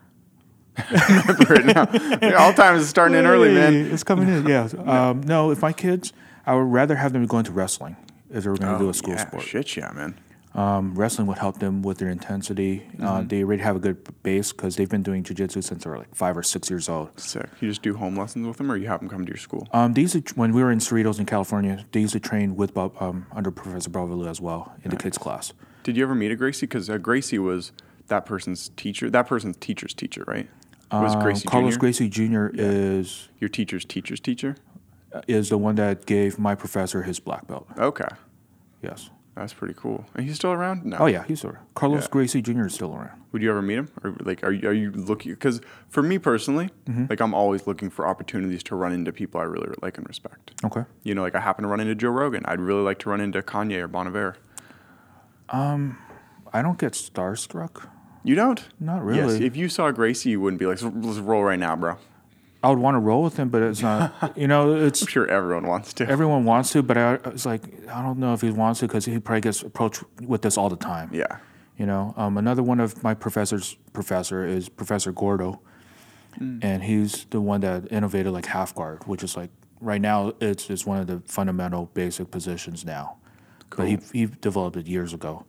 right 1.50 1.64
now. 1.66 1.86
Yeah, 2.22 2.36
all 2.38 2.54
times 2.54 2.82
is 2.82 2.88
starting 2.88 3.16
in 3.18 3.26
early, 3.26 3.52
man. 3.52 3.74
It's 3.92 4.02
coming 4.02 4.28
in. 4.28 4.46
Yeah. 4.46 4.68
Um, 4.86 5.20
no, 5.22 5.50
if 5.50 5.60
my 5.60 5.72
kids, 5.72 6.12
I 6.46 6.54
would 6.54 6.72
rather 6.72 6.96
have 6.96 7.12
them 7.12 7.26
go 7.26 7.38
into 7.38 7.52
wrestling 7.52 7.96
if 8.32 8.44
they 8.44 8.50
were 8.50 8.56
going 8.56 8.72
to 8.72 8.78
do 8.78 8.88
a 8.88 8.94
school 8.94 9.12
Oh, 9.12 9.16
yeah, 9.16 9.26
sport. 9.28 9.42
Shit, 9.44 9.76
yeah, 9.76 9.92
man. 9.92 10.18
Um, 10.54 10.94
wrestling 10.94 11.26
would 11.26 11.38
help 11.38 11.58
them 11.58 11.82
with 11.82 11.98
their 11.98 12.08
intensity. 12.10 12.86
Uh, 13.00 13.04
Mm-hmm. 13.18 13.28
they 13.28 13.42
already 13.42 13.62
have 13.62 13.74
a 13.76 13.80
good 13.80 14.22
base 14.22 14.52
because 14.52 14.76
they've 14.76 14.88
been 14.88 15.02
doing 15.02 15.24
jiu-jitsu 15.24 15.62
since 15.62 15.82
they 15.84 15.90
were 15.90 15.98
like 15.98 16.14
five 16.14 16.36
or 16.36 16.42
six 16.44 16.70
years 16.70 16.88
old. 16.88 17.18
Sick. 17.18 17.46
You 17.60 17.68
just 17.68 17.82
do 17.82 17.96
home 17.96 18.16
lessons 18.16 18.46
with 18.46 18.56
them, 18.58 18.70
or 18.70 18.76
you 18.76 18.86
have 18.86 19.00
them 19.00 19.08
come 19.08 19.24
to 19.24 19.30
your 19.30 19.36
school? 19.36 19.66
Um, 19.72 19.94
they 19.94 20.02
used 20.02 20.36
when 20.36 20.52
we 20.52 20.62
were 20.62 20.70
in 20.70 20.78
Cerritos 20.78 21.18
in 21.18 21.26
California, 21.26 21.84
they 21.92 22.00
used 22.00 22.12
to 22.12 22.20
train 22.20 22.54
with 22.54 22.72
Bob, 22.72 22.94
um, 23.02 23.26
under 23.32 23.50
Professor 23.50 23.90
Bravo 23.90 24.24
as 24.28 24.40
well 24.40 24.72
in 24.84 24.90
the 24.90 24.96
kids 24.96 25.18
class. 25.18 25.52
Did 25.82 25.96
you 25.96 26.04
ever 26.04 26.14
meet 26.14 26.30
a 26.30 26.36
Gracie? 26.36 26.66
Because 26.66 26.88
uh, 26.88 26.98
Gracie 26.98 27.38
was 27.38 27.72
that 28.06 28.24
person's 28.24 28.70
teacher. 28.76 29.10
That 29.10 29.26
person's 29.26 29.56
teacher's 29.56 29.92
teacher, 29.92 30.22
right? 30.28 30.48
Was 30.92 31.14
Um, 31.16 31.22
Gracie 31.22 31.48
Carlos 31.48 31.74
Jr. 31.74 31.80
Gracie 31.80 32.08
Jr. 32.08 32.46
is 32.52 33.28
your 33.40 33.48
teacher's 33.48 33.84
teacher's 33.84 34.20
teacher? 34.20 34.56
is 35.28 35.48
the 35.48 35.58
one 35.58 35.74
that 35.76 36.06
gave 36.06 36.38
my 36.38 36.54
professor 36.54 37.02
his 37.02 37.18
black 37.20 37.46
belt. 37.48 37.66
Okay, 37.78 38.08
Yes. 38.82 39.10
That's 39.36 39.52
pretty 39.52 39.74
cool. 39.74 40.04
And 40.14 40.26
he's 40.26 40.36
still 40.36 40.52
around? 40.52 40.84
No. 40.84 40.96
Oh 41.00 41.06
yeah, 41.06 41.24
he's 41.26 41.42
there. 41.42 41.60
Carlos 41.74 42.02
Yeah. 42.04 42.08
Gracie 42.10 42.42
Jr. 42.42 42.66
is 42.66 42.74
still 42.74 42.94
around. 42.94 43.20
Would 43.32 43.42
you 43.42 43.50
ever 43.50 43.62
meet 43.62 43.74
him, 43.78 43.88
or 44.04 44.14
like, 44.20 44.44
are 44.44 44.52
you, 44.52 44.68
are 44.68 44.72
you 44.72 44.92
looking? 44.92 45.32
Because 45.32 45.60
for 45.88 46.02
me 46.02 46.18
personally, 46.18 46.70
Mm-hmm. 46.86 47.06
like, 47.10 47.20
I'm 47.20 47.34
always 47.34 47.66
looking 47.66 47.90
for 47.90 48.06
opportunities 48.06 48.62
to 48.64 48.76
run 48.76 48.92
into 48.92 49.12
people 49.12 49.40
I 49.40 49.44
really 49.44 49.74
like 49.82 49.98
and 49.98 50.06
respect. 50.06 50.52
Okay. 50.64 50.84
You 51.02 51.14
know, 51.16 51.22
like 51.22 51.34
I 51.34 51.40
happen 51.40 51.62
to 51.64 51.68
run 51.68 51.80
into 51.80 51.94
Joe 51.96 52.10
Rogan. 52.10 52.44
I'd 52.46 52.60
really 52.60 52.82
like 52.82 52.98
to 53.00 53.10
run 53.10 53.20
into 53.20 53.42
Kanye 53.42 53.78
or 53.82 53.88
Bon 53.88 54.06
Iver. 54.06 54.36
I 55.48 56.62
don't 56.62 56.78
get 56.78 56.92
starstruck. 56.92 57.88
You 58.22 58.34
don't? 58.34 58.64
Not 58.80 58.98
Yes. 58.98 59.04
really. 59.32 59.46
If 59.46 59.56
you 59.56 59.68
saw 59.68 59.90
Gracie, 59.90 60.30
you 60.30 60.40
wouldn't 60.40 60.60
be 60.60 60.66
like, 60.66 60.80
let's 60.82 61.18
roll 61.18 61.42
right 61.44 61.58
now, 61.58 61.76
bro. 61.76 61.96
I 62.64 62.70
would 62.70 62.78
want 62.78 62.94
to 62.94 62.98
roll 62.98 63.22
with 63.22 63.36
him, 63.36 63.50
but 63.50 63.62
it's 63.62 63.82
not. 63.82 64.32
You 64.36 64.48
know, 64.48 64.74
it's 64.74 65.02
I'm 65.02 65.08
sure 65.08 65.26
everyone 65.28 65.66
wants 65.66 65.92
to. 65.94 66.08
everyone 66.08 66.44
wants 66.44 66.72
to, 66.72 66.82
but 66.82 66.96
I, 66.96 67.14
it's 67.26 67.44
like 67.44 67.62
I 67.90 68.02
don't 68.02 68.18
know 68.18 68.32
if 68.32 68.40
he 68.40 68.50
wants 68.50 68.80
to 68.80 68.86
because 68.88 69.04
he 69.04 69.18
probably 69.18 69.42
gets 69.42 69.62
approached 69.62 70.02
with 70.22 70.42
this 70.42 70.56
all 70.56 70.70
the 70.70 70.76
time. 70.76 71.10
yeah. 71.12 71.38
You 71.76 71.86
know, 71.86 72.14
um, 72.16 72.38
another 72.38 72.62
one 72.62 72.80
of 72.80 73.02
my 73.02 73.14
professors 73.14 73.76
professor 73.92 74.46
is 74.46 74.68
Professor 74.68 75.12
Gordo, 75.12 75.60
and 76.40 76.82
he's 76.84 77.24
the 77.26 77.40
one 77.40 77.60
that 77.60 77.90
innovated 77.92 78.32
like 78.32 78.46
half 78.46 78.74
guard, 78.74 79.06
which 79.06 79.22
is 79.22 79.36
like 79.36 79.50
right 79.80 80.00
now 80.00 80.32
it's 80.40 80.70
it's 80.70 80.86
one 80.86 80.98
of 81.00 81.06
the 81.06 81.20
fundamental 81.26 81.90
basic 81.92 82.30
positions 82.30 82.84
now, 82.84 83.16
cool. 83.70 83.84
but 83.84 83.88
he 83.88 83.98
he 84.12 84.26
developed 84.26 84.76
it 84.76 84.86
years 84.86 85.12
ago. 85.12 85.44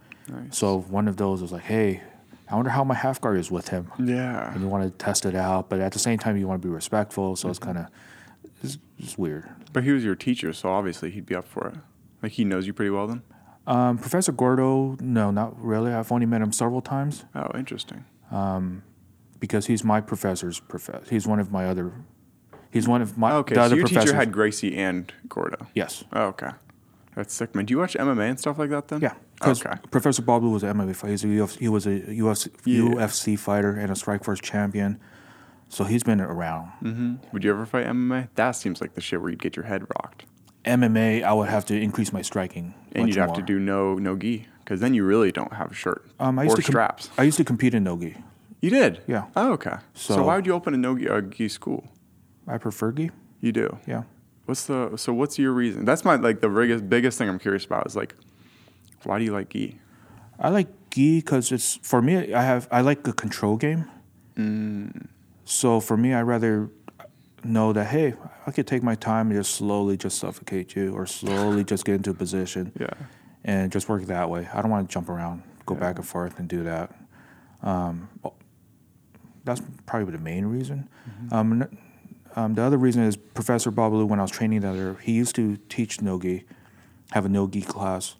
So 0.49 0.79
one 0.79 1.07
of 1.07 1.17
those 1.17 1.41
was 1.41 1.51
like, 1.51 1.63
hey, 1.63 2.01
I 2.49 2.55
wonder 2.55 2.69
how 2.71 2.83
my 2.83 2.93
half 2.95 3.19
guard 3.19 3.37
is 3.37 3.49
with 3.49 3.69
him. 3.69 3.91
Yeah. 3.99 4.51
And 4.53 4.61
you 4.61 4.67
want 4.67 4.83
to 4.83 4.89
test 5.03 5.25
it 5.25 5.35
out, 5.35 5.69
but 5.69 5.79
at 5.79 5.93
the 5.93 5.99
same 5.99 6.19
time 6.19 6.37
you 6.37 6.47
want 6.47 6.61
to 6.61 6.67
be 6.67 6.71
respectful. 6.73 7.35
So 7.35 7.49
it's 7.49 7.59
kind 7.59 7.77
of 7.77 7.87
it's, 8.63 8.77
it's 8.99 9.17
weird. 9.17 9.49
But 9.73 9.83
he 9.83 9.91
was 9.91 10.03
your 10.03 10.15
teacher, 10.15 10.53
so 10.53 10.69
obviously 10.69 11.09
he'd 11.11 11.25
be 11.25 11.35
up 11.35 11.47
for 11.47 11.67
it. 11.69 11.75
Like 12.21 12.33
he 12.33 12.45
knows 12.45 12.67
you 12.67 12.73
pretty 12.73 12.91
well 12.91 13.07
then? 13.07 13.23
Um, 13.67 13.97
Professor 13.97 14.31
Gordo, 14.31 14.95
no, 15.01 15.31
not 15.31 15.59
really. 15.59 15.91
I've 15.91 16.11
only 16.11 16.27
met 16.27 16.41
him 16.41 16.51
several 16.51 16.81
times. 16.81 17.25
Oh, 17.33 17.49
interesting. 17.55 18.05
because 19.39 19.65
he's 19.65 19.83
my 19.83 20.01
professor's 20.01 20.59
professor. 20.59 21.05
He's 21.09 21.27
one 21.27 21.39
of 21.39 21.51
my 21.51 21.65
other. 21.65 21.91
He's 22.71 22.87
one 22.87 23.01
of 23.01 23.17
my 23.17 23.31
Okay, 23.33 23.55
the 23.55 23.61
so 23.61 23.65
other 23.65 23.75
your 23.77 23.87
teacher 23.87 24.13
had 24.15 24.31
Gracie 24.31 24.75
and 24.75 25.11
Gordo. 25.29 25.67
yes, 25.73 26.03
Oh, 26.13 26.25
okay. 26.27 26.49
That's 27.15 27.33
sick, 27.33 27.55
man. 27.55 27.65
Do 27.65 27.71
you 27.73 27.77
watch 27.79 27.95
MMA 27.95 28.29
and 28.29 28.39
stuff 28.39 28.59
like 28.59 28.69
that 28.71 28.89
then? 28.89 28.99
yeah. 29.01 29.13
Because 29.35 29.65
Okay. 29.65 29.75
Professor 29.91 30.21
Babalu 30.21 30.51
was 30.53 30.63
an 30.63 30.77
MMA 30.77 30.95
fighter. 30.95 31.11
He's 31.11 31.23
a 31.23 31.27
UFC, 31.27 31.59
he 31.59 31.69
was 31.69 31.85
a 31.85 31.89
UFC, 32.01 32.49
Yeah. 32.65 32.81
UFC 32.81 33.35
fighter 33.37 33.71
and 33.71 33.91
a 33.91 33.93
Strikeforce 33.95 34.41
champion. 34.41 34.97
So 35.69 35.83
he's 35.83 36.03
been 36.03 36.21
around. 36.21 36.71
Mm. 36.83 37.17
Would 37.33 37.43
you 37.43 37.49
ever 37.51 37.65
fight 37.65 37.85
MMA? 37.87 38.29
That 38.35 38.51
seems 38.51 38.79
like 38.81 38.93
the 38.93 39.01
shit 39.01 39.19
where 39.21 39.29
you'd 39.31 39.41
get 39.41 39.55
your 39.55 39.65
head 39.65 39.81
rocked. 39.99 40.25
MMA, 40.63 41.23
I 41.23 41.33
would 41.33 41.49
have 41.49 41.65
to 41.65 41.79
increase 41.79 42.11
my 42.13 42.21
striking. 42.21 42.73
And 42.93 43.07
you'd 43.07 43.17
have 43.17 43.33
to 43.33 43.41
do 43.41 43.59
no 43.59 43.95
no 43.95 44.15
gi. 44.15 44.47
Because 44.63 44.79
then 44.79 44.93
you 44.95 45.03
really 45.05 45.31
don't 45.31 45.53
have 45.53 45.71
a 45.71 45.75
shirt. 45.75 46.05
Um, 46.19 46.39
I 46.39 46.43
used 46.43 46.53
or 46.53 46.57
to 46.57 46.61
com- 46.63 46.71
straps. 46.71 47.09
I 47.19 47.23
used 47.23 47.37
to 47.37 47.43
compete 47.43 47.73
in 47.75 47.83
nogi. 47.83 48.17
you 48.61 48.69
did? 48.71 49.01
Yeah. 49.05 49.25
Oh, 49.35 49.51
okay. 49.53 49.75
So, 49.93 50.15
So- 50.15 50.23
why 50.25 50.35
would 50.37 50.47
you 50.47 50.53
open 50.53 50.73
a 50.73 50.77
no 50.77 50.97
gi, 50.97 51.05
a 51.05 51.21
gi 51.21 51.49
school? 51.49 51.87
I 52.47 52.57
prefer 52.57 52.91
gi. 52.93 53.11
You 53.41 53.51
do? 53.51 53.77
Yeah. 53.85 54.03
What's 54.45 54.65
the 54.65 54.93
so 54.97 55.13
what's 55.13 55.37
your 55.37 55.51
reason? 55.51 55.85
That's 55.85 56.03
my 56.05 56.15
like 56.15 56.39
the 56.41 56.49
biggest 56.49 56.89
biggest 56.89 57.17
thing 57.17 57.27
I'm 57.29 57.39
curious 57.39 57.65
about 57.65 57.85
is 57.87 57.95
like 57.95 58.15
why 59.05 59.19
do 59.19 59.25
you 59.25 59.31
like 59.33 59.49
gi? 59.49 59.79
I 60.39 60.49
like 60.49 60.67
gi 60.91 61.19
because 61.19 61.51
it's 61.51 61.75
for 61.81 62.01
me. 62.01 62.33
I 62.33 62.41
have 62.43 62.67
I 62.71 62.81
like 62.81 63.07
a 63.07 63.13
control 63.13 63.57
game. 63.57 63.85
Mm. 64.37 65.07
So 65.45 65.79
for 65.79 65.95
me, 65.97 66.13
I 66.13 66.21
rather 66.23 66.69
know 67.43 67.71
that 67.73 67.85
hey, 67.87 68.15
I 68.47 68.51
could 68.51 68.67
take 68.67 68.83
my 68.83 68.95
time 68.95 69.29
and 69.31 69.39
just 69.39 69.53
slowly 69.55 69.97
just 69.97 70.17
suffocate 70.17 70.75
you, 70.75 70.93
or 70.93 71.05
slowly 71.05 71.63
just 71.63 71.85
get 71.85 71.95
into 71.95 72.09
a 72.11 72.13
position, 72.15 72.71
Yeah. 72.79 72.93
and 73.43 73.71
just 73.71 73.87
work 73.89 74.03
that 74.05 74.29
way. 74.29 74.47
I 74.53 74.61
don't 74.61 74.71
want 74.71 74.89
to 74.89 74.93
jump 74.93 75.09
around, 75.09 75.43
go 75.65 75.75
back 75.75 75.97
and 75.97 76.07
forth, 76.07 76.39
and 76.39 76.49
do 76.49 76.63
that. 76.63 76.93
Um, 77.61 78.09
that's 79.43 79.61
probably 79.85 80.11
the 80.11 80.17
main 80.23 80.45
reason. 80.47 80.89
Um, 81.31 81.61
n- 81.61 81.77
um, 82.35 82.53
the 82.55 82.63
other 82.63 82.77
reason 82.77 83.03
is 83.03 83.15
Professor 83.15 83.71
Babalu, 83.71 84.07
when 84.07 84.19
I 84.19 84.23
was 84.23 84.31
training 84.31 84.61
there, 84.61 84.95
he 84.95 85.13
used 85.13 85.35
to 85.35 85.57
teach 85.69 86.01
no-gi, 86.01 86.43
have 87.11 87.25
a 87.25 87.29
no-gi 87.29 87.61
class, 87.61 88.15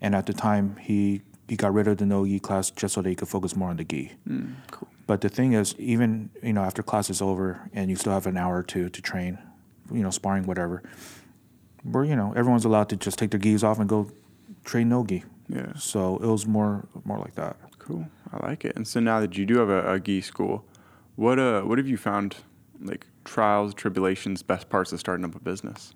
and 0.00 0.14
at 0.14 0.26
the 0.26 0.32
time 0.32 0.76
he 0.76 1.22
he 1.48 1.56
got 1.56 1.74
rid 1.74 1.88
of 1.88 1.98
the 1.98 2.06
no-gi 2.06 2.38
class 2.38 2.70
just 2.70 2.94
so 2.94 3.02
that 3.02 3.08
he 3.08 3.16
could 3.16 3.28
focus 3.28 3.56
more 3.56 3.70
on 3.70 3.76
the 3.76 3.84
gi. 3.84 4.12
Mm, 4.28 4.54
cool. 4.70 4.88
But 5.08 5.20
the 5.20 5.28
thing 5.28 5.52
is, 5.54 5.74
even 5.78 6.30
you 6.42 6.52
know 6.52 6.62
after 6.62 6.82
class 6.82 7.10
is 7.10 7.20
over 7.20 7.68
and 7.72 7.90
you 7.90 7.96
still 7.96 8.12
have 8.12 8.26
an 8.26 8.36
hour 8.36 8.58
or 8.58 8.62
two 8.62 8.88
to 8.88 9.02
train, 9.02 9.38
you 9.92 10.02
know 10.02 10.10
sparring 10.10 10.44
whatever. 10.44 10.82
Where 11.82 12.04
you 12.04 12.16
know 12.16 12.32
everyone's 12.36 12.64
allowed 12.64 12.88
to 12.90 12.96
just 12.96 13.18
take 13.18 13.30
their 13.30 13.40
gis 13.40 13.64
off 13.64 13.78
and 13.78 13.88
go 13.88 14.10
train 14.64 14.88
no 14.88 15.04
gi. 15.04 15.24
Yeah. 15.48 15.72
So 15.76 16.16
it 16.16 16.26
was 16.26 16.46
more 16.46 16.86
more 17.04 17.18
like 17.18 17.34
that. 17.34 17.56
Cool. 17.78 18.06
I 18.32 18.46
like 18.46 18.64
it. 18.64 18.76
And 18.76 18.86
so 18.86 19.00
now 19.00 19.18
that 19.20 19.36
you 19.36 19.44
do 19.44 19.58
have 19.58 19.68
a, 19.68 19.94
a 19.94 19.98
gi 19.98 20.20
school, 20.20 20.64
what 21.16 21.38
uh 21.38 21.62
what 21.62 21.78
have 21.78 21.88
you 21.88 21.96
found 21.96 22.36
like 22.80 23.06
trials, 23.24 23.74
tribulations, 23.74 24.42
best 24.42 24.68
parts 24.68 24.92
of 24.92 25.00
starting 25.00 25.24
up 25.24 25.34
a 25.34 25.40
business? 25.40 25.94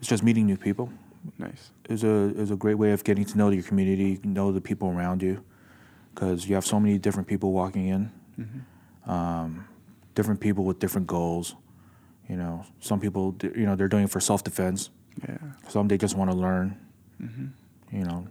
It's 0.00 0.08
just 0.08 0.24
meeting 0.24 0.46
new 0.46 0.56
people. 0.56 0.92
Nice. 1.38 1.70
is 1.88 2.04
a 2.04 2.32
is 2.36 2.50
a 2.50 2.56
great 2.56 2.74
way 2.74 2.92
of 2.92 3.04
getting 3.04 3.24
to 3.24 3.38
know 3.38 3.50
your 3.50 3.62
community, 3.62 4.18
know 4.24 4.52
the 4.52 4.60
people 4.60 4.88
around 4.88 5.22
you, 5.22 5.44
because 6.14 6.48
you 6.48 6.54
have 6.54 6.66
so 6.66 6.80
many 6.80 6.98
different 6.98 7.28
people 7.28 7.52
walking 7.52 7.86
in, 7.88 8.12
um, 9.06 9.64
different 10.14 10.40
people 10.40 10.64
with 10.64 10.78
different 10.78 11.06
goals. 11.06 11.54
You 12.28 12.36
know, 12.36 12.64
some 12.80 12.98
people, 13.00 13.34
you 13.42 13.66
know, 13.66 13.76
they're 13.76 13.88
doing 13.88 14.04
it 14.04 14.10
for 14.10 14.20
self 14.20 14.42
defense. 14.42 14.90
Yeah. 15.28 15.38
Some 15.68 15.88
they 15.88 15.98
just 15.98 16.16
want 16.16 16.30
to 16.30 16.36
learn. 16.36 16.76
You 17.92 18.04
know, 18.04 18.26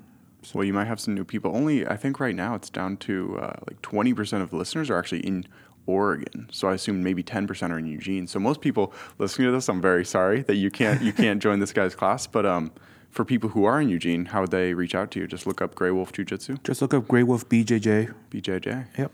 Well, 0.54 0.64
you 0.64 0.74
might 0.74 0.86
have 0.86 1.00
some 1.00 1.14
new 1.14 1.24
people. 1.24 1.56
Only 1.56 1.86
I 1.88 1.96
think 1.98 2.20
right 2.20 2.36
now 2.36 2.56
it's 2.56 2.70
down 2.70 2.98
to 2.98 3.38
uh, 3.40 3.54
like 3.70 3.82
twenty 3.82 4.14
percent 4.14 4.42
of 4.44 4.50
the 4.50 4.56
listeners 4.58 4.90
are 4.90 4.98
actually 4.98 5.22
in 5.22 5.46
Oregon. 5.88 6.48
So 6.52 6.68
I 6.70 6.74
assume 6.76 7.02
maybe 7.04 7.24
10% 7.24 7.72
are 7.72 7.80
in 7.80 7.88
Eugene. 7.88 8.28
So 8.28 8.40
most 8.40 8.62
people 8.62 8.94
listening 9.18 9.48
to 9.48 9.52
this, 9.52 9.68
I'm 9.68 9.82
very 9.82 10.06
sorry 10.06 10.44
that 10.44 10.56
you 10.56 10.70
can't 10.70 11.02
you 11.02 11.12
can't 11.12 11.42
join 11.42 11.60
this 11.60 11.74
guy's 11.74 11.96
class. 11.96 12.28
But 12.28 12.46
um, 12.46 12.72
for 13.10 13.26
people 13.26 13.50
who 13.50 13.66
are 13.66 13.82
in 13.82 13.90
Eugene, 13.90 14.26
how 14.26 14.42
would 14.42 14.52
they 14.52 14.74
reach 14.76 14.94
out 14.96 15.10
to 15.12 15.20
you? 15.20 15.28
Just 15.28 15.48
look 15.48 15.60
up 15.62 15.74
Gray 15.76 15.90
Wolf 15.92 16.12
Jiu 16.14 16.24
Jitsu, 16.24 16.58
Just 16.64 16.82
look 16.84 16.94
up 16.94 17.08
Grey 17.08 17.24
Wolf 17.24 17.48
BJJ. 17.50 18.14
BJJ. 18.30 18.88
Yep. 18.98 19.12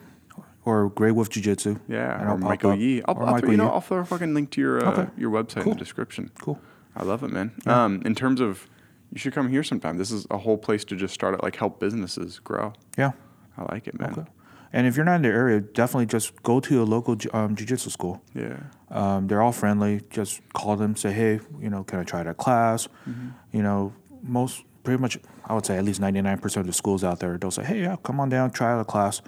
Or 0.65 0.89
Grey 0.89 1.11
Wolf 1.11 1.30
Jiu 1.30 1.41
Jitsu. 1.41 1.80
Yeah, 1.88 2.19
and 2.19 2.28
or 2.28 2.32
I'll 2.32 2.38
Michael 2.38 2.71
up. 2.71 2.80
Yee. 2.80 3.01
I'll, 3.07 3.15
Or 3.15 3.23
I'll, 3.23 3.32
Michael 3.32 3.51
you 3.51 3.57
know, 3.57 3.63
Yee. 3.67 3.69
I'll 3.71 3.82
throw 3.82 3.99
a 3.99 4.05
fucking 4.05 4.34
link 4.34 4.49
to 4.51 4.61
your 4.61 4.86
uh, 4.86 4.91
Okay. 4.91 5.11
your 5.17 5.32
website 5.32 5.63
in 5.63 5.69
the 5.69 5.75
description. 5.75 6.32
Cool. 6.41 6.59
I 6.97 7.03
love 7.03 7.23
it, 7.23 7.30
man. 7.32 7.53
Um, 7.65 8.01
in 8.05 8.13
terms 8.13 8.41
of, 8.41 8.67
you 9.11 9.19
should 9.19 9.33
come 9.33 9.49
here 9.49 9.63
sometime. 9.63 9.97
This 9.97 10.11
is 10.11 10.25
a 10.29 10.37
whole 10.37 10.57
place 10.57 10.83
to 10.85 10.95
just 10.95 11.13
start 11.13 11.33
it, 11.33 11.43
like 11.43 11.55
help 11.55 11.79
businesses 11.79 12.39
grow. 12.39 12.73
Yeah. 12.97 13.11
I 13.57 13.63
like 13.73 13.87
it, 13.87 13.99
man. 13.99 14.11
Okay. 14.11 14.25
And 14.73 14.85
if 14.85 14.95
you're 14.97 15.05
not 15.05 15.15
in 15.15 15.21
the 15.21 15.29
area, 15.29 15.61
definitely 15.61 16.07
just 16.07 16.43
go 16.43 16.59
to 16.59 16.83
a 16.83 16.85
local 16.85 17.15
um, 17.33 17.55
jiu-jitsu 17.55 17.89
school. 17.89 18.21
Yeah. 18.35 18.57
Um, 18.91 19.27
they're 19.27 19.41
all 19.41 19.53
friendly. 19.53 20.01
Just 20.09 20.41
call 20.53 20.75
them, 20.75 20.95
say, 20.95 21.11
hey, 21.13 21.39
you 21.59 21.69
know, 21.69 21.83
can 21.85 21.99
I 21.99 22.03
try 22.03 22.21
that 22.23 22.37
class? 22.37 22.87
Mm-hmm. 23.09 23.29
You 23.53 23.63
know, 23.63 23.93
most, 24.21 24.63
pretty 24.83 25.01
much, 25.01 25.17
I 25.45 25.53
would 25.55 25.65
say 25.65 25.77
at 25.77 25.85
least 25.85 26.01
99% 26.01 26.57
of 26.57 26.67
the 26.67 26.73
schools 26.73 27.03
out 27.03 27.19
there, 27.21 27.37
they'll 27.37 27.49
say, 27.49 27.63
hey, 27.63 27.81
yeah, 27.81 27.95
come 28.03 28.19
on 28.19 28.27
down, 28.29 28.51
try 28.51 28.73
out 28.73 28.81
a 28.81 28.85
class, 28.85 29.21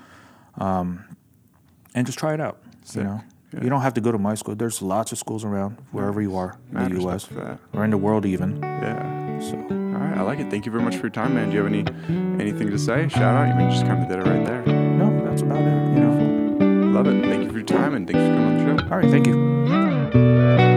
um, 0.57 1.05
and 1.95 2.05
just 2.05 2.19
try 2.19 2.33
it 2.33 2.41
out. 2.41 2.59
Sick. 2.83 2.97
You 2.97 3.03
know, 3.05 3.21
Yeah. 3.53 3.63
you 3.63 3.69
don't 3.69 3.81
have 3.81 3.93
to 3.95 4.01
go 4.01 4.11
to 4.11 4.17
my 4.19 4.35
school. 4.35 4.55
There's 4.55 4.81
lots 4.81 5.11
of 5.13 5.17
schools 5.17 5.43
around 5.45 5.77
wherever 5.91 6.21
you 6.21 6.35
are 6.35 6.57
in 6.71 6.93
the 6.93 7.01
U.S. 7.01 7.27
or 7.73 7.83
in 7.85 7.91
the 7.91 7.97
world 7.97 8.25
even. 8.25 8.59
Yeah. 8.61 9.18
So 9.41 9.55
All 9.55 9.61
right. 9.69 10.17
I 10.17 10.21
like 10.21 10.39
it. 10.39 10.49
Thank 10.49 10.65
you 10.65 10.71
very 10.71 10.83
much 10.83 10.95
for 10.95 11.03
your 11.03 11.09
time, 11.11 11.35
man. 11.35 11.49
Do 11.49 11.55
you 11.55 11.63
have 11.63 11.71
any 11.71 11.85
anything 12.41 12.69
to 12.71 12.77
say? 12.79 13.07
Shout 13.07 13.35
out. 13.35 13.47
You 13.47 13.55
mean 13.55 13.71
just 13.71 13.85
kind 13.85 14.01
of 14.03 14.09
did 14.09 14.19
it 14.19 14.29
right 14.29 14.45
there. 14.45 14.61
no, 14.65 15.25
that's 15.25 15.41
about 15.41 15.59
it. 15.61 15.93
You 15.93 15.99
know. 16.01 16.91
Love 16.91 17.07
it. 17.07 17.23
Thank 17.23 17.43
you 17.43 17.49
for 17.49 17.57
your 17.57 17.65
time 17.65 17.95
and 17.95 18.07
thanks 18.07 18.19
for 18.19 18.27
coming 18.33 18.45
on 18.67 18.75
the 18.75 18.83
show. 18.83 18.91
All 18.91 18.99
right, 18.99 19.09
thank 19.09 19.27
you. 19.27 20.68